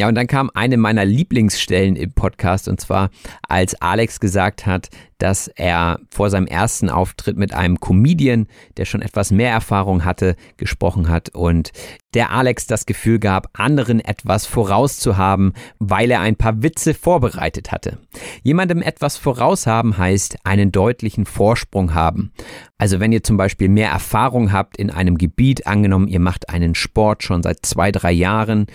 Ja, 0.01 0.09
und 0.09 0.15
dann 0.15 0.29
kam 0.29 0.51
eine 0.55 0.79
meiner 0.79 1.05
Lieblingsstellen 1.05 1.95
im 1.95 2.13
Podcast 2.13 2.69
und 2.69 2.81
zwar, 2.81 3.11
als 3.47 3.75
Alex 3.83 4.19
gesagt 4.19 4.65
hat, 4.65 4.89
dass 5.19 5.49
er 5.49 6.01
vor 6.11 6.31
seinem 6.31 6.47
ersten 6.47 6.89
Auftritt 6.89 7.37
mit 7.37 7.53
einem 7.53 7.81
Comedian, 7.81 8.47
der 8.79 8.87
schon 8.87 9.03
etwas 9.03 9.31
mehr 9.31 9.51
Erfahrung 9.51 10.07
hatte, 10.07 10.37
gesprochen 10.57 11.11
hat 11.11 11.29
und 11.35 11.73
der 12.15 12.31
Alex 12.31 12.67
das 12.67 12.87
Gefühl 12.87 13.19
gab, 13.19 13.51
anderen 13.53 14.01
etwas 14.01 14.47
vorauszuhaben, 14.47 15.53
weil 15.79 16.11
er 16.11 16.21
ein 16.21 16.37
paar 16.37 16.63
Witze 16.63 16.95
vorbereitet 16.95 17.71
hatte. 17.71 17.99
Jemandem 18.43 18.81
etwas 18.81 19.19
voraushaben 19.19 19.99
heißt 19.99 20.39
einen 20.45 20.73
deutlichen 20.73 21.27
Vorsprung 21.27 21.93
haben. 21.93 22.33
Also 22.79 23.01
wenn 23.01 23.13
ihr 23.13 23.23
zum 23.23 23.37
Beispiel 23.37 23.69
mehr 23.69 23.91
Erfahrung 23.91 24.51
habt 24.51 24.79
in 24.79 24.91
einem 24.91 25.19
Gebiet, 25.19 25.67
angenommen 25.67 26.09
ihr 26.09 26.21
macht 26.21 26.49
einen 26.49 26.75
Sport 26.75 27.23
schon 27.23 27.43
seit 27.43 27.67
zwei, 27.67 27.93
drei 27.93 28.13
Jahren 28.13 28.67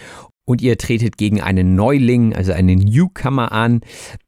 und 0.45 0.61
ihr 0.61 0.77
tretet 0.77 1.17
gegen 1.17 1.41
einen 1.41 1.75
Neuling, 1.75 2.35
also 2.35 2.53
einen 2.53 2.79
Newcomer 2.79 3.51
an, 3.51 3.81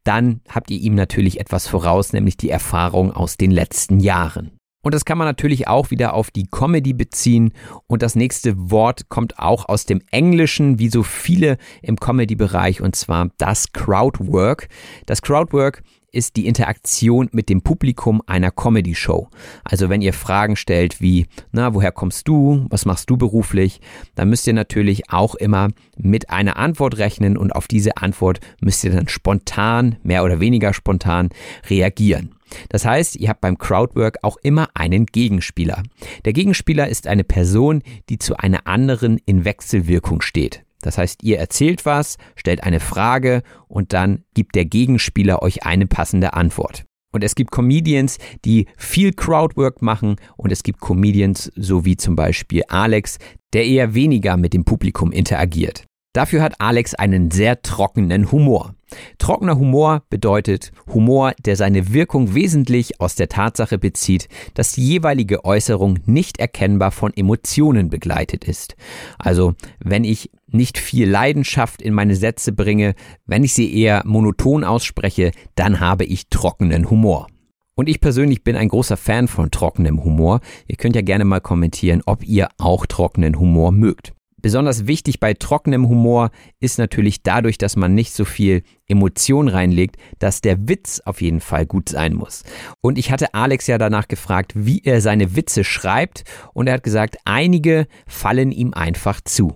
dann 0.04 0.40
habt 0.48 0.70
ihr 0.70 0.80
ihm 0.80 0.94
natürlich 0.94 1.40
etwas 1.40 1.66
voraus, 1.66 2.12
nämlich 2.12 2.36
die 2.36 2.50
Erfahrung 2.50 3.12
aus 3.12 3.36
den 3.36 3.50
letzten 3.50 4.00
Jahren. 4.00 4.52
Und 4.82 4.94
das 4.94 5.04
kann 5.04 5.18
man 5.18 5.26
natürlich 5.26 5.66
auch 5.66 5.90
wieder 5.90 6.14
auf 6.14 6.30
die 6.30 6.46
Comedy 6.46 6.92
beziehen. 6.92 7.52
Und 7.88 8.02
das 8.02 8.14
nächste 8.14 8.70
Wort 8.70 9.08
kommt 9.08 9.38
auch 9.38 9.68
aus 9.68 9.86
dem 9.86 10.00
Englischen, 10.10 10.78
wie 10.78 10.88
so 10.88 11.02
viele 11.02 11.58
im 11.82 11.96
Comedy-Bereich, 11.96 12.80
und 12.80 12.94
zwar 12.94 13.28
das 13.38 13.72
Crowdwork. 13.72 14.68
Das 15.06 15.20
Crowdwork 15.20 15.82
ist 16.12 16.36
die 16.36 16.46
Interaktion 16.46 17.28
mit 17.32 17.48
dem 17.48 17.62
Publikum 17.62 18.22
einer 18.26 18.50
Comedy-Show. 18.50 19.28
Also 19.64 19.88
wenn 19.88 20.02
ihr 20.02 20.12
Fragen 20.12 20.56
stellt 20.56 21.00
wie, 21.00 21.26
na, 21.52 21.74
woher 21.74 21.92
kommst 21.92 22.28
du? 22.28 22.66
Was 22.70 22.86
machst 22.86 23.10
du 23.10 23.16
beruflich? 23.16 23.80
Dann 24.14 24.30
müsst 24.30 24.46
ihr 24.46 24.54
natürlich 24.54 25.10
auch 25.10 25.34
immer 25.34 25.68
mit 25.96 26.30
einer 26.30 26.56
Antwort 26.56 26.98
rechnen 26.98 27.36
und 27.36 27.54
auf 27.54 27.68
diese 27.68 27.98
Antwort 27.98 28.40
müsst 28.60 28.84
ihr 28.84 28.92
dann 28.92 29.08
spontan, 29.08 29.96
mehr 30.02 30.24
oder 30.24 30.40
weniger 30.40 30.72
spontan 30.72 31.28
reagieren. 31.68 32.34
Das 32.70 32.84
heißt, 32.84 33.16
ihr 33.16 33.28
habt 33.28 33.42
beim 33.42 33.58
Crowdwork 33.58 34.18
auch 34.22 34.38
immer 34.42 34.68
einen 34.74 35.06
Gegenspieler. 35.06 35.82
Der 36.24 36.32
Gegenspieler 36.32 36.88
ist 36.88 37.06
eine 37.06 37.24
Person, 37.24 37.82
die 38.08 38.18
zu 38.18 38.36
einer 38.36 38.66
anderen 38.66 39.20
in 39.26 39.44
Wechselwirkung 39.44 40.22
steht. 40.22 40.64
Das 40.82 40.98
heißt, 40.98 41.22
ihr 41.22 41.38
erzählt 41.38 41.86
was, 41.86 42.16
stellt 42.36 42.62
eine 42.62 42.80
Frage 42.80 43.42
und 43.66 43.92
dann 43.92 44.24
gibt 44.34 44.54
der 44.54 44.64
Gegenspieler 44.64 45.42
euch 45.42 45.64
eine 45.64 45.86
passende 45.86 46.34
Antwort. 46.34 46.84
Und 47.10 47.24
es 47.24 47.34
gibt 47.34 47.50
Comedians, 47.50 48.18
die 48.44 48.66
viel 48.76 49.12
Crowdwork 49.12 49.82
machen 49.82 50.16
und 50.36 50.52
es 50.52 50.62
gibt 50.62 50.80
Comedians, 50.80 51.50
so 51.56 51.84
wie 51.84 51.96
zum 51.96 52.16
Beispiel 52.16 52.62
Alex, 52.68 53.18
der 53.54 53.64
eher 53.64 53.94
weniger 53.94 54.36
mit 54.36 54.52
dem 54.52 54.64
Publikum 54.64 55.10
interagiert. 55.10 55.84
Dafür 56.12 56.42
hat 56.42 56.60
Alex 56.60 56.94
einen 56.94 57.30
sehr 57.30 57.62
trockenen 57.62 58.30
Humor. 58.30 58.74
Trockener 59.18 59.58
Humor 59.58 60.02
bedeutet 60.10 60.72
Humor, 60.92 61.32
der 61.44 61.56
seine 61.56 61.92
Wirkung 61.92 62.34
wesentlich 62.34 63.00
aus 63.00 63.14
der 63.14 63.28
Tatsache 63.28 63.78
bezieht, 63.78 64.28
dass 64.54 64.72
die 64.72 64.86
jeweilige 64.86 65.44
Äußerung 65.44 65.98
nicht 66.06 66.38
erkennbar 66.38 66.90
von 66.90 67.12
Emotionen 67.16 67.90
begleitet 67.90 68.44
ist. 68.44 68.76
Also, 69.18 69.54
wenn 69.78 70.04
ich 70.04 70.30
nicht 70.46 70.78
viel 70.78 71.08
Leidenschaft 71.08 71.82
in 71.82 71.92
meine 71.92 72.16
Sätze 72.16 72.52
bringe, 72.52 72.94
wenn 73.26 73.44
ich 73.44 73.54
sie 73.54 73.74
eher 73.74 74.02
monoton 74.06 74.64
ausspreche, 74.64 75.32
dann 75.54 75.80
habe 75.80 76.04
ich 76.04 76.28
trockenen 76.28 76.90
Humor. 76.90 77.26
Und 77.74 77.88
ich 77.88 78.00
persönlich 78.00 78.42
bin 78.42 78.56
ein 78.56 78.68
großer 78.68 78.96
Fan 78.96 79.28
von 79.28 79.52
trockenem 79.52 80.02
Humor. 80.02 80.40
Ihr 80.66 80.74
könnt 80.74 80.96
ja 80.96 81.02
gerne 81.02 81.24
mal 81.24 81.40
kommentieren, 81.40 82.02
ob 82.06 82.24
ihr 82.24 82.48
auch 82.58 82.86
trockenen 82.86 83.38
Humor 83.38 83.70
mögt. 83.70 84.14
Besonders 84.40 84.86
wichtig 84.86 85.18
bei 85.18 85.34
trockenem 85.34 85.88
Humor 85.88 86.30
ist 86.60 86.78
natürlich 86.78 87.22
dadurch, 87.22 87.58
dass 87.58 87.74
man 87.74 87.94
nicht 87.94 88.14
so 88.14 88.24
viel 88.24 88.62
Emotion 88.86 89.48
reinlegt, 89.48 89.96
dass 90.20 90.40
der 90.40 90.68
Witz 90.68 91.00
auf 91.04 91.20
jeden 91.20 91.40
Fall 91.40 91.66
gut 91.66 91.88
sein 91.88 92.14
muss. 92.14 92.44
Und 92.80 92.98
ich 92.98 93.10
hatte 93.10 93.34
Alex 93.34 93.66
ja 93.66 93.78
danach 93.78 94.06
gefragt, 94.06 94.52
wie 94.54 94.80
er 94.84 95.00
seine 95.00 95.34
Witze 95.34 95.64
schreibt 95.64 96.22
und 96.54 96.68
er 96.68 96.74
hat 96.74 96.84
gesagt, 96.84 97.16
einige 97.24 97.86
fallen 98.06 98.52
ihm 98.52 98.74
einfach 98.74 99.20
zu. 99.20 99.54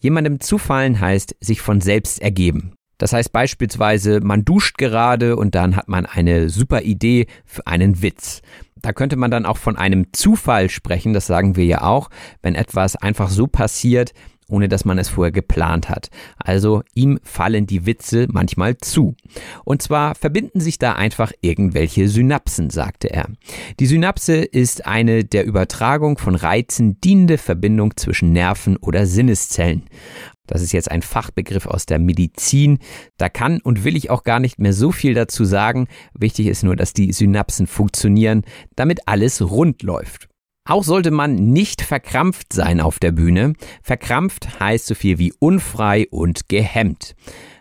Jemandem 0.00 0.40
zufallen 0.40 0.98
heißt 0.98 1.36
sich 1.40 1.60
von 1.60 1.80
selbst 1.80 2.20
ergeben. 2.20 2.74
Das 2.98 3.12
heißt 3.12 3.32
beispielsweise, 3.32 4.20
man 4.20 4.44
duscht 4.44 4.78
gerade 4.78 5.36
und 5.36 5.54
dann 5.54 5.76
hat 5.76 5.88
man 5.88 6.06
eine 6.06 6.48
super 6.48 6.82
Idee 6.82 7.26
für 7.44 7.66
einen 7.66 8.02
Witz. 8.02 8.40
Da 8.84 8.92
könnte 8.92 9.16
man 9.16 9.30
dann 9.30 9.46
auch 9.46 9.56
von 9.56 9.78
einem 9.78 10.12
Zufall 10.12 10.68
sprechen, 10.68 11.14
das 11.14 11.26
sagen 11.26 11.56
wir 11.56 11.64
ja 11.64 11.82
auch, 11.82 12.10
wenn 12.42 12.54
etwas 12.54 12.96
einfach 12.96 13.30
so 13.30 13.46
passiert 13.46 14.12
ohne 14.48 14.68
dass 14.68 14.84
man 14.84 14.98
es 14.98 15.08
vorher 15.08 15.32
geplant 15.32 15.88
hat. 15.88 16.10
Also 16.36 16.82
ihm 16.94 17.18
fallen 17.22 17.66
die 17.66 17.86
Witze 17.86 18.26
manchmal 18.30 18.76
zu. 18.76 19.16
Und 19.64 19.82
zwar 19.82 20.14
verbinden 20.14 20.60
sich 20.60 20.78
da 20.78 20.92
einfach 20.92 21.32
irgendwelche 21.40 22.08
Synapsen, 22.08 22.70
sagte 22.70 23.10
er. 23.10 23.28
Die 23.80 23.86
Synapse 23.86 24.36
ist 24.36 24.86
eine 24.86 25.24
der 25.24 25.46
Übertragung 25.46 26.18
von 26.18 26.34
Reizen 26.34 27.00
dienende 27.00 27.38
Verbindung 27.38 27.96
zwischen 27.96 28.32
Nerven 28.32 28.76
oder 28.76 29.06
Sinneszellen. 29.06 29.84
Das 30.46 30.62
ist 30.62 30.72
jetzt 30.72 30.90
ein 30.90 31.02
Fachbegriff 31.02 31.66
aus 31.66 31.86
der 31.86 31.98
Medizin. 31.98 32.78
Da 33.16 33.28
kann 33.28 33.60
und 33.60 33.84
will 33.84 33.96
ich 33.96 34.10
auch 34.10 34.24
gar 34.24 34.40
nicht 34.40 34.58
mehr 34.58 34.72
so 34.72 34.92
viel 34.92 35.14
dazu 35.14 35.44
sagen. 35.44 35.88
Wichtig 36.12 36.48
ist 36.48 36.62
nur, 36.62 36.76
dass 36.76 36.92
die 36.92 37.12
Synapsen 37.12 37.66
funktionieren, 37.66 38.42
damit 38.76 39.08
alles 39.08 39.40
rund 39.42 39.82
läuft. 39.82 40.28
Auch 40.66 40.82
sollte 40.82 41.10
man 41.10 41.34
nicht 41.34 41.82
verkrampft 41.82 42.54
sein 42.54 42.80
auf 42.80 42.98
der 42.98 43.12
Bühne. 43.12 43.52
Verkrampft 43.82 44.60
heißt 44.60 44.86
so 44.86 44.94
viel 44.94 45.18
wie 45.18 45.34
unfrei 45.38 46.06
und 46.10 46.48
gehemmt. 46.48 47.14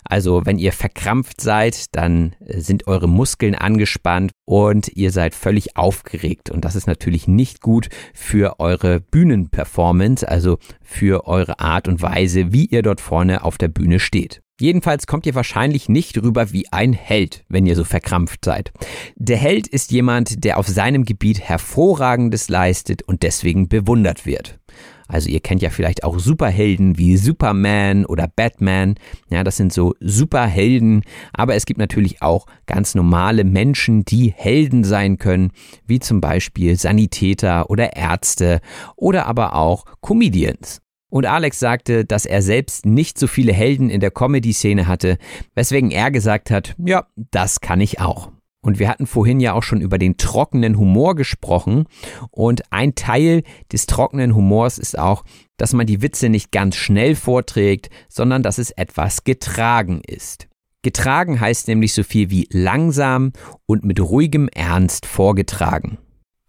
Also 0.05 0.45
wenn 0.45 0.57
ihr 0.57 0.71
verkrampft 0.71 1.41
seid, 1.41 1.95
dann 1.95 2.33
sind 2.47 2.87
eure 2.87 3.09
Muskeln 3.09 3.55
angespannt 3.55 4.31
und 4.45 4.87
ihr 4.95 5.11
seid 5.11 5.35
völlig 5.35 5.75
aufgeregt. 5.75 6.49
Und 6.49 6.63
das 6.63 6.75
ist 6.75 6.87
natürlich 6.87 7.27
nicht 7.27 7.59
gut 7.59 7.89
für 8.13 8.61
eure 8.61 9.01
Bühnenperformance, 9.01 10.25
also 10.25 10.57
für 10.81 11.27
eure 11.27 11.59
Art 11.59 11.89
und 11.89 12.01
Weise, 12.01 12.53
wie 12.53 12.67
ihr 12.67 12.83
dort 12.83 13.01
vorne 13.01 13.43
auf 13.43 13.57
der 13.57 13.67
Bühne 13.67 13.99
steht. 13.99 14.41
Jedenfalls 14.63 15.07
kommt 15.07 15.25
ihr 15.25 15.35
wahrscheinlich 15.35 15.89
nicht 15.89 16.17
rüber 16.23 16.53
wie 16.53 16.71
ein 16.71 16.93
Held, 16.93 17.43
wenn 17.49 17.65
ihr 17.65 17.75
so 17.75 17.83
verkrampft 17.83 18.45
seid. 18.45 18.71
Der 19.17 19.35
Held 19.35 19.67
ist 19.67 19.91
jemand, 19.91 20.45
der 20.45 20.57
auf 20.57 20.69
seinem 20.69 21.03
Gebiet 21.03 21.41
hervorragendes 21.41 22.47
leistet 22.47 23.03
und 23.03 23.23
deswegen 23.23 23.67
bewundert 23.67 24.25
wird. 24.25 24.59
Also 25.05 25.27
ihr 25.27 25.41
kennt 25.41 25.61
ja 25.61 25.69
vielleicht 25.69 26.05
auch 26.05 26.17
Superhelden 26.17 26.97
wie 26.97 27.17
Superman 27.17 28.05
oder 28.05 28.29
Batman. 28.33 28.95
Ja, 29.29 29.43
das 29.43 29.57
sind 29.57 29.73
so 29.73 29.95
Superhelden. 29.99 31.01
Aber 31.33 31.55
es 31.55 31.65
gibt 31.65 31.77
natürlich 31.77 32.21
auch 32.21 32.45
ganz 32.65 32.95
normale 32.95 33.43
Menschen, 33.43 34.05
die 34.05 34.31
Helden 34.31 34.85
sein 34.85 35.17
können, 35.17 35.51
wie 35.87 35.99
zum 35.99 36.21
Beispiel 36.21 36.77
Sanitäter 36.77 37.69
oder 37.69 37.97
Ärzte 37.97 38.61
oder 38.95 39.25
aber 39.25 39.55
auch 39.55 39.83
Comedians. 39.99 40.79
Und 41.13 41.27
Alex 41.27 41.59
sagte, 41.59 42.05
dass 42.05 42.25
er 42.25 42.41
selbst 42.41 42.87
nicht 42.87 43.19
so 43.19 43.27
viele 43.27 43.53
Helden 43.53 43.91
in 43.91 43.99
der 43.99 44.09
Comedy-Szene 44.09 44.87
hatte, 44.87 45.19
weswegen 45.53 45.91
er 45.91 46.09
gesagt 46.09 46.49
hat, 46.49 46.73
ja, 46.83 47.05
das 47.29 47.61
kann 47.61 47.81
ich 47.81 48.01
auch. 48.01 48.31
Und 48.63 48.79
wir 48.79 48.89
hatten 48.89 49.05
vorhin 49.05 49.39
ja 49.39 49.53
auch 49.53 49.61
schon 49.61 49.79
über 49.79 49.99
den 49.99 50.17
trockenen 50.17 50.75
Humor 50.75 51.13
gesprochen. 51.13 51.85
Und 52.31 52.63
ein 52.71 52.95
Teil 52.95 53.43
des 53.71 53.85
trockenen 53.85 54.33
Humors 54.33 54.79
ist 54.79 54.97
auch, 54.97 55.23
dass 55.57 55.73
man 55.73 55.85
die 55.85 56.01
Witze 56.01 56.29
nicht 56.29 56.51
ganz 56.51 56.77
schnell 56.77 57.13
vorträgt, 57.13 57.91
sondern 58.09 58.41
dass 58.41 58.57
es 58.57 58.71
etwas 58.71 59.23
getragen 59.23 60.01
ist. 60.07 60.47
Getragen 60.81 61.39
heißt 61.39 61.67
nämlich 61.67 61.93
so 61.93 62.01
viel 62.01 62.31
wie 62.31 62.47
langsam 62.51 63.33
und 63.67 63.83
mit 63.83 63.99
ruhigem 63.99 64.47
Ernst 64.47 65.05
vorgetragen. 65.05 65.99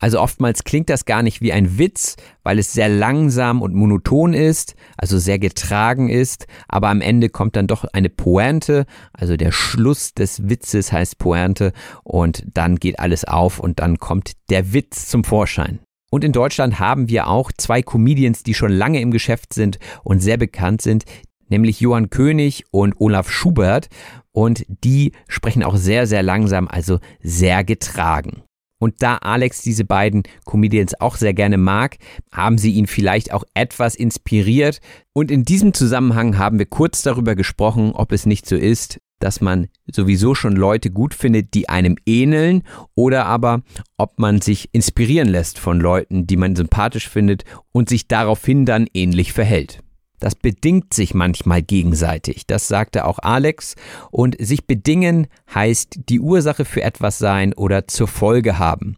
Also 0.04 0.20
oftmals 0.20 0.64
klingt 0.64 0.90
das 0.90 1.06
gar 1.06 1.22
nicht 1.22 1.40
wie 1.40 1.54
ein 1.54 1.78
Witz, 1.78 2.16
weil 2.42 2.58
es 2.58 2.74
sehr 2.74 2.90
langsam 2.90 3.62
und 3.62 3.72
monoton 3.74 4.34
ist, 4.34 4.74
also 4.98 5.18
sehr 5.18 5.38
getragen 5.38 6.10
ist, 6.10 6.46
aber 6.68 6.90
am 6.90 7.00
Ende 7.00 7.30
kommt 7.30 7.56
dann 7.56 7.66
doch 7.66 7.86
eine 7.86 8.10
Pointe, 8.10 8.84
also 9.14 9.38
der 9.38 9.50
Schluss 9.50 10.12
des 10.12 10.46
Witzes 10.46 10.92
heißt 10.92 11.16
Pointe 11.16 11.72
und 12.02 12.44
dann 12.52 12.76
geht 12.76 12.98
alles 12.98 13.24
auf 13.24 13.58
und 13.58 13.80
dann 13.80 13.98
kommt 13.98 14.32
der 14.50 14.74
Witz 14.74 15.08
zum 15.08 15.24
Vorschein. 15.24 15.78
Und 16.10 16.22
in 16.22 16.32
Deutschland 16.32 16.78
haben 16.78 17.08
wir 17.08 17.26
auch 17.26 17.50
zwei 17.56 17.80
Comedians, 17.80 18.42
die 18.42 18.52
schon 18.52 18.72
lange 18.72 19.00
im 19.00 19.10
Geschäft 19.10 19.54
sind 19.54 19.78
und 20.02 20.20
sehr 20.20 20.36
bekannt 20.36 20.82
sind, 20.82 21.06
nämlich 21.48 21.80
Johann 21.80 22.10
König 22.10 22.64
und 22.70 23.00
Olaf 23.00 23.30
Schubert. 23.30 23.88
Und 24.32 24.66
die 24.68 25.12
sprechen 25.28 25.62
auch 25.62 25.76
sehr, 25.76 26.06
sehr 26.06 26.22
langsam, 26.22 26.68
also 26.68 26.98
sehr 27.22 27.64
getragen. 27.64 28.42
Und 28.84 28.96
da 28.98 29.16
Alex 29.16 29.62
diese 29.62 29.86
beiden 29.86 30.24
Comedians 30.44 31.00
auch 31.00 31.16
sehr 31.16 31.32
gerne 31.32 31.56
mag, 31.56 31.96
haben 32.30 32.58
sie 32.58 32.72
ihn 32.72 32.86
vielleicht 32.86 33.32
auch 33.32 33.44
etwas 33.54 33.94
inspiriert. 33.94 34.82
Und 35.14 35.30
in 35.30 35.42
diesem 35.42 35.72
Zusammenhang 35.72 36.36
haben 36.36 36.58
wir 36.58 36.66
kurz 36.66 37.00
darüber 37.00 37.34
gesprochen, 37.34 37.92
ob 37.94 38.12
es 38.12 38.26
nicht 38.26 38.44
so 38.44 38.56
ist, 38.56 39.00
dass 39.20 39.40
man 39.40 39.68
sowieso 39.90 40.34
schon 40.34 40.54
Leute 40.54 40.90
gut 40.90 41.14
findet, 41.14 41.54
die 41.54 41.70
einem 41.70 41.96
ähneln, 42.04 42.62
oder 42.94 43.24
aber 43.24 43.62
ob 43.96 44.18
man 44.18 44.42
sich 44.42 44.68
inspirieren 44.72 45.28
lässt 45.28 45.58
von 45.58 45.80
Leuten, 45.80 46.26
die 46.26 46.36
man 46.36 46.54
sympathisch 46.54 47.08
findet 47.08 47.44
und 47.72 47.88
sich 47.88 48.06
daraufhin 48.06 48.66
dann 48.66 48.86
ähnlich 48.92 49.32
verhält. 49.32 49.83
Das 50.24 50.34
bedingt 50.34 50.94
sich 50.94 51.12
manchmal 51.12 51.60
gegenseitig. 51.60 52.46
Das 52.46 52.66
sagte 52.66 53.04
auch 53.04 53.18
Alex. 53.18 53.74
Und 54.10 54.36
sich 54.40 54.66
bedingen 54.66 55.26
heißt 55.54 56.00
die 56.08 56.18
Ursache 56.18 56.64
für 56.64 56.82
etwas 56.82 57.18
sein 57.18 57.52
oder 57.52 57.88
zur 57.88 58.08
Folge 58.08 58.58
haben. 58.58 58.96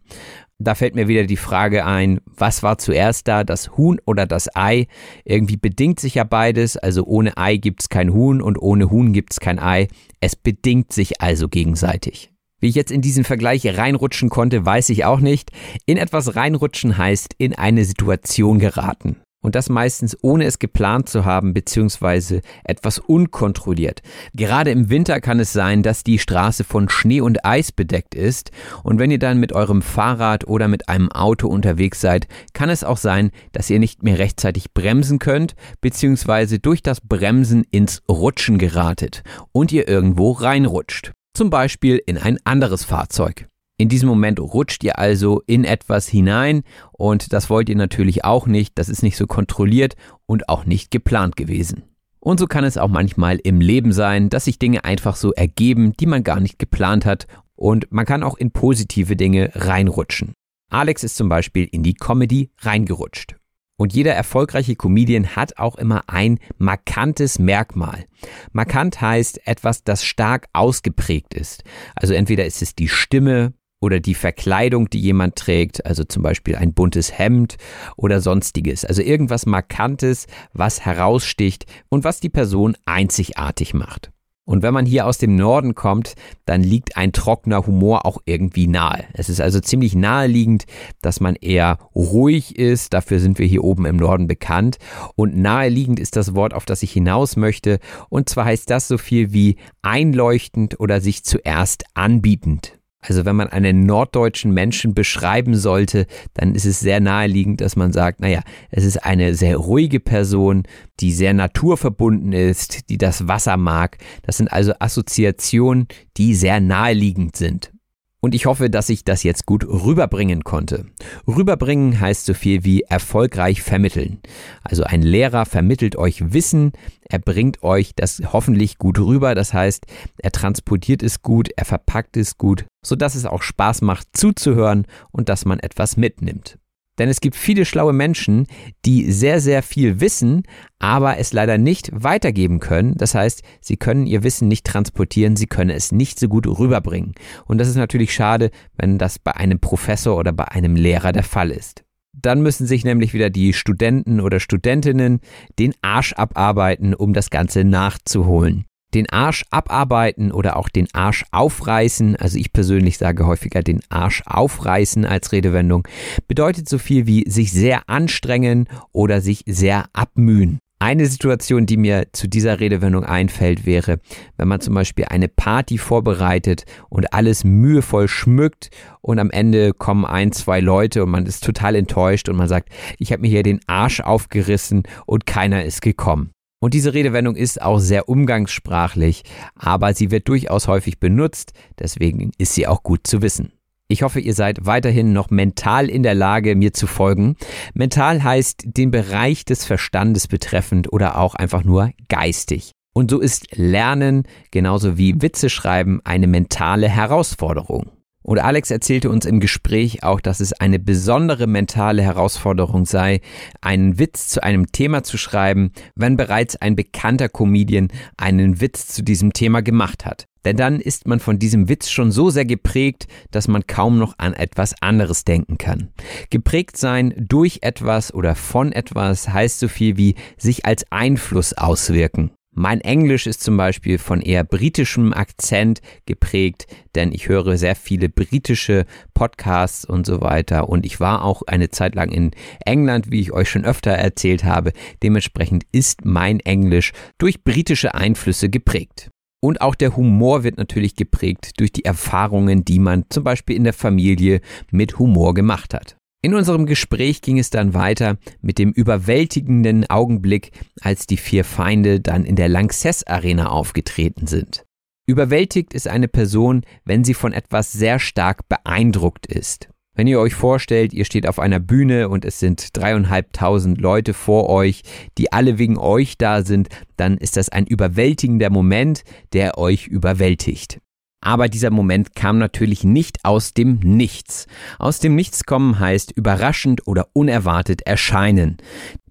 Da 0.57 0.73
fällt 0.73 0.95
mir 0.95 1.09
wieder 1.09 1.25
die 1.25 1.35
Frage 1.35 1.85
ein, 1.85 2.21
was 2.25 2.63
war 2.63 2.77
zuerst 2.77 3.27
da, 3.27 3.43
das 3.43 3.75
Huhn 3.75 3.99
oder 4.05 4.25
das 4.25 4.55
Ei? 4.55 4.87
Irgendwie 5.25 5.57
bedingt 5.57 5.99
sich 5.99 6.15
ja 6.15 6.23
beides, 6.23 6.77
also 6.77 7.03
ohne 7.03 7.35
Ei 7.35 7.57
gibt's 7.57 7.89
kein 7.89 8.13
Huhn 8.13 8.41
und 8.41 8.57
ohne 8.57 8.89
Huhn 8.89 9.11
gibt's 9.11 9.41
kein 9.41 9.59
Ei. 9.59 9.89
Es 10.21 10.37
bedingt 10.37 10.93
sich 10.93 11.19
also 11.19 11.49
gegenseitig. 11.49 12.31
Wie 12.61 12.69
ich 12.69 12.75
jetzt 12.75 12.91
in 12.91 13.01
diesen 13.01 13.25
Vergleich 13.25 13.67
reinrutschen 13.67 14.29
konnte, 14.29 14.65
weiß 14.65 14.87
ich 14.91 15.03
auch 15.03 15.19
nicht. 15.19 15.51
In 15.85 15.97
etwas 15.97 16.37
reinrutschen 16.37 16.97
heißt 16.97 17.35
in 17.37 17.53
eine 17.53 17.83
Situation 17.83 18.59
geraten. 18.59 19.17
Und 19.47 19.55
das 19.55 19.69
meistens 19.69 20.17
ohne 20.23 20.43
es 20.43 20.59
geplant 20.59 21.07
zu 21.07 21.23
haben, 21.23 21.53
beziehungsweise 21.53 22.41
etwas 22.65 22.99
unkontrolliert. 22.99 24.01
Gerade 24.33 24.71
im 24.71 24.89
Winter 24.89 25.21
kann 25.21 25.39
es 25.39 25.53
sein, 25.53 25.83
dass 25.83 26.03
die 26.03 26.19
Straße 26.19 26.65
von 26.65 26.89
Schnee 26.89 27.21
und 27.21 27.45
Eis 27.45 27.71
bedeckt 27.71 28.13
ist. 28.13 28.51
Und 28.83 28.99
wenn 28.99 29.09
ihr 29.09 29.19
dann 29.19 29.39
mit 29.39 29.53
eurem 29.53 29.81
Fahrrad 29.81 30.45
oder 30.49 30.67
mit 30.67 30.89
einem 30.89 31.09
Auto 31.13 31.47
unterwegs 31.47 32.01
seid, 32.01 32.27
kann 32.51 32.69
es 32.69 32.83
auch 32.83 32.97
sein, 32.97 33.31
dass 33.53 33.69
ihr 33.69 33.79
nicht 33.79 34.03
mehr 34.03 34.19
rechtzeitig 34.19 34.73
bremsen 34.73 35.17
könnt, 35.17 35.55
beziehungsweise 35.79 36.59
durch 36.59 36.83
das 36.83 36.99
Bremsen 36.99 37.63
ins 37.71 38.01
Rutschen 38.09 38.57
geratet 38.57 39.23
und 39.53 39.71
ihr 39.71 39.87
irgendwo 39.87 40.33
reinrutscht. 40.33 41.13
Zum 41.33 41.49
Beispiel 41.49 42.01
in 42.05 42.17
ein 42.17 42.37
anderes 42.43 42.83
Fahrzeug. 42.83 43.47
In 43.79 43.89
diesem 43.89 44.09
Moment 44.09 44.39
rutscht 44.39 44.83
ihr 44.83 44.97
also 44.97 45.43
in 45.45 45.63
etwas 45.63 46.07
hinein 46.07 46.63
und 46.93 47.31
das 47.31 47.49
wollt 47.51 47.69
ihr 47.69 47.75
natürlich 47.75 48.25
auch 48.25 48.47
nicht. 48.47 48.77
Das 48.79 48.89
ist 48.89 49.03
nicht 49.03 49.17
so 49.17 49.27
kontrolliert 49.27 49.95
und 50.25 50.49
auch 50.49 50.65
nicht 50.65 50.89
geplant 50.89 51.35
gewesen. 51.35 51.83
Und 52.19 52.39
so 52.39 52.47
kann 52.47 52.63
es 52.63 52.77
auch 52.77 52.87
manchmal 52.87 53.37
im 53.37 53.61
Leben 53.61 53.91
sein, 53.91 54.29
dass 54.29 54.45
sich 54.45 54.57
Dinge 54.57 54.83
einfach 54.83 55.15
so 55.15 55.31
ergeben, 55.31 55.93
die 55.99 56.07
man 56.07 56.23
gar 56.23 56.39
nicht 56.39 56.57
geplant 56.57 57.05
hat 57.05 57.27
und 57.55 57.91
man 57.91 58.07
kann 58.07 58.23
auch 58.23 58.35
in 58.35 58.51
positive 58.51 59.15
Dinge 59.15 59.51
reinrutschen. 59.53 60.33
Alex 60.71 61.03
ist 61.03 61.15
zum 61.15 61.29
Beispiel 61.29 61.65
in 61.71 61.83
die 61.83 61.93
Comedy 61.93 62.49
reingerutscht. 62.59 63.35
Und 63.79 63.93
jeder 63.93 64.13
erfolgreiche 64.13 64.75
Comedian 64.75 65.35
hat 65.35 65.59
auch 65.59 65.75
immer 65.75 66.03
ein 66.07 66.39
markantes 66.57 67.37
Merkmal. 67.37 68.05
Markant 68.51 68.99
heißt 68.99 69.45
etwas, 69.47 69.83
das 69.83 70.03
stark 70.03 70.47
ausgeprägt 70.51 71.35
ist. 71.35 71.63
Also 71.95 72.15
entweder 72.15 72.45
ist 72.45 72.63
es 72.63 72.73
die 72.73 72.87
Stimme, 72.87 73.53
oder 73.79 73.99
die 73.99 74.15
Verkleidung, 74.15 74.89
die 74.89 74.99
jemand 74.99 75.35
trägt, 75.35 75.85
also 75.85 76.03
zum 76.03 76.23
Beispiel 76.23 76.55
ein 76.55 76.73
buntes 76.73 77.17
Hemd 77.17 77.57
oder 77.95 78.21
sonstiges. 78.21 78.85
Also 78.85 79.01
irgendwas 79.01 79.45
Markantes, 79.45 80.27
was 80.53 80.85
heraussticht 80.85 81.65
und 81.89 82.03
was 82.03 82.19
die 82.19 82.29
Person 82.29 82.75
einzigartig 82.85 83.73
macht. 83.73 84.11
Und 84.47 84.63
wenn 84.63 84.73
man 84.73 84.85
hier 84.85 85.05
aus 85.05 85.17
dem 85.17 85.35
Norden 85.35 85.75
kommt, 85.75 86.13
dann 86.45 86.63
liegt 86.63 86.95
ein 86.95 87.11
trockener 87.11 87.67
Humor 87.67 88.05
auch 88.05 88.21
irgendwie 88.23 88.67
nahe. 88.67 89.03
Es 89.11 89.27
ist 89.27 89.41
also 89.41 89.59
ziemlich 89.59 89.93
naheliegend, 89.93 90.63
dass 91.01 91.19
man 91.19 91.35
eher 91.35 91.77
ruhig 91.93 92.57
ist. 92.57 92.93
Dafür 92.93 93.19
sind 93.19 93.39
wir 93.39 93.45
hier 93.45 93.65
oben 93.65 93.85
im 93.85 93.97
Norden 93.97 94.25
bekannt. 94.25 94.77
Und 95.15 95.35
naheliegend 95.35 95.99
ist 95.99 96.15
das 96.15 96.33
Wort, 96.33 96.53
auf 96.53 96.63
das 96.63 96.81
ich 96.81 96.93
hinaus 96.93 97.35
möchte. 97.35 97.79
Und 98.07 98.29
zwar 98.29 98.45
heißt 98.45 98.69
das 98.69 98.87
so 98.87 98.97
viel 98.97 99.33
wie 99.33 99.57
einleuchtend 99.81 100.79
oder 100.79 101.01
sich 101.01 101.25
zuerst 101.25 101.83
anbietend. 101.93 102.76
Also 102.99 103.25
wenn 103.25 103.35
man 103.35 103.47
einen 103.47 103.85
norddeutschen 103.85 104.51
Menschen 104.53 104.95
beschreiben 104.95 105.55
sollte, 105.55 106.07
dann 106.33 106.55
ist 106.55 106.65
es 106.65 106.79
sehr 106.79 106.99
naheliegend, 106.99 107.61
dass 107.61 107.75
man 107.75 107.93
sagt, 107.93 108.19
naja, 108.19 108.41
es 108.71 108.83
ist 108.83 108.97
eine 109.03 109.35
sehr 109.35 109.57
ruhige 109.57 109.99
Person, 109.99 110.63
die 110.99 111.11
sehr 111.11 111.33
naturverbunden 111.33 112.33
ist, 112.33 112.89
die 112.89 112.97
das 112.97 113.27
Wasser 113.27 113.55
mag. 113.55 113.97
Das 114.23 114.37
sind 114.37 114.51
also 114.51 114.73
Assoziationen, 114.79 115.87
die 116.17 116.33
sehr 116.33 116.59
naheliegend 116.59 117.35
sind. 117.35 117.71
Und 118.19 118.33
ich 118.33 118.47
hoffe, 118.47 118.69
dass 118.69 118.89
ich 118.89 119.03
das 119.03 119.21
jetzt 119.21 119.45
gut 119.45 119.63
rüberbringen 119.63 120.43
konnte. 120.43 120.85
Rüberbringen 121.27 121.99
heißt 121.99 122.25
so 122.25 122.33
viel 122.33 122.63
wie 122.63 122.81
erfolgreich 122.81 123.61
vermitteln. 123.61 124.19
Also 124.63 124.83
ein 124.83 125.03
Lehrer 125.03 125.45
vermittelt 125.45 125.95
euch 125.95 126.33
Wissen, 126.33 126.71
er 127.09 127.19
bringt 127.19 127.61
euch 127.61 127.93
das 127.95 128.21
hoffentlich 128.33 128.79
gut 128.79 128.97
rüber. 128.97 129.35
Das 129.35 129.53
heißt, 129.53 129.85
er 130.17 130.31
transportiert 130.31 131.03
es 131.03 131.21
gut, 131.21 131.49
er 131.55 131.65
verpackt 131.65 132.17
es 132.17 132.37
gut, 132.37 132.65
sodass 132.83 133.13
es 133.13 133.25
auch 133.25 133.43
Spaß 133.43 133.81
macht 133.81 134.07
zuzuhören 134.13 134.87
und 135.11 135.29
dass 135.29 135.45
man 135.45 135.59
etwas 135.59 135.95
mitnimmt. 135.95 136.57
Denn 136.97 137.09
es 137.09 137.21
gibt 137.21 137.35
viele 137.35 137.65
schlaue 137.65 137.93
Menschen, 137.93 138.47
die 138.85 139.11
sehr, 139.11 139.39
sehr 139.39 139.63
viel 139.63 139.99
wissen, 139.99 140.43
aber 140.79 141.17
es 141.17 141.33
leider 141.33 141.57
nicht 141.57 141.89
weitergeben 141.93 142.59
können. 142.59 142.95
Das 142.95 143.15
heißt, 143.15 143.43
sie 143.61 143.77
können 143.77 144.07
ihr 144.07 144.23
Wissen 144.23 144.47
nicht 144.47 144.65
transportieren, 144.65 145.35
sie 145.35 145.47
können 145.47 145.69
es 145.69 145.91
nicht 145.91 146.19
so 146.19 146.27
gut 146.27 146.47
rüberbringen. 146.47 147.13
Und 147.45 147.59
das 147.59 147.67
ist 147.67 147.75
natürlich 147.75 148.13
schade, 148.13 148.51
wenn 148.77 148.97
das 148.97 149.19
bei 149.19 149.35
einem 149.35 149.59
Professor 149.59 150.17
oder 150.17 150.33
bei 150.33 150.45
einem 150.45 150.75
Lehrer 150.75 151.11
der 151.11 151.23
Fall 151.23 151.51
ist. 151.51 151.83
Dann 152.13 152.41
müssen 152.41 152.65
sich 152.65 152.83
nämlich 152.83 153.13
wieder 153.13 153.29
die 153.29 153.53
Studenten 153.53 154.19
oder 154.19 154.39
Studentinnen 154.39 155.19
den 155.59 155.73
Arsch 155.81 156.13
abarbeiten, 156.13 156.95
um 156.95 157.13
das 157.13 157.29
Ganze 157.29 157.63
nachzuholen 157.63 158.65
den 158.93 159.09
Arsch 159.09 159.45
abarbeiten 159.51 160.31
oder 160.31 160.55
auch 160.57 160.69
den 160.69 160.87
Arsch 160.93 161.25
aufreißen, 161.31 162.15
also 162.15 162.37
ich 162.37 162.53
persönlich 162.53 162.97
sage 162.97 163.25
häufiger 163.25 163.61
den 163.61 163.81
Arsch 163.89 164.23
aufreißen 164.25 165.05
als 165.05 165.31
Redewendung, 165.31 165.87
bedeutet 166.27 166.69
so 166.69 166.77
viel 166.77 167.07
wie 167.07 167.29
sich 167.29 167.51
sehr 167.51 167.89
anstrengen 167.89 168.67
oder 168.91 169.21
sich 169.21 169.43
sehr 169.45 169.85
abmühen. 169.93 170.59
Eine 170.79 171.07
Situation, 171.07 171.65
die 171.65 171.75
mir 171.75 172.09
zu 172.11 172.27
dieser 172.29 172.59
Redewendung 172.59 173.03
einfällt, 173.03 173.65
wäre, 173.65 173.99
wenn 174.37 174.47
man 174.47 174.61
zum 174.61 174.75
Beispiel 174.75 175.05
eine 175.05 175.27
Party 175.27 175.79
vorbereitet 175.79 176.65
und 176.89 177.13
alles 177.13 177.43
mühevoll 177.43 178.07
schmückt 178.07 178.69
und 179.01 179.17
am 179.17 179.31
Ende 179.31 179.73
kommen 179.73 180.05
ein, 180.05 180.31
zwei 180.31 180.59
Leute 180.59 181.03
und 181.03 181.09
man 181.09 181.25
ist 181.25 181.43
total 181.43 181.73
enttäuscht 181.73 182.29
und 182.29 182.35
man 182.35 182.47
sagt, 182.47 182.69
ich 182.99 183.11
habe 183.11 183.23
mir 183.23 183.29
hier 183.29 183.41
den 183.41 183.59
Arsch 183.65 184.01
aufgerissen 184.01 184.83
und 185.07 185.25
keiner 185.25 185.65
ist 185.65 185.81
gekommen. 185.81 186.31
Und 186.59 186.73
diese 186.73 186.93
Redewendung 186.93 187.35
ist 187.35 187.61
auch 187.61 187.79
sehr 187.79 188.09
umgangssprachlich, 188.09 189.23
aber 189.55 189.93
sie 189.93 190.09
wird 190.09 190.27
durchaus 190.27 190.67
häufig 190.67 190.99
benutzt, 190.99 191.53
deswegen 191.77 192.31
ist 192.37 192.53
sie 192.53 192.67
auch 192.67 192.81
gut 192.81 193.05
zu 193.05 193.21
wissen. 193.21 193.53
Ich 193.89 194.01
hoffe, 194.01 194.19
ihr 194.19 194.33
seid 194.33 194.65
weiterhin 194.65 195.13
noch 195.13 195.29
mental 195.29 195.89
in 195.89 196.03
der 196.03 196.15
Lage, 196.15 196.55
mir 196.55 196.73
zu 196.73 196.87
folgen. 196.87 197.37
Mental 197.73 198.21
heißt 198.21 198.63
den 198.65 198.91
Bereich 198.91 199.45
des 199.45 199.63
Verstandes 199.63 200.27
betreffend 200.27 200.91
oder 200.91 201.17
auch 201.17 201.35
einfach 201.35 201.63
nur 201.63 201.91
geistig. 202.09 202.71
Und 202.93 203.11
so 203.11 203.19
ist 203.19 203.55
Lernen 203.55 204.23
genauso 204.51 204.97
wie 204.97 205.21
Witze 205.21 205.49
schreiben 205.49 206.01
eine 206.03 206.27
mentale 206.27 206.89
Herausforderung. 206.89 207.91
Und 208.27 208.39
Alex 208.39 208.71
erzählte 208.71 209.09
uns 209.09 209.25
im 209.25 209.39
Gespräch 209.39 210.03
auch, 210.03 210.19
dass 210.19 210.41
es 210.41 210.51
eine 210.51 210.79
besondere 210.79 211.47
mentale 211.47 212.01
Herausforderung 212.01 212.85
sei, 212.85 213.21
einen 213.61 213.99
Witz 213.99 214.27
zu 214.27 214.43
einem 214.43 214.69
Thema 214.73 215.01
zu 215.03 215.17
schreiben, 215.17 215.71
wenn 215.95 216.17
bereits 216.17 216.57
ein 216.57 216.75
bekannter 216.75 217.29
Comedian 217.29 217.87
einen 218.17 218.59
Witz 218.59 218.89
zu 218.89 219.01
diesem 219.01 219.31
Thema 219.31 219.61
gemacht 219.61 220.05
hat. 220.05 220.27
Denn 220.43 220.57
dann 220.57 220.81
ist 220.81 221.07
man 221.07 221.21
von 221.21 221.39
diesem 221.39 221.69
Witz 221.69 221.89
schon 221.89 222.11
so 222.11 222.29
sehr 222.29 222.43
geprägt, 222.43 223.07
dass 223.31 223.47
man 223.47 223.65
kaum 223.65 223.97
noch 223.97 224.15
an 224.17 224.33
etwas 224.33 224.75
anderes 224.81 225.23
denken 225.23 225.57
kann. 225.57 225.93
Geprägt 226.29 226.75
sein 226.75 227.13
durch 227.17 227.59
etwas 227.61 228.13
oder 228.13 228.35
von 228.35 228.73
etwas 228.73 229.29
heißt 229.29 229.59
so 229.59 229.69
viel 229.69 229.95
wie 229.95 230.15
sich 230.37 230.65
als 230.65 230.85
Einfluss 230.91 231.53
auswirken. 231.53 232.31
Mein 232.59 232.81
Englisch 232.81 233.27
ist 233.27 233.43
zum 233.43 233.55
Beispiel 233.55 233.99
von 233.99 234.19
eher 234.19 234.43
britischem 234.43 235.13
Akzent 235.13 235.79
geprägt, 236.07 236.65
denn 236.95 237.11
ich 237.11 237.27
höre 237.29 237.55
sehr 237.55 237.75
viele 237.75 238.09
britische 238.09 238.87
Podcasts 239.13 239.85
und 239.85 240.07
so 240.07 240.21
weiter. 240.21 240.67
Und 240.67 240.83
ich 240.83 240.99
war 240.99 241.23
auch 241.23 241.43
eine 241.43 241.69
Zeit 241.69 241.93
lang 241.93 242.09
in 242.09 242.31
England, 242.65 243.11
wie 243.11 243.21
ich 243.21 243.31
euch 243.31 243.47
schon 243.47 243.63
öfter 243.63 243.91
erzählt 243.91 244.43
habe. 244.43 244.73
Dementsprechend 245.03 245.65
ist 245.71 246.03
mein 246.03 246.39
Englisch 246.39 246.93
durch 247.19 247.43
britische 247.43 247.93
Einflüsse 247.93 248.49
geprägt. 248.49 249.11
Und 249.39 249.61
auch 249.61 249.75
der 249.75 249.95
Humor 249.95 250.43
wird 250.43 250.57
natürlich 250.57 250.95
geprägt 250.95 251.59
durch 251.59 251.71
die 251.71 251.85
Erfahrungen, 251.85 252.65
die 252.65 252.79
man 252.79 253.05
zum 253.09 253.23
Beispiel 253.23 253.55
in 253.55 253.65
der 253.65 253.73
Familie 253.73 254.41
mit 254.71 254.97
Humor 254.97 255.35
gemacht 255.35 255.75
hat. 255.75 255.96
In 256.27 256.35
unserem 256.35 256.65
Gespräch 256.65 257.21
ging 257.21 257.39
es 257.39 257.51
dann 257.51 257.73
weiter 257.73 258.17
mit 258.41 258.59
dem 258.59 258.73
überwältigenden 258.73 259.89
Augenblick, 259.89 260.51
als 260.81 261.07
die 261.07 261.15
vier 261.15 261.45
Feinde 261.45 262.01
dann 262.01 262.25
in 262.25 262.35
der 262.35 262.49
Lanxess 262.49 263.07
Arena 263.07 263.47
aufgetreten 263.47 264.27
sind. 264.27 264.65
Überwältigt 265.05 265.73
ist 265.73 265.87
eine 265.87 266.09
Person, 266.09 266.65
wenn 266.83 267.05
sie 267.05 267.13
von 267.13 267.31
etwas 267.31 267.71
sehr 267.71 267.97
stark 267.97 268.41
beeindruckt 268.49 269.25
ist. 269.25 269.69
Wenn 269.95 270.07
ihr 270.07 270.19
euch 270.19 270.33
vorstellt, 270.33 270.91
ihr 270.91 271.05
steht 271.05 271.29
auf 271.29 271.39
einer 271.39 271.61
Bühne 271.61 272.09
und 272.09 272.25
es 272.25 272.41
sind 272.41 272.75
dreieinhalbtausend 272.75 273.79
Leute 273.79 274.13
vor 274.13 274.49
euch, 274.49 274.81
die 275.17 275.31
alle 275.31 275.57
wegen 275.57 275.77
euch 275.77 276.17
da 276.17 276.43
sind, 276.43 276.67
dann 276.97 277.15
ist 277.15 277.37
das 277.37 277.47
ein 277.47 277.65
überwältigender 277.65 278.49
Moment, 278.49 279.05
der 279.31 279.57
euch 279.57 279.87
überwältigt. 279.87 280.81
Aber 281.21 281.49
dieser 281.49 281.71
Moment 281.71 282.15
kam 282.15 282.37
natürlich 282.37 282.83
nicht 282.83 283.25
aus 283.25 283.53
dem 283.53 283.79
Nichts. 283.79 284.47
Aus 284.77 284.99
dem 284.99 285.15
Nichts 285.15 285.45
kommen 285.45 285.79
heißt 285.79 286.11
überraschend 286.11 286.85
oder 286.85 287.07
unerwartet 287.13 287.81
erscheinen. 287.81 288.57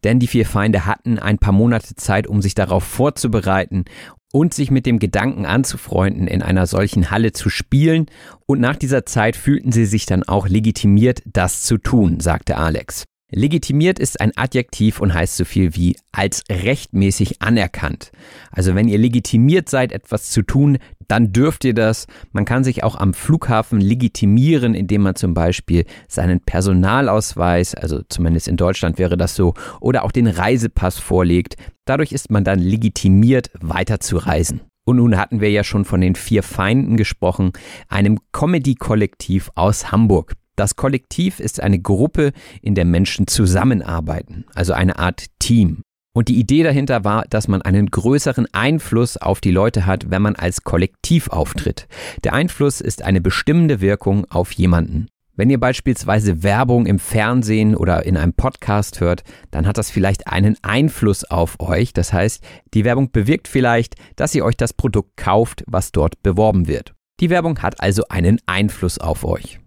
Denn 0.04 0.20
die 0.20 0.28
vier 0.28 0.46
Feinde 0.46 0.86
hatten 0.86 1.18
ein 1.18 1.38
paar 1.38 1.52
Monate 1.52 1.96
Zeit, 1.96 2.26
um 2.26 2.40
sich 2.42 2.54
darauf 2.54 2.84
vorzubereiten 2.84 3.84
und 4.32 4.54
sich 4.54 4.70
mit 4.70 4.86
dem 4.86 4.98
Gedanken 4.98 5.46
anzufreunden, 5.46 6.28
in 6.28 6.42
einer 6.42 6.66
solchen 6.66 7.10
Halle 7.10 7.32
zu 7.32 7.48
spielen. 7.48 8.06
Und 8.46 8.60
nach 8.60 8.76
dieser 8.76 9.04
Zeit 9.06 9.34
fühlten 9.34 9.72
sie 9.72 9.86
sich 9.86 10.06
dann 10.06 10.22
auch 10.22 10.48
legitimiert, 10.48 11.22
das 11.26 11.62
zu 11.62 11.78
tun, 11.78 12.20
sagte 12.20 12.56
Alex. 12.56 13.04
Legitimiert 13.32 13.98
ist 13.98 14.20
ein 14.20 14.30
Adjektiv 14.36 15.00
und 15.00 15.12
heißt 15.12 15.36
so 15.36 15.44
viel 15.44 15.74
wie 15.74 15.96
als 16.12 16.44
rechtmäßig 16.48 17.42
anerkannt. 17.42 18.12
Also 18.52 18.76
wenn 18.76 18.86
ihr 18.86 18.98
legitimiert 18.98 19.68
seid, 19.68 19.90
etwas 19.90 20.30
zu 20.30 20.42
tun, 20.42 20.78
dann 21.08 21.32
dürft 21.32 21.64
ihr 21.64 21.74
das. 21.74 22.06
Man 22.30 22.44
kann 22.44 22.62
sich 22.62 22.84
auch 22.84 22.94
am 22.94 23.14
Flughafen 23.14 23.80
legitimieren, 23.80 24.74
indem 24.74 25.02
man 25.02 25.16
zum 25.16 25.34
Beispiel 25.34 25.86
seinen 26.06 26.38
Personalausweis, 26.38 27.74
also 27.74 28.02
zumindest 28.08 28.46
in 28.46 28.56
Deutschland 28.56 28.96
wäre 28.98 29.16
das 29.16 29.34
so, 29.34 29.54
oder 29.80 30.04
auch 30.04 30.12
den 30.12 30.28
Reisepass 30.28 30.98
vorlegt. 31.00 31.56
Dadurch 31.84 32.12
ist 32.12 32.30
man 32.30 32.44
dann 32.44 32.60
legitimiert, 32.60 33.50
weiterzureisen. 33.60 34.60
Und 34.84 34.98
nun 34.98 35.16
hatten 35.16 35.40
wir 35.40 35.50
ja 35.50 35.64
schon 35.64 35.84
von 35.84 36.00
den 36.00 36.14
vier 36.14 36.44
Feinden 36.44 36.96
gesprochen, 36.96 37.52
einem 37.88 38.20
Comedy-Kollektiv 38.30 39.50
aus 39.56 39.90
Hamburg. 39.90 40.34
Das 40.56 40.74
Kollektiv 40.74 41.38
ist 41.38 41.60
eine 41.62 41.78
Gruppe, 41.78 42.32
in 42.62 42.74
der 42.74 42.86
Menschen 42.86 43.26
zusammenarbeiten, 43.26 44.46
also 44.54 44.72
eine 44.72 44.98
Art 44.98 45.26
Team. 45.38 45.82
Und 46.14 46.28
die 46.28 46.38
Idee 46.38 46.62
dahinter 46.62 47.04
war, 47.04 47.26
dass 47.28 47.46
man 47.46 47.60
einen 47.60 47.90
größeren 47.90 48.46
Einfluss 48.52 49.18
auf 49.18 49.42
die 49.42 49.50
Leute 49.50 49.84
hat, 49.84 50.10
wenn 50.10 50.22
man 50.22 50.34
als 50.34 50.64
Kollektiv 50.64 51.28
auftritt. 51.28 51.88
Der 52.24 52.32
Einfluss 52.32 52.80
ist 52.80 53.02
eine 53.02 53.20
bestimmende 53.20 53.82
Wirkung 53.82 54.24
auf 54.30 54.52
jemanden. 54.52 55.08
Wenn 55.34 55.50
ihr 55.50 55.60
beispielsweise 55.60 56.42
Werbung 56.42 56.86
im 56.86 56.98
Fernsehen 56.98 57.76
oder 57.76 58.06
in 58.06 58.16
einem 58.16 58.32
Podcast 58.32 59.00
hört, 59.00 59.24
dann 59.50 59.66
hat 59.66 59.76
das 59.76 59.90
vielleicht 59.90 60.26
einen 60.26 60.56
Einfluss 60.62 61.24
auf 61.24 61.60
euch. 61.60 61.92
Das 61.92 62.14
heißt, 62.14 62.42
die 62.72 62.84
Werbung 62.86 63.10
bewirkt 63.10 63.46
vielleicht, 63.46 63.96
dass 64.16 64.34
ihr 64.34 64.46
euch 64.46 64.56
das 64.56 64.72
Produkt 64.72 65.18
kauft, 65.18 65.64
was 65.66 65.92
dort 65.92 66.22
beworben 66.22 66.66
wird. 66.66 66.94
Die 67.20 67.28
Werbung 67.28 67.60
hat 67.60 67.82
also 67.82 68.04
einen 68.08 68.38
Einfluss 68.46 68.96
auf 68.96 69.22
euch. 69.24 69.60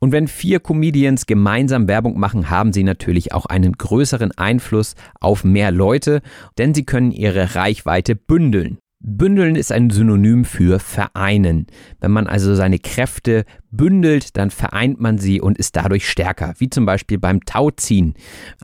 Und 0.00 0.12
wenn 0.12 0.28
vier 0.28 0.60
Comedians 0.60 1.26
gemeinsam 1.26 1.88
Werbung 1.88 2.18
machen, 2.18 2.50
haben 2.50 2.72
sie 2.72 2.84
natürlich 2.84 3.32
auch 3.32 3.46
einen 3.46 3.72
größeren 3.72 4.32
Einfluss 4.32 4.94
auf 5.20 5.42
mehr 5.42 5.72
Leute, 5.72 6.22
denn 6.56 6.72
sie 6.72 6.84
können 6.84 7.10
ihre 7.10 7.56
Reichweite 7.56 8.14
bündeln. 8.14 8.78
Bündeln 9.00 9.54
ist 9.54 9.70
ein 9.70 9.90
Synonym 9.90 10.44
für 10.44 10.80
vereinen. 10.80 11.68
Wenn 12.00 12.10
man 12.10 12.26
also 12.26 12.56
seine 12.56 12.80
Kräfte 12.80 13.44
bündelt, 13.70 14.36
dann 14.36 14.50
vereint 14.50 14.98
man 14.98 15.18
sie 15.18 15.40
und 15.40 15.56
ist 15.56 15.76
dadurch 15.76 16.08
stärker, 16.08 16.54
wie 16.58 16.68
zum 16.68 16.84
Beispiel 16.84 17.18
beim 17.18 17.44
Tauziehen. 17.44 18.14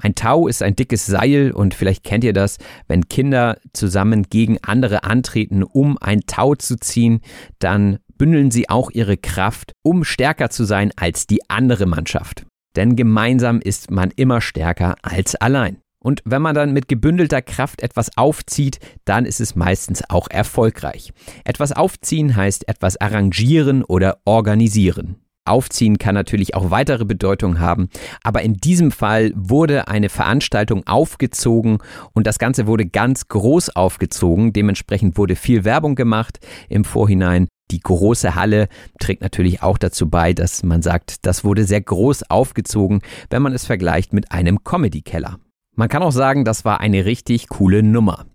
Ein 0.01 0.16
Tau 0.16 0.49
ist 0.49 0.61
ein 0.62 0.74
dickes 0.74 1.07
Seil 1.07 1.53
und 1.53 1.72
vielleicht 1.72 2.03
kennt 2.03 2.24
ihr 2.24 2.32
das, 2.32 2.59
wenn 2.89 3.09
Kinder 3.09 3.59
zusammen 3.72 4.24
gegen 4.24 4.59
andere 4.62 5.05
antreten, 5.05 5.62
um 5.62 5.99
ein 5.99 6.22
Tau 6.26 6.57
zu 6.57 6.78
ziehen, 6.78 7.20
dann 7.61 7.99
bündeln 8.18 8.50
sie 8.50 8.68
auch 8.68 8.90
ihre 8.90 9.16
Kraft, 9.16 9.72
um 9.82 10.04
stärker 10.04 10.50
zu 10.50 10.64
sein 10.64 10.92
als 10.96 11.26
die 11.26 11.48
andere 11.48 11.86
Mannschaft. 11.86 12.46
Denn 12.76 12.96
gemeinsam 12.96 13.60
ist 13.60 13.90
man 13.90 14.10
immer 14.16 14.40
stärker 14.40 14.96
als 15.02 15.34
allein. 15.36 15.78
Und 16.04 16.20
wenn 16.26 16.42
man 16.42 16.54
dann 16.54 16.74
mit 16.74 16.88
gebündelter 16.88 17.40
Kraft 17.40 17.82
etwas 17.82 18.18
aufzieht, 18.18 18.78
dann 19.06 19.24
ist 19.24 19.40
es 19.40 19.56
meistens 19.56 20.02
auch 20.10 20.28
erfolgreich. 20.28 21.12
Etwas 21.44 21.72
aufziehen 21.72 22.36
heißt 22.36 22.68
etwas 22.68 23.00
arrangieren 23.00 23.82
oder 23.82 24.18
organisieren. 24.26 25.16
Aufziehen 25.46 25.98
kann 25.98 26.14
natürlich 26.14 26.54
auch 26.54 26.70
weitere 26.70 27.04
Bedeutung 27.04 27.58
haben, 27.58 27.88
aber 28.22 28.42
in 28.42 28.54
diesem 28.54 28.90
Fall 28.90 29.30
wurde 29.34 29.88
eine 29.88 30.08
Veranstaltung 30.08 30.86
aufgezogen 30.86 31.78
und 32.12 32.26
das 32.26 32.38
Ganze 32.38 32.66
wurde 32.66 32.86
ganz 32.86 33.28
groß 33.28 33.76
aufgezogen. 33.76 34.54
Dementsprechend 34.54 35.18
wurde 35.18 35.36
viel 35.36 35.64
Werbung 35.64 35.96
gemacht 35.96 36.38
im 36.70 36.84
Vorhinein 36.84 37.48
die 37.74 37.80
große 37.80 38.36
Halle 38.36 38.68
trägt 39.00 39.20
natürlich 39.20 39.62
auch 39.62 39.78
dazu 39.78 40.08
bei, 40.08 40.32
dass 40.32 40.62
man 40.62 40.80
sagt, 40.80 41.26
das 41.26 41.42
wurde 41.42 41.64
sehr 41.64 41.80
groß 41.80 42.30
aufgezogen, 42.30 43.00
wenn 43.30 43.42
man 43.42 43.52
es 43.52 43.66
vergleicht 43.66 44.12
mit 44.12 44.30
einem 44.30 44.62
Comedy-Keller. 44.62 45.40
Man 45.74 45.88
kann 45.88 46.04
auch 46.04 46.12
sagen, 46.12 46.44
das 46.44 46.64
war 46.64 46.80
eine 46.80 47.04
richtig 47.04 47.48
coole 47.48 47.82
Nummer. 47.82 48.26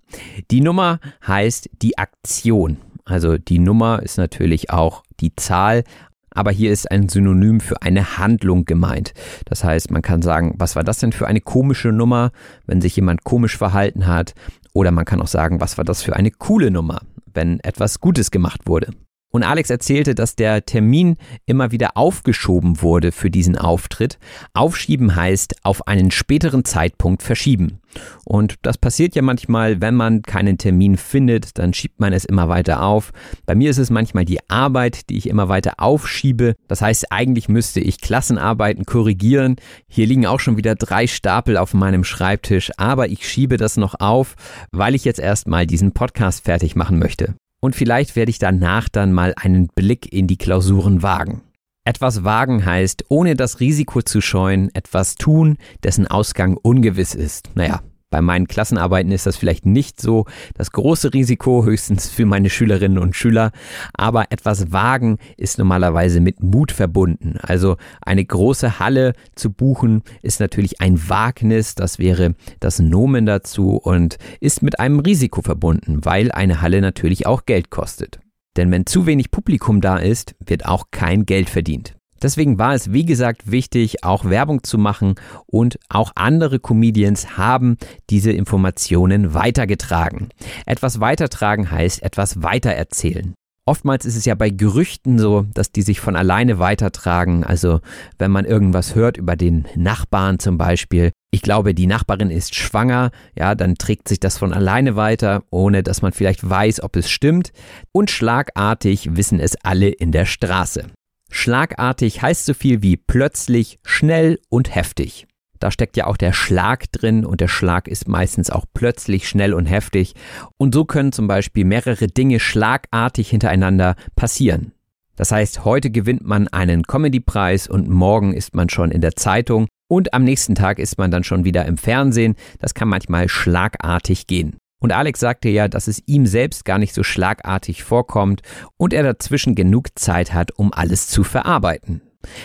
Die 0.51 0.59
Nummer 0.59 0.99
heißt 1.25 1.69
die 1.81 1.97
Aktion. 1.97 2.77
Also 3.05 3.37
die 3.37 3.59
Nummer 3.59 4.03
ist 4.03 4.17
natürlich 4.17 4.71
auch 4.71 5.03
die 5.21 5.33
Zahl 5.35 5.83
aber 6.31 6.51
hier 6.51 6.71
ist 6.71 6.89
ein 6.91 7.09
Synonym 7.09 7.59
für 7.59 7.81
eine 7.81 8.17
Handlung 8.17 8.63
gemeint. 8.63 9.13
Das 9.45 9.63
heißt, 9.63 9.89
man 9.89 10.03
kann 10.03 10.21
sagen, 10.21 10.53
was 10.57 10.75
war 10.75 10.83
das 10.83 10.99
denn 10.99 11.11
für 11.11 11.27
eine 11.27 11.41
komische 11.41 11.91
Nummer, 11.91 12.31
wenn 12.67 12.81
sich 12.81 12.95
jemand 12.95 13.23
komisch 13.23 13.57
verhalten 13.57 14.05
hat, 14.05 14.35
oder 14.73 14.91
man 14.91 15.05
kann 15.05 15.21
auch 15.21 15.27
sagen, 15.27 15.59
was 15.59 15.77
war 15.77 15.85
das 15.85 16.03
für 16.03 16.15
eine 16.15 16.29
coole 16.31 16.71
Nummer, 16.71 17.01
wenn 17.33 17.59
etwas 17.61 17.99
Gutes 17.99 18.31
gemacht 18.31 18.61
wurde. 18.67 18.91
Und 19.31 19.43
Alex 19.43 19.69
erzählte, 19.69 20.15
dass 20.15 20.35
der 20.35 20.65
Termin 20.65 21.17
immer 21.45 21.71
wieder 21.71 21.95
aufgeschoben 21.95 22.81
wurde 22.81 23.11
für 23.11 23.29
diesen 23.29 23.57
Auftritt. 23.57 24.17
Aufschieben 24.53 25.15
heißt 25.15 25.57
auf 25.63 25.87
einen 25.87 26.09
späteren 26.09 26.65
Zeitpunkt 26.65 27.21
verschieben. 27.21 27.79
Und 28.25 28.55
das 28.63 28.79
passiert 28.79 29.15
ja 29.15 29.21
manchmal, 29.21 29.81
wenn 29.81 29.93
man 29.93 30.23
keinen 30.23 30.57
Termin 30.57 30.97
findet, 30.97 31.59
dann 31.59 31.73
schiebt 31.73 31.99
man 31.99 32.11
es 32.11 32.25
immer 32.25 32.49
weiter 32.49 32.83
auf. 32.83 33.11
Bei 33.45 33.53
mir 33.53 33.69
ist 33.69 33.77
es 33.77 33.91
manchmal 33.91 34.25
die 34.25 34.39
Arbeit, 34.49 35.09
die 35.09 35.17
ich 35.17 35.29
immer 35.29 35.47
weiter 35.47 35.73
aufschiebe. 35.77 36.55
Das 36.67 36.81
heißt, 36.81 37.11
eigentlich 37.11 37.49
müsste 37.49 37.81
ich 37.81 38.01
Klassenarbeiten 38.01 38.85
korrigieren. 38.85 39.57
Hier 39.87 40.07
liegen 40.07 40.25
auch 40.25 40.39
schon 40.39 40.57
wieder 40.57 40.73
drei 40.73 41.05
Stapel 41.05 41.57
auf 41.57 41.75
meinem 41.75 42.03
Schreibtisch, 42.03 42.71
aber 42.77 43.09
ich 43.09 43.27
schiebe 43.27 43.57
das 43.57 43.77
noch 43.77 43.99
auf, 43.99 44.35
weil 44.71 44.95
ich 44.95 45.05
jetzt 45.05 45.19
erstmal 45.19 45.67
diesen 45.67 45.91
Podcast 45.91 46.45
fertig 46.45 46.75
machen 46.75 46.97
möchte. 46.97 47.35
Und 47.59 47.75
vielleicht 47.75 48.15
werde 48.15 48.29
ich 48.29 48.39
danach 48.39 48.89
dann 48.89 49.11
mal 49.11 49.33
einen 49.35 49.67
Blick 49.67 50.11
in 50.11 50.27
die 50.27 50.37
Klausuren 50.37 51.03
wagen. 51.03 51.41
Etwas 51.85 52.23
wagen 52.23 52.65
heißt, 52.65 53.05
ohne 53.09 53.35
das 53.35 53.59
Risiko 53.59 54.01
zu 54.01 54.21
scheuen, 54.21 54.69
etwas 54.73 55.15
tun, 55.15 55.57
dessen 55.83 56.07
Ausgang 56.07 56.55
ungewiss 56.55 57.15
ist. 57.15 57.49
Naja, 57.55 57.81
bei 58.09 58.21
meinen 58.21 58.47
Klassenarbeiten 58.47 59.11
ist 59.11 59.25
das 59.25 59.37
vielleicht 59.37 59.65
nicht 59.65 60.01
so 60.01 60.25
das 60.55 60.71
große 60.71 61.13
Risiko, 61.13 61.63
höchstens 61.63 62.09
für 62.09 62.25
meine 62.25 62.49
Schülerinnen 62.49 62.97
und 62.97 63.15
Schüler, 63.15 63.51
aber 63.93 64.31
etwas 64.31 64.71
wagen 64.71 65.17
ist 65.37 65.57
normalerweise 65.57 66.19
mit 66.19 66.41
Mut 66.41 66.71
verbunden. 66.71 67.37
Also 67.41 67.77
eine 68.01 68.25
große 68.25 68.79
Halle 68.79 69.13
zu 69.35 69.51
buchen 69.51 70.03
ist 70.21 70.39
natürlich 70.39 70.81
ein 70.81 71.09
Wagnis, 71.09 71.75
das 71.75 71.99
wäre 71.99 72.35
das 72.59 72.79
Nomen 72.79 73.25
dazu 73.25 73.75
und 73.75 74.17
ist 74.39 74.63
mit 74.63 74.79
einem 74.79 74.99
Risiko 74.99 75.41
verbunden, 75.41 76.03
weil 76.03 76.31
eine 76.31 76.61
Halle 76.61 76.81
natürlich 76.81 77.27
auch 77.27 77.45
Geld 77.45 77.69
kostet. 77.69 78.19
Denn 78.57 78.71
wenn 78.71 78.85
zu 78.85 79.05
wenig 79.05 79.31
Publikum 79.31 79.81
da 79.81 79.97
ist, 79.97 80.35
wird 80.45 80.65
auch 80.65 80.85
kein 80.91 81.25
Geld 81.25 81.49
verdient. 81.49 81.98
Deswegen 82.21 82.59
war 82.59 82.73
es, 82.73 82.91
wie 82.91 83.05
gesagt, 83.05 83.51
wichtig, 83.51 84.03
auch 84.03 84.25
Werbung 84.25 84.63
zu 84.63 84.77
machen 84.77 85.15
und 85.45 85.79
auch 85.89 86.11
andere 86.15 86.59
Comedians 86.59 87.37
haben 87.37 87.77
diese 88.09 88.31
Informationen 88.31 89.33
weitergetragen. 89.33 90.29
Etwas 90.65 90.99
weitertragen 90.99 91.71
heißt 91.71 92.03
etwas 92.03 92.43
weitererzählen. 92.43 93.33
Oftmals 93.69 94.03
ist 94.05 94.15
es 94.15 94.25
ja 94.25 94.33
bei 94.33 94.49
Gerüchten 94.49 95.19
so, 95.19 95.45
dass 95.53 95.71
die 95.71 95.83
sich 95.83 95.99
von 95.99 96.15
alleine 96.15 96.57
weitertragen. 96.57 97.43
Also 97.43 97.81
wenn 98.17 98.31
man 98.31 98.45
irgendwas 98.45 98.95
hört 98.95 99.17
über 99.17 99.35
den 99.35 99.67
Nachbarn 99.75 100.39
zum 100.39 100.57
Beispiel. 100.57 101.11
Ich 101.29 101.43
glaube, 101.43 101.75
die 101.75 101.85
Nachbarin 101.85 102.31
ist 102.31 102.55
schwanger, 102.55 103.11
ja, 103.37 103.53
dann 103.53 103.75
trägt 103.75 104.07
sich 104.07 104.19
das 104.19 104.39
von 104.39 104.53
alleine 104.53 104.95
weiter, 104.95 105.43
ohne 105.51 105.83
dass 105.83 106.01
man 106.01 106.13
vielleicht 106.13 106.49
weiß, 106.49 106.81
ob 106.81 106.95
es 106.95 107.11
stimmt. 107.11 107.51
Und 107.91 108.09
schlagartig 108.09 109.15
wissen 109.15 109.39
es 109.39 109.55
alle 109.63 109.89
in 109.89 110.11
der 110.11 110.25
Straße. 110.25 110.85
Schlagartig 111.29 112.21
heißt 112.21 112.45
so 112.45 112.53
viel 112.53 112.81
wie 112.81 112.97
plötzlich, 112.97 113.79
schnell 113.83 114.39
und 114.49 114.73
heftig. 114.73 115.27
Da 115.59 115.71
steckt 115.71 115.97
ja 115.97 116.07
auch 116.07 116.17
der 116.17 116.31
Schlag 116.31 116.91
drin 116.91 117.25
und 117.25 117.41
der 117.41 117.49
Schlag 117.49 117.87
ist 117.87 118.07
meistens 118.07 118.49
auch 118.49 118.65
plötzlich, 118.73 119.27
schnell 119.27 119.53
und 119.53 119.65
heftig. 119.65 120.15
Und 120.57 120.73
so 120.73 120.85
können 120.85 121.11
zum 121.11 121.27
Beispiel 121.27 121.65
mehrere 121.65 122.07
Dinge 122.07 122.39
schlagartig 122.39 123.29
hintereinander 123.29 123.95
passieren. 124.15 124.71
Das 125.17 125.33
heißt, 125.33 125.65
heute 125.65 125.89
gewinnt 125.89 126.25
man 126.25 126.47
einen 126.47 126.83
Comedy-Preis 126.83 127.67
und 127.67 127.89
morgen 127.89 128.33
ist 128.33 128.55
man 128.55 128.69
schon 128.69 128.89
in 128.89 129.01
der 129.01 129.17
Zeitung 129.17 129.67
und 129.89 130.13
am 130.13 130.23
nächsten 130.23 130.55
Tag 130.55 130.79
ist 130.79 130.97
man 130.97 131.11
dann 131.11 131.25
schon 131.25 131.43
wieder 131.43 131.65
im 131.65 131.77
Fernsehen. 131.77 132.35
Das 132.59 132.73
kann 132.73 132.87
manchmal 132.87 133.27
schlagartig 133.27 134.27
gehen. 134.27 134.55
Und 134.79 134.93
Alex 134.93 135.19
sagte 135.19 135.49
ja, 135.49 135.67
dass 135.67 135.87
es 135.87 136.01
ihm 136.05 136.25
selbst 136.25 136.65
gar 136.65 136.79
nicht 136.79 136.93
so 136.93 137.03
schlagartig 137.03 137.83
vorkommt 137.83 138.41
und 138.77 138.93
er 138.93 139.03
dazwischen 139.03 139.55
genug 139.55 139.99
Zeit 139.99 140.33
hat, 140.33 140.51
um 140.51 140.73
alles 140.73 141.07
zu 141.07 141.23
verarbeiten. 141.23 142.01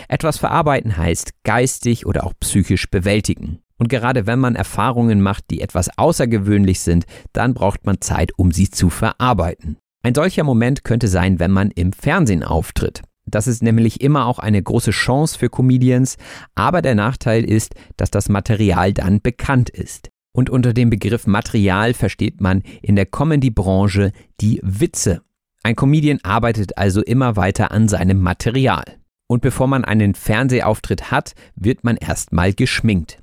Etwas 0.07 0.37
verarbeiten 0.37 0.97
heißt 0.97 1.31
geistig 1.43 2.05
oder 2.05 2.25
auch 2.25 2.33
psychisch 2.39 2.89
bewältigen. 2.89 3.59
Und 3.77 3.89
gerade 3.89 4.25
wenn 4.25 4.39
man 4.39 4.55
Erfahrungen 4.55 5.21
macht, 5.21 5.49
die 5.49 5.61
etwas 5.61 5.97
außergewöhnlich 5.97 6.79
sind, 6.79 7.05
dann 7.33 7.53
braucht 7.53 7.85
man 7.85 7.99
Zeit, 7.99 8.31
um 8.37 8.51
sie 8.51 8.69
zu 8.69 8.89
verarbeiten. 8.89 9.77
Ein 10.01 10.15
solcher 10.15 10.43
Moment 10.43 10.83
könnte 10.83 11.07
sein, 11.07 11.39
wenn 11.39 11.51
man 11.51 11.71
im 11.71 11.91
Fernsehen 11.91 12.43
auftritt. 12.43 13.01
Das 13.25 13.47
ist 13.47 13.63
nämlich 13.63 14.01
immer 14.01 14.27
auch 14.27 14.39
eine 14.39 14.61
große 14.61 14.91
Chance 14.91 15.37
für 15.37 15.49
Comedians, 15.49 16.17
aber 16.53 16.81
der 16.81 16.95
Nachteil 16.95 17.43
ist, 17.43 17.73
dass 17.97 18.11
das 18.11 18.29
Material 18.29 18.93
dann 18.93 19.19
bekannt 19.19 19.69
ist. 19.71 20.09
Und 20.35 20.49
unter 20.49 20.73
dem 20.73 20.89
Begriff 20.89 21.27
Material 21.27 21.93
versteht 21.93 22.41
man 22.41 22.61
in 22.81 22.97
der 22.97 23.05
Comedy-Branche 23.05 24.11
die 24.41 24.59
Witze. 24.63 25.21
Ein 25.63 25.77
Comedian 25.77 26.19
arbeitet 26.23 26.77
also 26.77 27.01
immer 27.01 27.37
weiter 27.37 27.71
an 27.71 27.87
seinem 27.87 28.19
Material. 28.19 28.83
Und 29.27 29.41
bevor 29.41 29.67
man 29.67 29.85
einen 29.85 30.13
Fernsehauftritt 30.13 31.09
hat, 31.09 31.35
wird 31.55 31.85
man 31.85 31.95
erstmal 31.95 32.51
geschminkt. 32.53 33.17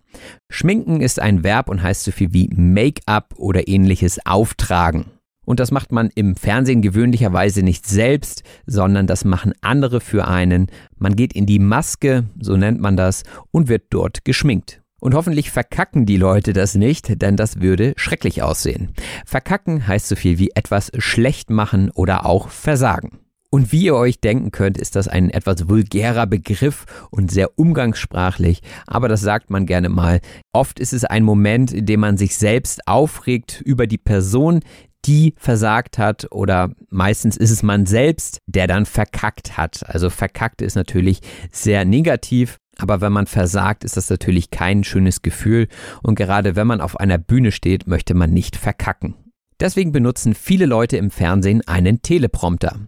Schminken 0.50 1.02
ist 1.02 1.20
ein 1.20 1.44
Verb 1.44 1.68
und 1.68 1.82
heißt 1.82 2.02
so 2.02 2.12
viel 2.12 2.32
wie 2.32 2.48
Make-up 2.48 3.34
oder 3.36 3.68
ähnliches 3.68 4.24
auftragen. 4.24 5.04
Und 5.44 5.60
das 5.60 5.70
macht 5.70 5.92
man 5.92 6.08
im 6.14 6.34
Fernsehen 6.34 6.80
gewöhnlicherweise 6.80 7.62
nicht 7.62 7.86
selbst, 7.86 8.42
sondern 8.64 9.06
das 9.06 9.26
machen 9.26 9.52
andere 9.60 10.00
für 10.00 10.26
einen. 10.26 10.68
Man 10.96 11.14
geht 11.14 11.34
in 11.34 11.44
die 11.44 11.58
Maske, 11.58 12.24
so 12.40 12.56
nennt 12.56 12.80
man 12.80 12.96
das, 12.96 13.24
und 13.50 13.68
wird 13.68 13.84
dort 13.90 14.24
geschminkt. 14.24 14.81
Und 15.02 15.14
hoffentlich 15.14 15.50
verkacken 15.50 16.06
die 16.06 16.16
Leute 16.16 16.52
das 16.52 16.76
nicht, 16.76 17.20
denn 17.22 17.36
das 17.36 17.60
würde 17.60 17.92
schrecklich 17.96 18.40
aussehen. 18.40 18.90
Verkacken 19.26 19.88
heißt 19.88 20.06
so 20.06 20.14
viel 20.14 20.38
wie 20.38 20.52
etwas 20.54 20.92
schlecht 20.96 21.50
machen 21.50 21.90
oder 21.90 22.24
auch 22.24 22.50
versagen. 22.50 23.18
Und 23.50 23.72
wie 23.72 23.86
ihr 23.86 23.96
euch 23.96 24.20
denken 24.20 24.52
könnt, 24.52 24.78
ist 24.78 24.94
das 24.94 25.08
ein 25.08 25.28
etwas 25.30 25.68
vulgärer 25.68 26.28
Begriff 26.28 26.86
und 27.10 27.32
sehr 27.32 27.58
umgangssprachlich, 27.58 28.62
aber 28.86 29.08
das 29.08 29.22
sagt 29.22 29.50
man 29.50 29.66
gerne 29.66 29.88
mal. 29.88 30.20
Oft 30.52 30.78
ist 30.78 30.92
es 30.92 31.04
ein 31.04 31.24
Moment, 31.24 31.72
in 31.72 31.84
dem 31.84 31.98
man 31.98 32.16
sich 32.16 32.36
selbst 32.36 32.86
aufregt 32.86 33.60
über 33.60 33.88
die 33.88 33.98
Person, 33.98 34.60
die 35.04 35.34
versagt 35.36 35.98
hat 35.98 36.28
oder 36.30 36.70
meistens 36.90 37.36
ist 37.36 37.50
es 37.50 37.64
man 37.64 37.86
selbst, 37.86 38.38
der 38.46 38.68
dann 38.68 38.86
verkackt 38.86 39.56
hat. 39.56 39.84
Also 39.84 40.10
verkackt 40.10 40.62
ist 40.62 40.76
natürlich 40.76 41.22
sehr 41.50 41.84
negativ 41.84 42.58
aber 42.78 43.00
wenn 43.00 43.12
man 43.12 43.26
versagt, 43.26 43.84
ist 43.84 43.96
das 43.96 44.10
natürlich 44.10 44.50
kein 44.50 44.84
schönes 44.84 45.22
Gefühl 45.22 45.68
und 46.02 46.14
gerade 46.14 46.56
wenn 46.56 46.66
man 46.66 46.80
auf 46.80 46.98
einer 46.98 47.18
Bühne 47.18 47.52
steht, 47.52 47.86
möchte 47.86 48.14
man 48.14 48.32
nicht 48.32 48.56
verkacken. 48.56 49.14
Deswegen 49.62 49.92
benutzen 49.92 50.34
viele 50.34 50.66
Leute 50.66 50.96
im 50.96 51.12
Fernsehen 51.12 51.62
einen 51.68 52.02
Teleprompter. 52.02 52.80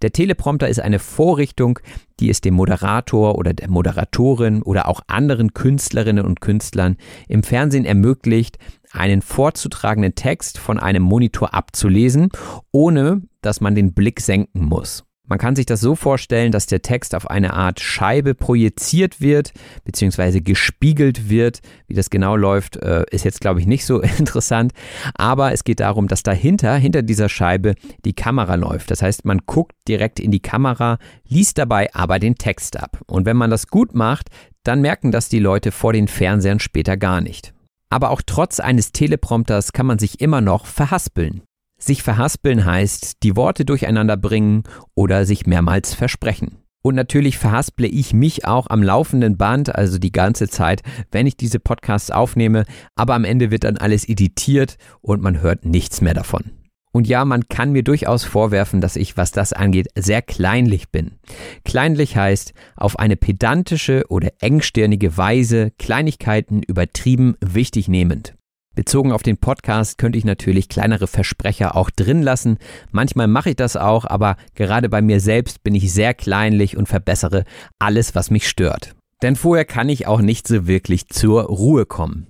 Der 0.00 0.12
Teleprompter 0.12 0.68
ist 0.68 0.78
eine 0.80 1.00
Vorrichtung, 1.00 1.80
die 2.20 2.30
es 2.30 2.40
dem 2.40 2.54
Moderator 2.54 3.36
oder 3.36 3.52
der 3.52 3.68
Moderatorin 3.68 4.62
oder 4.62 4.86
auch 4.86 5.00
anderen 5.08 5.54
Künstlerinnen 5.54 6.24
und 6.24 6.40
Künstlern 6.40 6.98
im 7.26 7.42
Fernsehen 7.42 7.84
ermöglicht, 7.84 8.58
einen 8.92 9.22
vorzutragenden 9.22 10.14
Text 10.14 10.58
von 10.58 10.78
einem 10.78 11.02
Monitor 11.02 11.52
abzulesen, 11.52 12.28
ohne 12.70 13.22
dass 13.42 13.60
man 13.60 13.74
den 13.74 13.92
Blick 13.92 14.20
senken 14.20 14.66
muss. 14.66 15.04
Man 15.30 15.38
kann 15.38 15.54
sich 15.54 15.64
das 15.64 15.80
so 15.80 15.94
vorstellen, 15.94 16.50
dass 16.50 16.66
der 16.66 16.82
Text 16.82 17.14
auf 17.14 17.30
eine 17.30 17.54
Art 17.54 17.78
Scheibe 17.78 18.34
projiziert 18.34 19.20
wird, 19.20 19.52
beziehungsweise 19.84 20.40
gespiegelt 20.40 21.30
wird. 21.30 21.60
Wie 21.86 21.94
das 21.94 22.10
genau 22.10 22.34
läuft, 22.34 22.76
äh, 22.78 23.04
ist 23.12 23.24
jetzt, 23.24 23.40
glaube 23.40 23.60
ich, 23.60 23.66
nicht 23.66 23.86
so 23.86 24.00
interessant. 24.18 24.72
Aber 25.14 25.52
es 25.52 25.62
geht 25.62 25.78
darum, 25.78 26.08
dass 26.08 26.24
dahinter, 26.24 26.74
hinter 26.74 27.02
dieser 27.02 27.28
Scheibe, 27.28 27.76
die 28.04 28.12
Kamera 28.12 28.56
läuft. 28.56 28.90
Das 28.90 29.02
heißt, 29.02 29.24
man 29.24 29.42
guckt 29.46 29.76
direkt 29.86 30.18
in 30.18 30.32
die 30.32 30.40
Kamera, 30.40 30.98
liest 31.28 31.58
dabei 31.58 31.94
aber 31.94 32.18
den 32.18 32.34
Text 32.34 32.76
ab. 32.76 33.00
Und 33.06 33.24
wenn 33.24 33.36
man 33.36 33.50
das 33.50 33.68
gut 33.68 33.94
macht, 33.94 34.30
dann 34.64 34.80
merken 34.80 35.12
das 35.12 35.28
die 35.28 35.38
Leute 35.38 35.70
vor 35.70 35.92
den 35.92 36.08
Fernsehern 36.08 36.58
später 36.58 36.96
gar 36.96 37.20
nicht. 37.20 37.54
Aber 37.88 38.10
auch 38.10 38.22
trotz 38.26 38.58
eines 38.58 38.90
Teleprompters 38.90 39.72
kann 39.72 39.86
man 39.86 40.00
sich 40.00 40.20
immer 40.20 40.40
noch 40.40 40.66
verhaspeln. 40.66 41.42
Sich 41.80 42.02
verhaspeln 42.02 42.64
heißt, 42.64 43.22
die 43.22 43.34
Worte 43.36 43.64
durcheinander 43.64 44.16
bringen 44.16 44.64
oder 44.94 45.24
sich 45.24 45.46
mehrmals 45.46 45.94
versprechen. 45.94 46.58
Und 46.82 46.94
natürlich 46.94 47.36
verhasple 47.38 47.86
ich 47.86 48.12
mich 48.14 48.46
auch 48.46 48.68
am 48.68 48.82
laufenden 48.82 49.36
Band, 49.36 49.74
also 49.74 49.98
die 49.98 50.12
ganze 50.12 50.48
Zeit, 50.48 50.82
wenn 51.10 51.26
ich 51.26 51.36
diese 51.36 51.58
Podcasts 51.58 52.10
aufnehme, 52.10 52.64
aber 52.94 53.14
am 53.14 53.24
Ende 53.24 53.50
wird 53.50 53.64
dann 53.64 53.76
alles 53.76 54.08
editiert 54.08 54.76
und 55.00 55.22
man 55.22 55.40
hört 55.40 55.64
nichts 55.64 56.00
mehr 56.00 56.14
davon. 56.14 56.52
Und 56.92 57.06
ja, 57.06 57.24
man 57.24 57.48
kann 57.48 57.72
mir 57.72 57.84
durchaus 57.84 58.24
vorwerfen, 58.24 58.80
dass 58.80 58.96
ich, 58.96 59.16
was 59.16 59.30
das 59.30 59.52
angeht, 59.52 59.88
sehr 59.96 60.22
kleinlich 60.22 60.90
bin. 60.90 61.12
Kleinlich 61.64 62.16
heißt, 62.16 62.52
auf 62.76 62.98
eine 62.98 63.16
pedantische 63.16 64.04
oder 64.08 64.30
engstirnige 64.40 65.16
Weise 65.16 65.70
Kleinigkeiten 65.78 66.62
übertrieben 66.62 67.36
wichtig 67.40 67.88
nehmend. 67.88 68.34
Bezogen 68.80 69.12
auf 69.12 69.22
den 69.22 69.36
Podcast 69.36 69.98
könnte 69.98 70.16
ich 70.16 70.24
natürlich 70.24 70.70
kleinere 70.70 71.06
Versprecher 71.06 71.76
auch 71.76 71.90
drin 71.90 72.22
lassen. 72.22 72.56
Manchmal 72.90 73.26
mache 73.26 73.50
ich 73.50 73.56
das 73.56 73.76
auch, 73.76 74.06
aber 74.06 74.36
gerade 74.54 74.88
bei 74.88 75.02
mir 75.02 75.20
selbst 75.20 75.62
bin 75.62 75.74
ich 75.74 75.92
sehr 75.92 76.14
kleinlich 76.14 76.78
und 76.78 76.88
verbessere 76.88 77.44
alles, 77.78 78.14
was 78.14 78.30
mich 78.30 78.48
stört. 78.48 78.94
Denn 79.22 79.36
vorher 79.36 79.64
kann 79.64 79.88
ich 79.88 80.06
auch 80.06 80.20
nicht 80.20 80.48
so 80.48 80.66
wirklich 80.66 81.08
zur 81.08 81.42
Ruhe 81.42 81.86
kommen. 81.86 82.26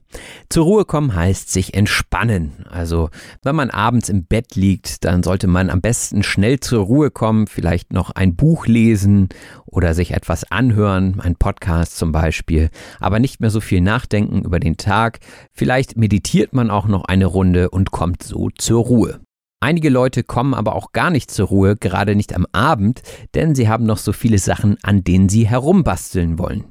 Zur 0.48 0.64
Ruhe 0.64 0.84
kommen 0.84 1.14
heißt 1.14 1.52
sich 1.52 1.74
entspannen. 1.74 2.66
Also 2.68 3.10
wenn 3.42 3.54
man 3.54 3.70
abends 3.70 4.08
im 4.08 4.24
Bett 4.24 4.56
liegt, 4.56 5.04
dann 5.04 5.22
sollte 5.22 5.46
man 5.46 5.70
am 5.70 5.80
besten 5.80 6.24
schnell 6.24 6.58
zur 6.58 6.84
Ruhe 6.84 7.10
kommen, 7.10 7.46
vielleicht 7.46 7.92
noch 7.92 8.10
ein 8.10 8.34
Buch 8.34 8.66
lesen 8.66 9.28
oder 9.66 9.94
sich 9.94 10.12
etwas 10.12 10.50
anhören, 10.50 11.20
ein 11.20 11.36
Podcast 11.36 11.96
zum 11.96 12.10
Beispiel, 12.10 12.70
aber 12.98 13.20
nicht 13.20 13.40
mehr 13.40 13.50
so 13.50 13.60
viel 13.60 13.80
nachdenken 13.80 14.42
über 14.42 14.58
den 14.58 14.76
Tag. 14.76 15.20
Vielleicht 15.52 15.96
meditiert 15.96 16.52
man 16.52 16.70
auch 16.70 16.86
noch 16.86 17.04
eine 17.04 17.26
Runde 17.26 17.70
und 17.70 17.92
kommt 17.92 18.24
so 18.24 18.50
zur 18.50 18.84
Ruhe. 18.84 19.20
Einige 19.62 19.90
Leute 19.90 20.22
kommen 20.22 20.54
aber 20.54 20.74
auch 20.74 20.92
gar 20.92 21.10
nicht 21.10 21.30
zur 21.30 21.48
Ruhe, 21.48 21.76
gerade 21.76 22.16
nicht 22.16 22.34
am 22.34 22.46
Abend, 22.52 23.02
denn 23.34 23.54
sie 23.54 23.68
haben 23.68 23.84
noch 23.84 23.98
so 23.98 24.14
viele 24.14 24.38
Sachen, 24.38 24.78
an 24.82 25.04
denen 25.04 25.28
sie 25.28 25.46
herumbasteln 25.46 26.38
wollen. 26.38 26.64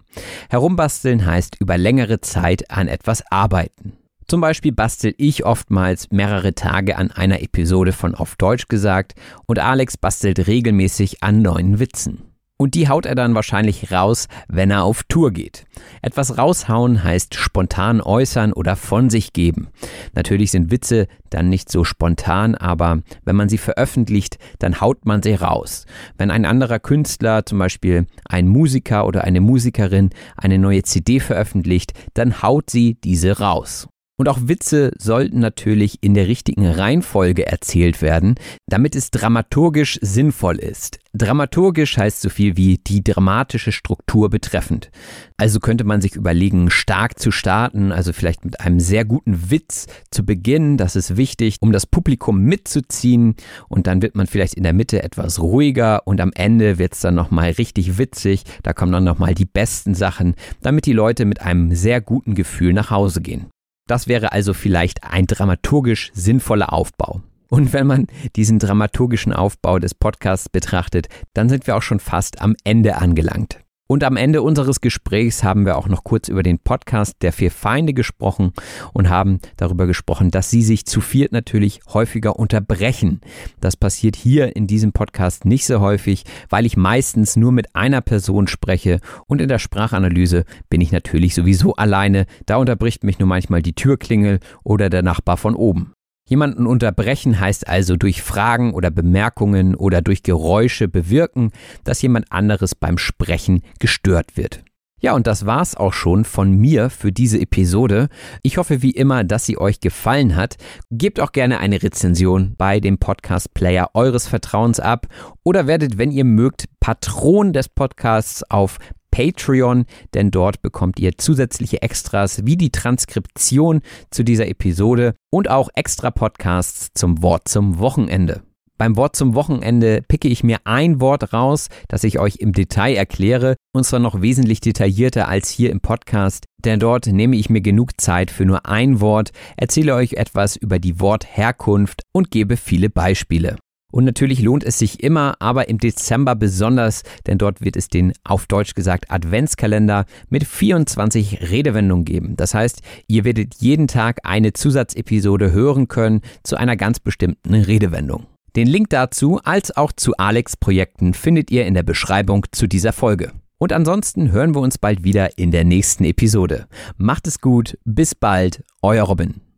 Herumbasteln 0.50 1.24
heißt 1.24 1.58
über 1.60 1.78
längere 1.78 2.20
Zeit 2.22 2.72
an 2.72 2.88
etwas 2.88 3.24
arbeiten. 3.30 3.94
Zum 4.28 4.42
Beispiel 4.42 4.72
bastel 4.72 5.14
ich 5.18 5.46
oftmals 5.46 6.10
mehrere 6.10 6.56
Tage 6.56 6.98
an 6.98 7.12
einer 7.12 7.44
Episode 7.44 7.92
von 7.92 8.16
Auf 8.16 8.36
Deutsch 8.36 8.68
gesagt 8.68 9.14
und 9.46 9.60
Alex 9.60 9.98
bastelt 9.98 10.48
regelmäßig 10.48 11.22
an 11.22 11.44
neuen 11.44 11.80
Witzen. 11.80 12.29
Und 12.62 12.76
die 12.76 12.90
haut 12.90 13.06
er 13.06 13.16
dann 13.16 13.36
wahrscheinlich 13.36 13.90
raus, 13.90 14.28
wenn 14.50 14.70
er 14.70 14.84
auf 14.84 15.04
Tour 15.04 15.32
geht. 15.32 15.64
Etwas 16.02 16.38
raushauen 16.38 17.06
heißt 17.06 17.36
spontan 17.36 18.02
äußern 18.02 18.52
oder 18.52 18.76
von 18.76 19.10
sich 19.10 19.32
geben. 19.32 19.70
Natürlich 20.14 20.52
sind 20.52 20.70
Witze 20.70 21.08
dann 21.30 21.48
nicht 21.48 21.72
so 21.72 21.86
spontan, 21.86 22.56
aber 22.56 23.00
wenn 23.24 23.38
man 23.38 23.48
sie 23.48 23.58
veröffentlicht, 23.58 24.40
dann 24.60 24.82
haut 24.82 25.06
man 25.06 25.24
sie 25.24 25.36
raus. 25.36 25.86
Wenn 26.18 26.32
ein 26.32 26.44
anderer 26.44 26.80
Künstler, 26.80 27.46
zum 27.46 27.60
Beispiel 27.60 28.08
ein 28.26 28.50
Musiker 28.50 29.08
oder 29.08 29.24
eine 29.24 29.40
Musikerin, 29.40 30.10
eine 30.36 30.60
neue 30.60 30.84
CD 30.84 31.22
veröffentlicht, 31.22 31.94
dann 32.14 32.42
haut 32.42 32.70
sie 32.70 32.96
diese 32.96 33.40
raus. 33.40 33.88
Und 34.20 34.28
auch 34.28 34.40
Witze 34.42 34.92
sollten 35.00 35.40
natürlich 35.40 36.00
in 36.02 36.14
der 36.14 36.28
richtigen 36.28 36.68
Reihenfolge 36.68 37.48
erzählt 37.48 38.02
werden, 38.02 38.36
damit 38.68 38.94
es 38.94 39.12
dramaturgisch 39.12 39.98
sinnvoll 40.02 40.58
ist. 40.58 41.00
Dramaturgisch 41.14 41.98
heißt 41.98 42.20
so 42.20 42.28
viel 42.28 42.58
wie 42.58 42.80
die 42.80 43.02
dramatische 43.02 43.72
Struktur 43.72 44.30
betreffend. 44.30 44.92
Also 45.38 45.62
könnte 45.62 45.86
man 45.86 46.02
sich 46.02 46.18
überlegen, 46.18 46.70
stark 46.70 47.18
zu 47.18 47.32
starten, 47.32 47.94
also 47.94 48.12
vielleicht 48.12 48.44
mit 48.44 48.60
einem 48.60 48.82
sehr 48.82 49.06
guten 49.06 49.52
Witz 49.52 49.88
zu 50.12 50.26
beginnen. 50.26 50.76
Das 50.76 50.98
ist 50.98 51.16
wichtig, 51.16 51.56
um 51.62 51.72
das 51.72 51.86
Publikum 51.86 52.42
mitzuziehen. 52.42 53.36
Und 53.70 53.88
dann 53.88 54.02
wird 54.02 54.16
man 54.16 54.28
vielleicht 54.28 54.56
in 54.56 54.64
der 54.64 54.74
Mitte 54.74 55.02
etwas 55.02 55.40
ruhiger 55.40 56.06
und 56.06 56.20
am 56.20 56.34
Ende 56.36 56.78
wird 56.78 56.94
es 56.94 57.00
dann 57.00 57.16
nochmal 57.16 57.52
richtig 57.52 57.98
witzig. 57.98 58.44
Da 58.64 58.74
kommen 58.74 58.92
dann 58.92 59.06
nochmal 59.06 59.34
die 59.34 59.46
besten 59.46 59.96
Sachen, 59.96 60.36
damit 60.62 60.88
die 60.88 60.94
Leute 60.94 61.24
mit 61.24 61.40
einem 61.42 61.74
sehr 61.74 62.02
guten 62.02 62.36
Gefühl 62.36 62.74
nach 62.74 62.90
Hause 62.90 63.22
gehen. 63.22 63.46
Das 63.90 64.08
wäre 64.08 64.32
also 64.34 64.54
vielleicht 64.54 65.04
ein 65.04 65.26
dramaturgisch 65.26 66.12
sinnvoller 66.14 66.74
Aufbau. 66.74 67.22
Und 67.50 67.74
wenn 67.74 67.88
man 67.88 68.06
diesen 68.36 68.60
dramaturgischen 68.60 69.34
Aufbau 69.34 69.80
des 69.80 69.96
Podcasts 69.96 70.48
betrachtet, 70.48 71.08
dann 71.34 71.50
sind 71.50 71.66
wir 71.66 71.76
auch 71.76 71.82
schon 71.82 72.00
fast 72.00 72.40
am 72.40 72.56
Ende 72.64 72.98
angelangt. 72.98 73.60
Und 73.92 74.04
am 74.04 74.18
Ende 74.18 74.44
unseres 74.44 74.82
Gesprächs 74.82 75.44
haben 75.44 75.66
wir 75.66 75.76
auch 75.76 75.88
noch 75.88 76.04
kurz 76.04 76.28
über 76.28 76.44
den 76.44 76.60
Podcast 76.60 77.16
der 77.24 77.34
vier 77.34 77.50
Feinde 77.50 77.96
gesprochen 77.96 78.54
und 78.94 79.10
haben 79.10 79.40
darüber 79.58 79.88
gesprochen, 79.88 80.30
dass 80.30 80.52
sie 80.52 80.62
sich 80.62 80.86
zu 80.86 81.02
viert 81.02 81.32
natürlich 81.32 81.80
häufiger 81.92 82.38
unterbrechen. 82.38 83.20
Das 83.62 83.76
passiert 83.76 84.16
hier 84.16 84.56
in 84.56 84.68
diesem 84.68 84.92
Podcast 84.92 85.44
nicht 85.44 85.66
so 85.66 85.80
häufig, 85.80 86.24
weil 86.50 86.68
ich 86.68 86.78
meistens 86.78 87.36
nur 87.36 87.52
mit 87.52 87.76
einer 87.76 88.02
Person 88.02 88.48
spreche 88.48 89.00
und 89.26 89.42
in 89.42 89.50
der 89.50 89.58
Sprachanalyse 89.58 90.46
bin 90.70 90.82
ich 90.82 90.92
natürlich 90.92 91.34
sowieso 91.34 91.74
alleine. 91.74 92.28
Da 92.46 92.58
unterbricht 92.58 93.04
mich 93.04 93.18
nur 93.18 93.28
manchmal 93.28 93.64
die 93.64 93.74
Türklingel 93.74 94.40
oder 94.64 94.92
der 94.92 95.02
Nachbar 95.02 95.38
von 95.38 95.56
oben. 95.56 95.96
Jemanden 96.30 96.68
unterbrechen 96.68 97.40
heißt 97.40 97.68
also 97.68 97.98
durch 97.98 98.22
Fragen 98.22 98.76
oder 98.76 98.92
Bemerkungen 98.92 99.74
oder 99.74 100.04
durch 100.04 100.22
Geräusche 100.22 100.88
bewirken, 100.88 101.50
dass 101.84 102.04
jemand 102.04 102.32
anderes 102.32 102.76
beim 102.76 103.00
Sprechen 103.00 103.64
gestört 103.80 104.38
wird. 104.38 104.64
Ja, 105.02 105.14
und 105.14 105.26
das 105.26 105.48
war's 105.48 105.76
auch 105.76 105.94
schon 105.94 106.26
von 106.26 106.52
mir 106.52 106.92
für 106.92 107.12
diese 107.12 107.40
Episode. 107.40 108.10
Ich 108.44 108.58
hoffe 108.58 108.84
wie 108.84 108.92
immer, 108.92 109.24
dass 109.24 109.48
sie 109.48 109.58
euch 109.58 109.80
gefallen 109.80 110.36
hat. 110.36 110.58
Gebt 110.92 111.20
auch 111.20 111.32
gerne 111.32 111.60
eine 111.60 111.82
Rezension 111.82 112.54
bei 112.58 112.80
dem 112.80 113.00
Podcast 113.00 113.56
Player 113.56 113.90
eures 113.96 114.28
Vertrauens 114.28 114.80
ab 114.80 115.08
oder 115.44 115.66
werdet, 115.66 115.98
wenn 115.98 116.12
ihr 116.12 116.26
mögt, 116.26 116.66
Patron 116.80 117.54
des 117.54 117.70
Podcasts 117.70 118.44
auf 118.52 118.78
Patreon, 119.12 119.86
denn 120.14 120.32
dort 120.32 120.62
bekommt 120.62 121.00
ihr 121.00 121.18
zusätzliche 121.18 121.82
Extras 121.82 122.46
wie 122.46 122.58
die 122.58 122.72
Transkription 122.72 123.82
zu 124.12 124.24
dieser 124.24 124.48
Episode 124.48 125.14
und 125.32 125.50
auch 125.50 125.70
extra 125.76 126.12
Podcasts 126.12 126.90
zum 126.94 127.22
Wort 127.22 127.48
zum 127.48 127.80
Wochenende. 127.80 128.42
Beim 128.80 128.96
Wort 128.96 129.18
zum 129.18 129.36
Wochenende 129.36 130.02
picke 130.08 130.30
ich 130.30 130.42
mir 130.42 130.60
ein 130.64 131.02
Wort 131.02 131.34
raus, 131.34 131.68
das 131.90 132.06
ich 132.06 132.18
euch 132.18 132.38
im 132.38 132.54
Detail 132.54 132.96
erkläre, 132.96 133.58
und 133.74 133.84
zwar 133.84 134.00
noch 134.00 134.22
wesentlich 134.22 134.62
detaillierter 134.62 135.28
als 135.28 135.50
hier 135.50 135.70
im 135.70 135.82
Podcast, 135.82 136.46
denn 136.64 136.80
dort 136.80 137.06
nehme 137.08 137.36
ich 137.36 137.50
mir 137.50 137.60
genug 137.60 138.00
Zeit 138.00 138.32
für 138.32 138.46
nur 138.46 138.68
ein 138.68 139.02
Wort, 139.02 139.32
erzähle 139.58 139.96
euch 139.96 140.14
etwas 140.14 140.56
über 140.56 140.80
die 140.80 141.02
Wortherkunft 141.02 142.04
und 142.14 142.32
gebe 142.32 142.56
viele 142.56 142.90
Beispiele. 142.90 143.58
Und 143.92 144.06
natürlich 144.06 144.42
lohnt 144.42 144.64
es 144.64 144.80
sich 144.80 145.04
immer, 145.04 145.36
aber 145.40 145.68
im 145.70 145.78
Dezember 145.78 146.36
besonders, 146.36 147.04
denn 147.28 147.38
dort 147.38 147.62
wird 147.62 147.76
es 147.76 147.88
den 147.88 148.14
auf 148.24 148.46
Deutsch 148.46 148.76
gesagt 148.76 149.10
Adventskalender 149.10 150.06
mit 150.30 150.46
24 150.46 151.50
Redewendungen 151.50 152.06
geben. 152.06 152.36
Das 152.38 152.54
heißt, 152.54 152.82
ihr 153.08 153.26
werdet 153.26 153.56
jeden 153.60 153.88
Tag 153.88 154.20
eine 154.24 154.54
Zusatzepisode 154.54 155.52
hören 155.52 155.88
können 155.88 156.22
zu 156.44 156.56
einer 156.56 156.76
ganz 156.76 157.00
bestimmten 157.00 157.54
Redewendung. 157.54 158.28
Den 158.56 158.68
Link 158.68 158.90
dazu 158.90 159.40
als 159.44 159.76
auch 159.76 159.92
zu 159.92 160.14
Alex 160.18 160.58
Projekten 160.58 161.14
findet 161.14 161.52
ihr 161.52 161.66
in 161.66 161.74
der 161.74 161.84
Beschreibung 161.84 162.46
zu 162.52 162.68
dieser 162.68 162.94
Folge. 162.94 163.32
Und 163.58 163.74
ansonsten 163.74 164.32
hören 164.32 164.56
wir 164.56 164.62
uns 164.62 164.78
bald 164.78 165.04
wieder 165.04 165.38
in 165.38 165.52
der 165.52 165.66
nächsten 165.66 166.06
Episode. 166.06 166.68
Macht 166.98 167.28
es 167.28 167.42
gut, 167.42 167.78
bis 167.84 168.16
bald, 168.16 168.64
euer 168.82 169.04
Robin. 169.04 169.49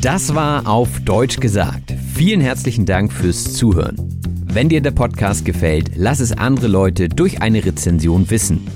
Das 0.00 0.34
war 0.34 0.68
auf 0.68 1.00
Deutsch 1.00 1.40
gesagt. 1.40 1.94
Vielen 2.14 2.40
herzlichen 2.40 2.84
Dank 2.86 3.12
fürs 3.12 3.54
Zuhören. 3.54 3.96
Wenn 4.44 4.68
dir 4.68 4.80
der 4.80 4.90
Podcast 4.90 5.44
gefällt, 5.44 5.92
lass 5.96 6.20
es 6.20 6.32
andere 6.32 6.68
Leute 6.68 7.08
durch 7.08 7.42
eine 7.42 7.64
Rezension 7.64 8.28
wissen. 8.30 8.66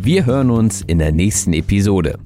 Wir 0.00 0.26
hören 0.26 0.50
uns 0.50 0.82
in 0.82 0.98
der 0.98 1.12
nächsten 1.12 1.52
Episode. 1.52 2.18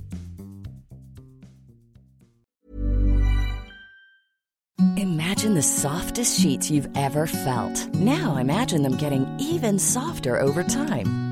Imagine 4.96 5.54
the 5.54 5.62
softest 5.62 6.40
sheets 6.40 6.70
you've 6.70 6.88
ever 6.94 7.26
felt. 7.26 7.88
Now 7.94 8.36
imagine 8.36 8.82
them 8.82 8.96
getting 8.96 9.26
even 9.40 9.78
softer 9.78 10.40
over 10.40 10.62
time. 10.62 11.31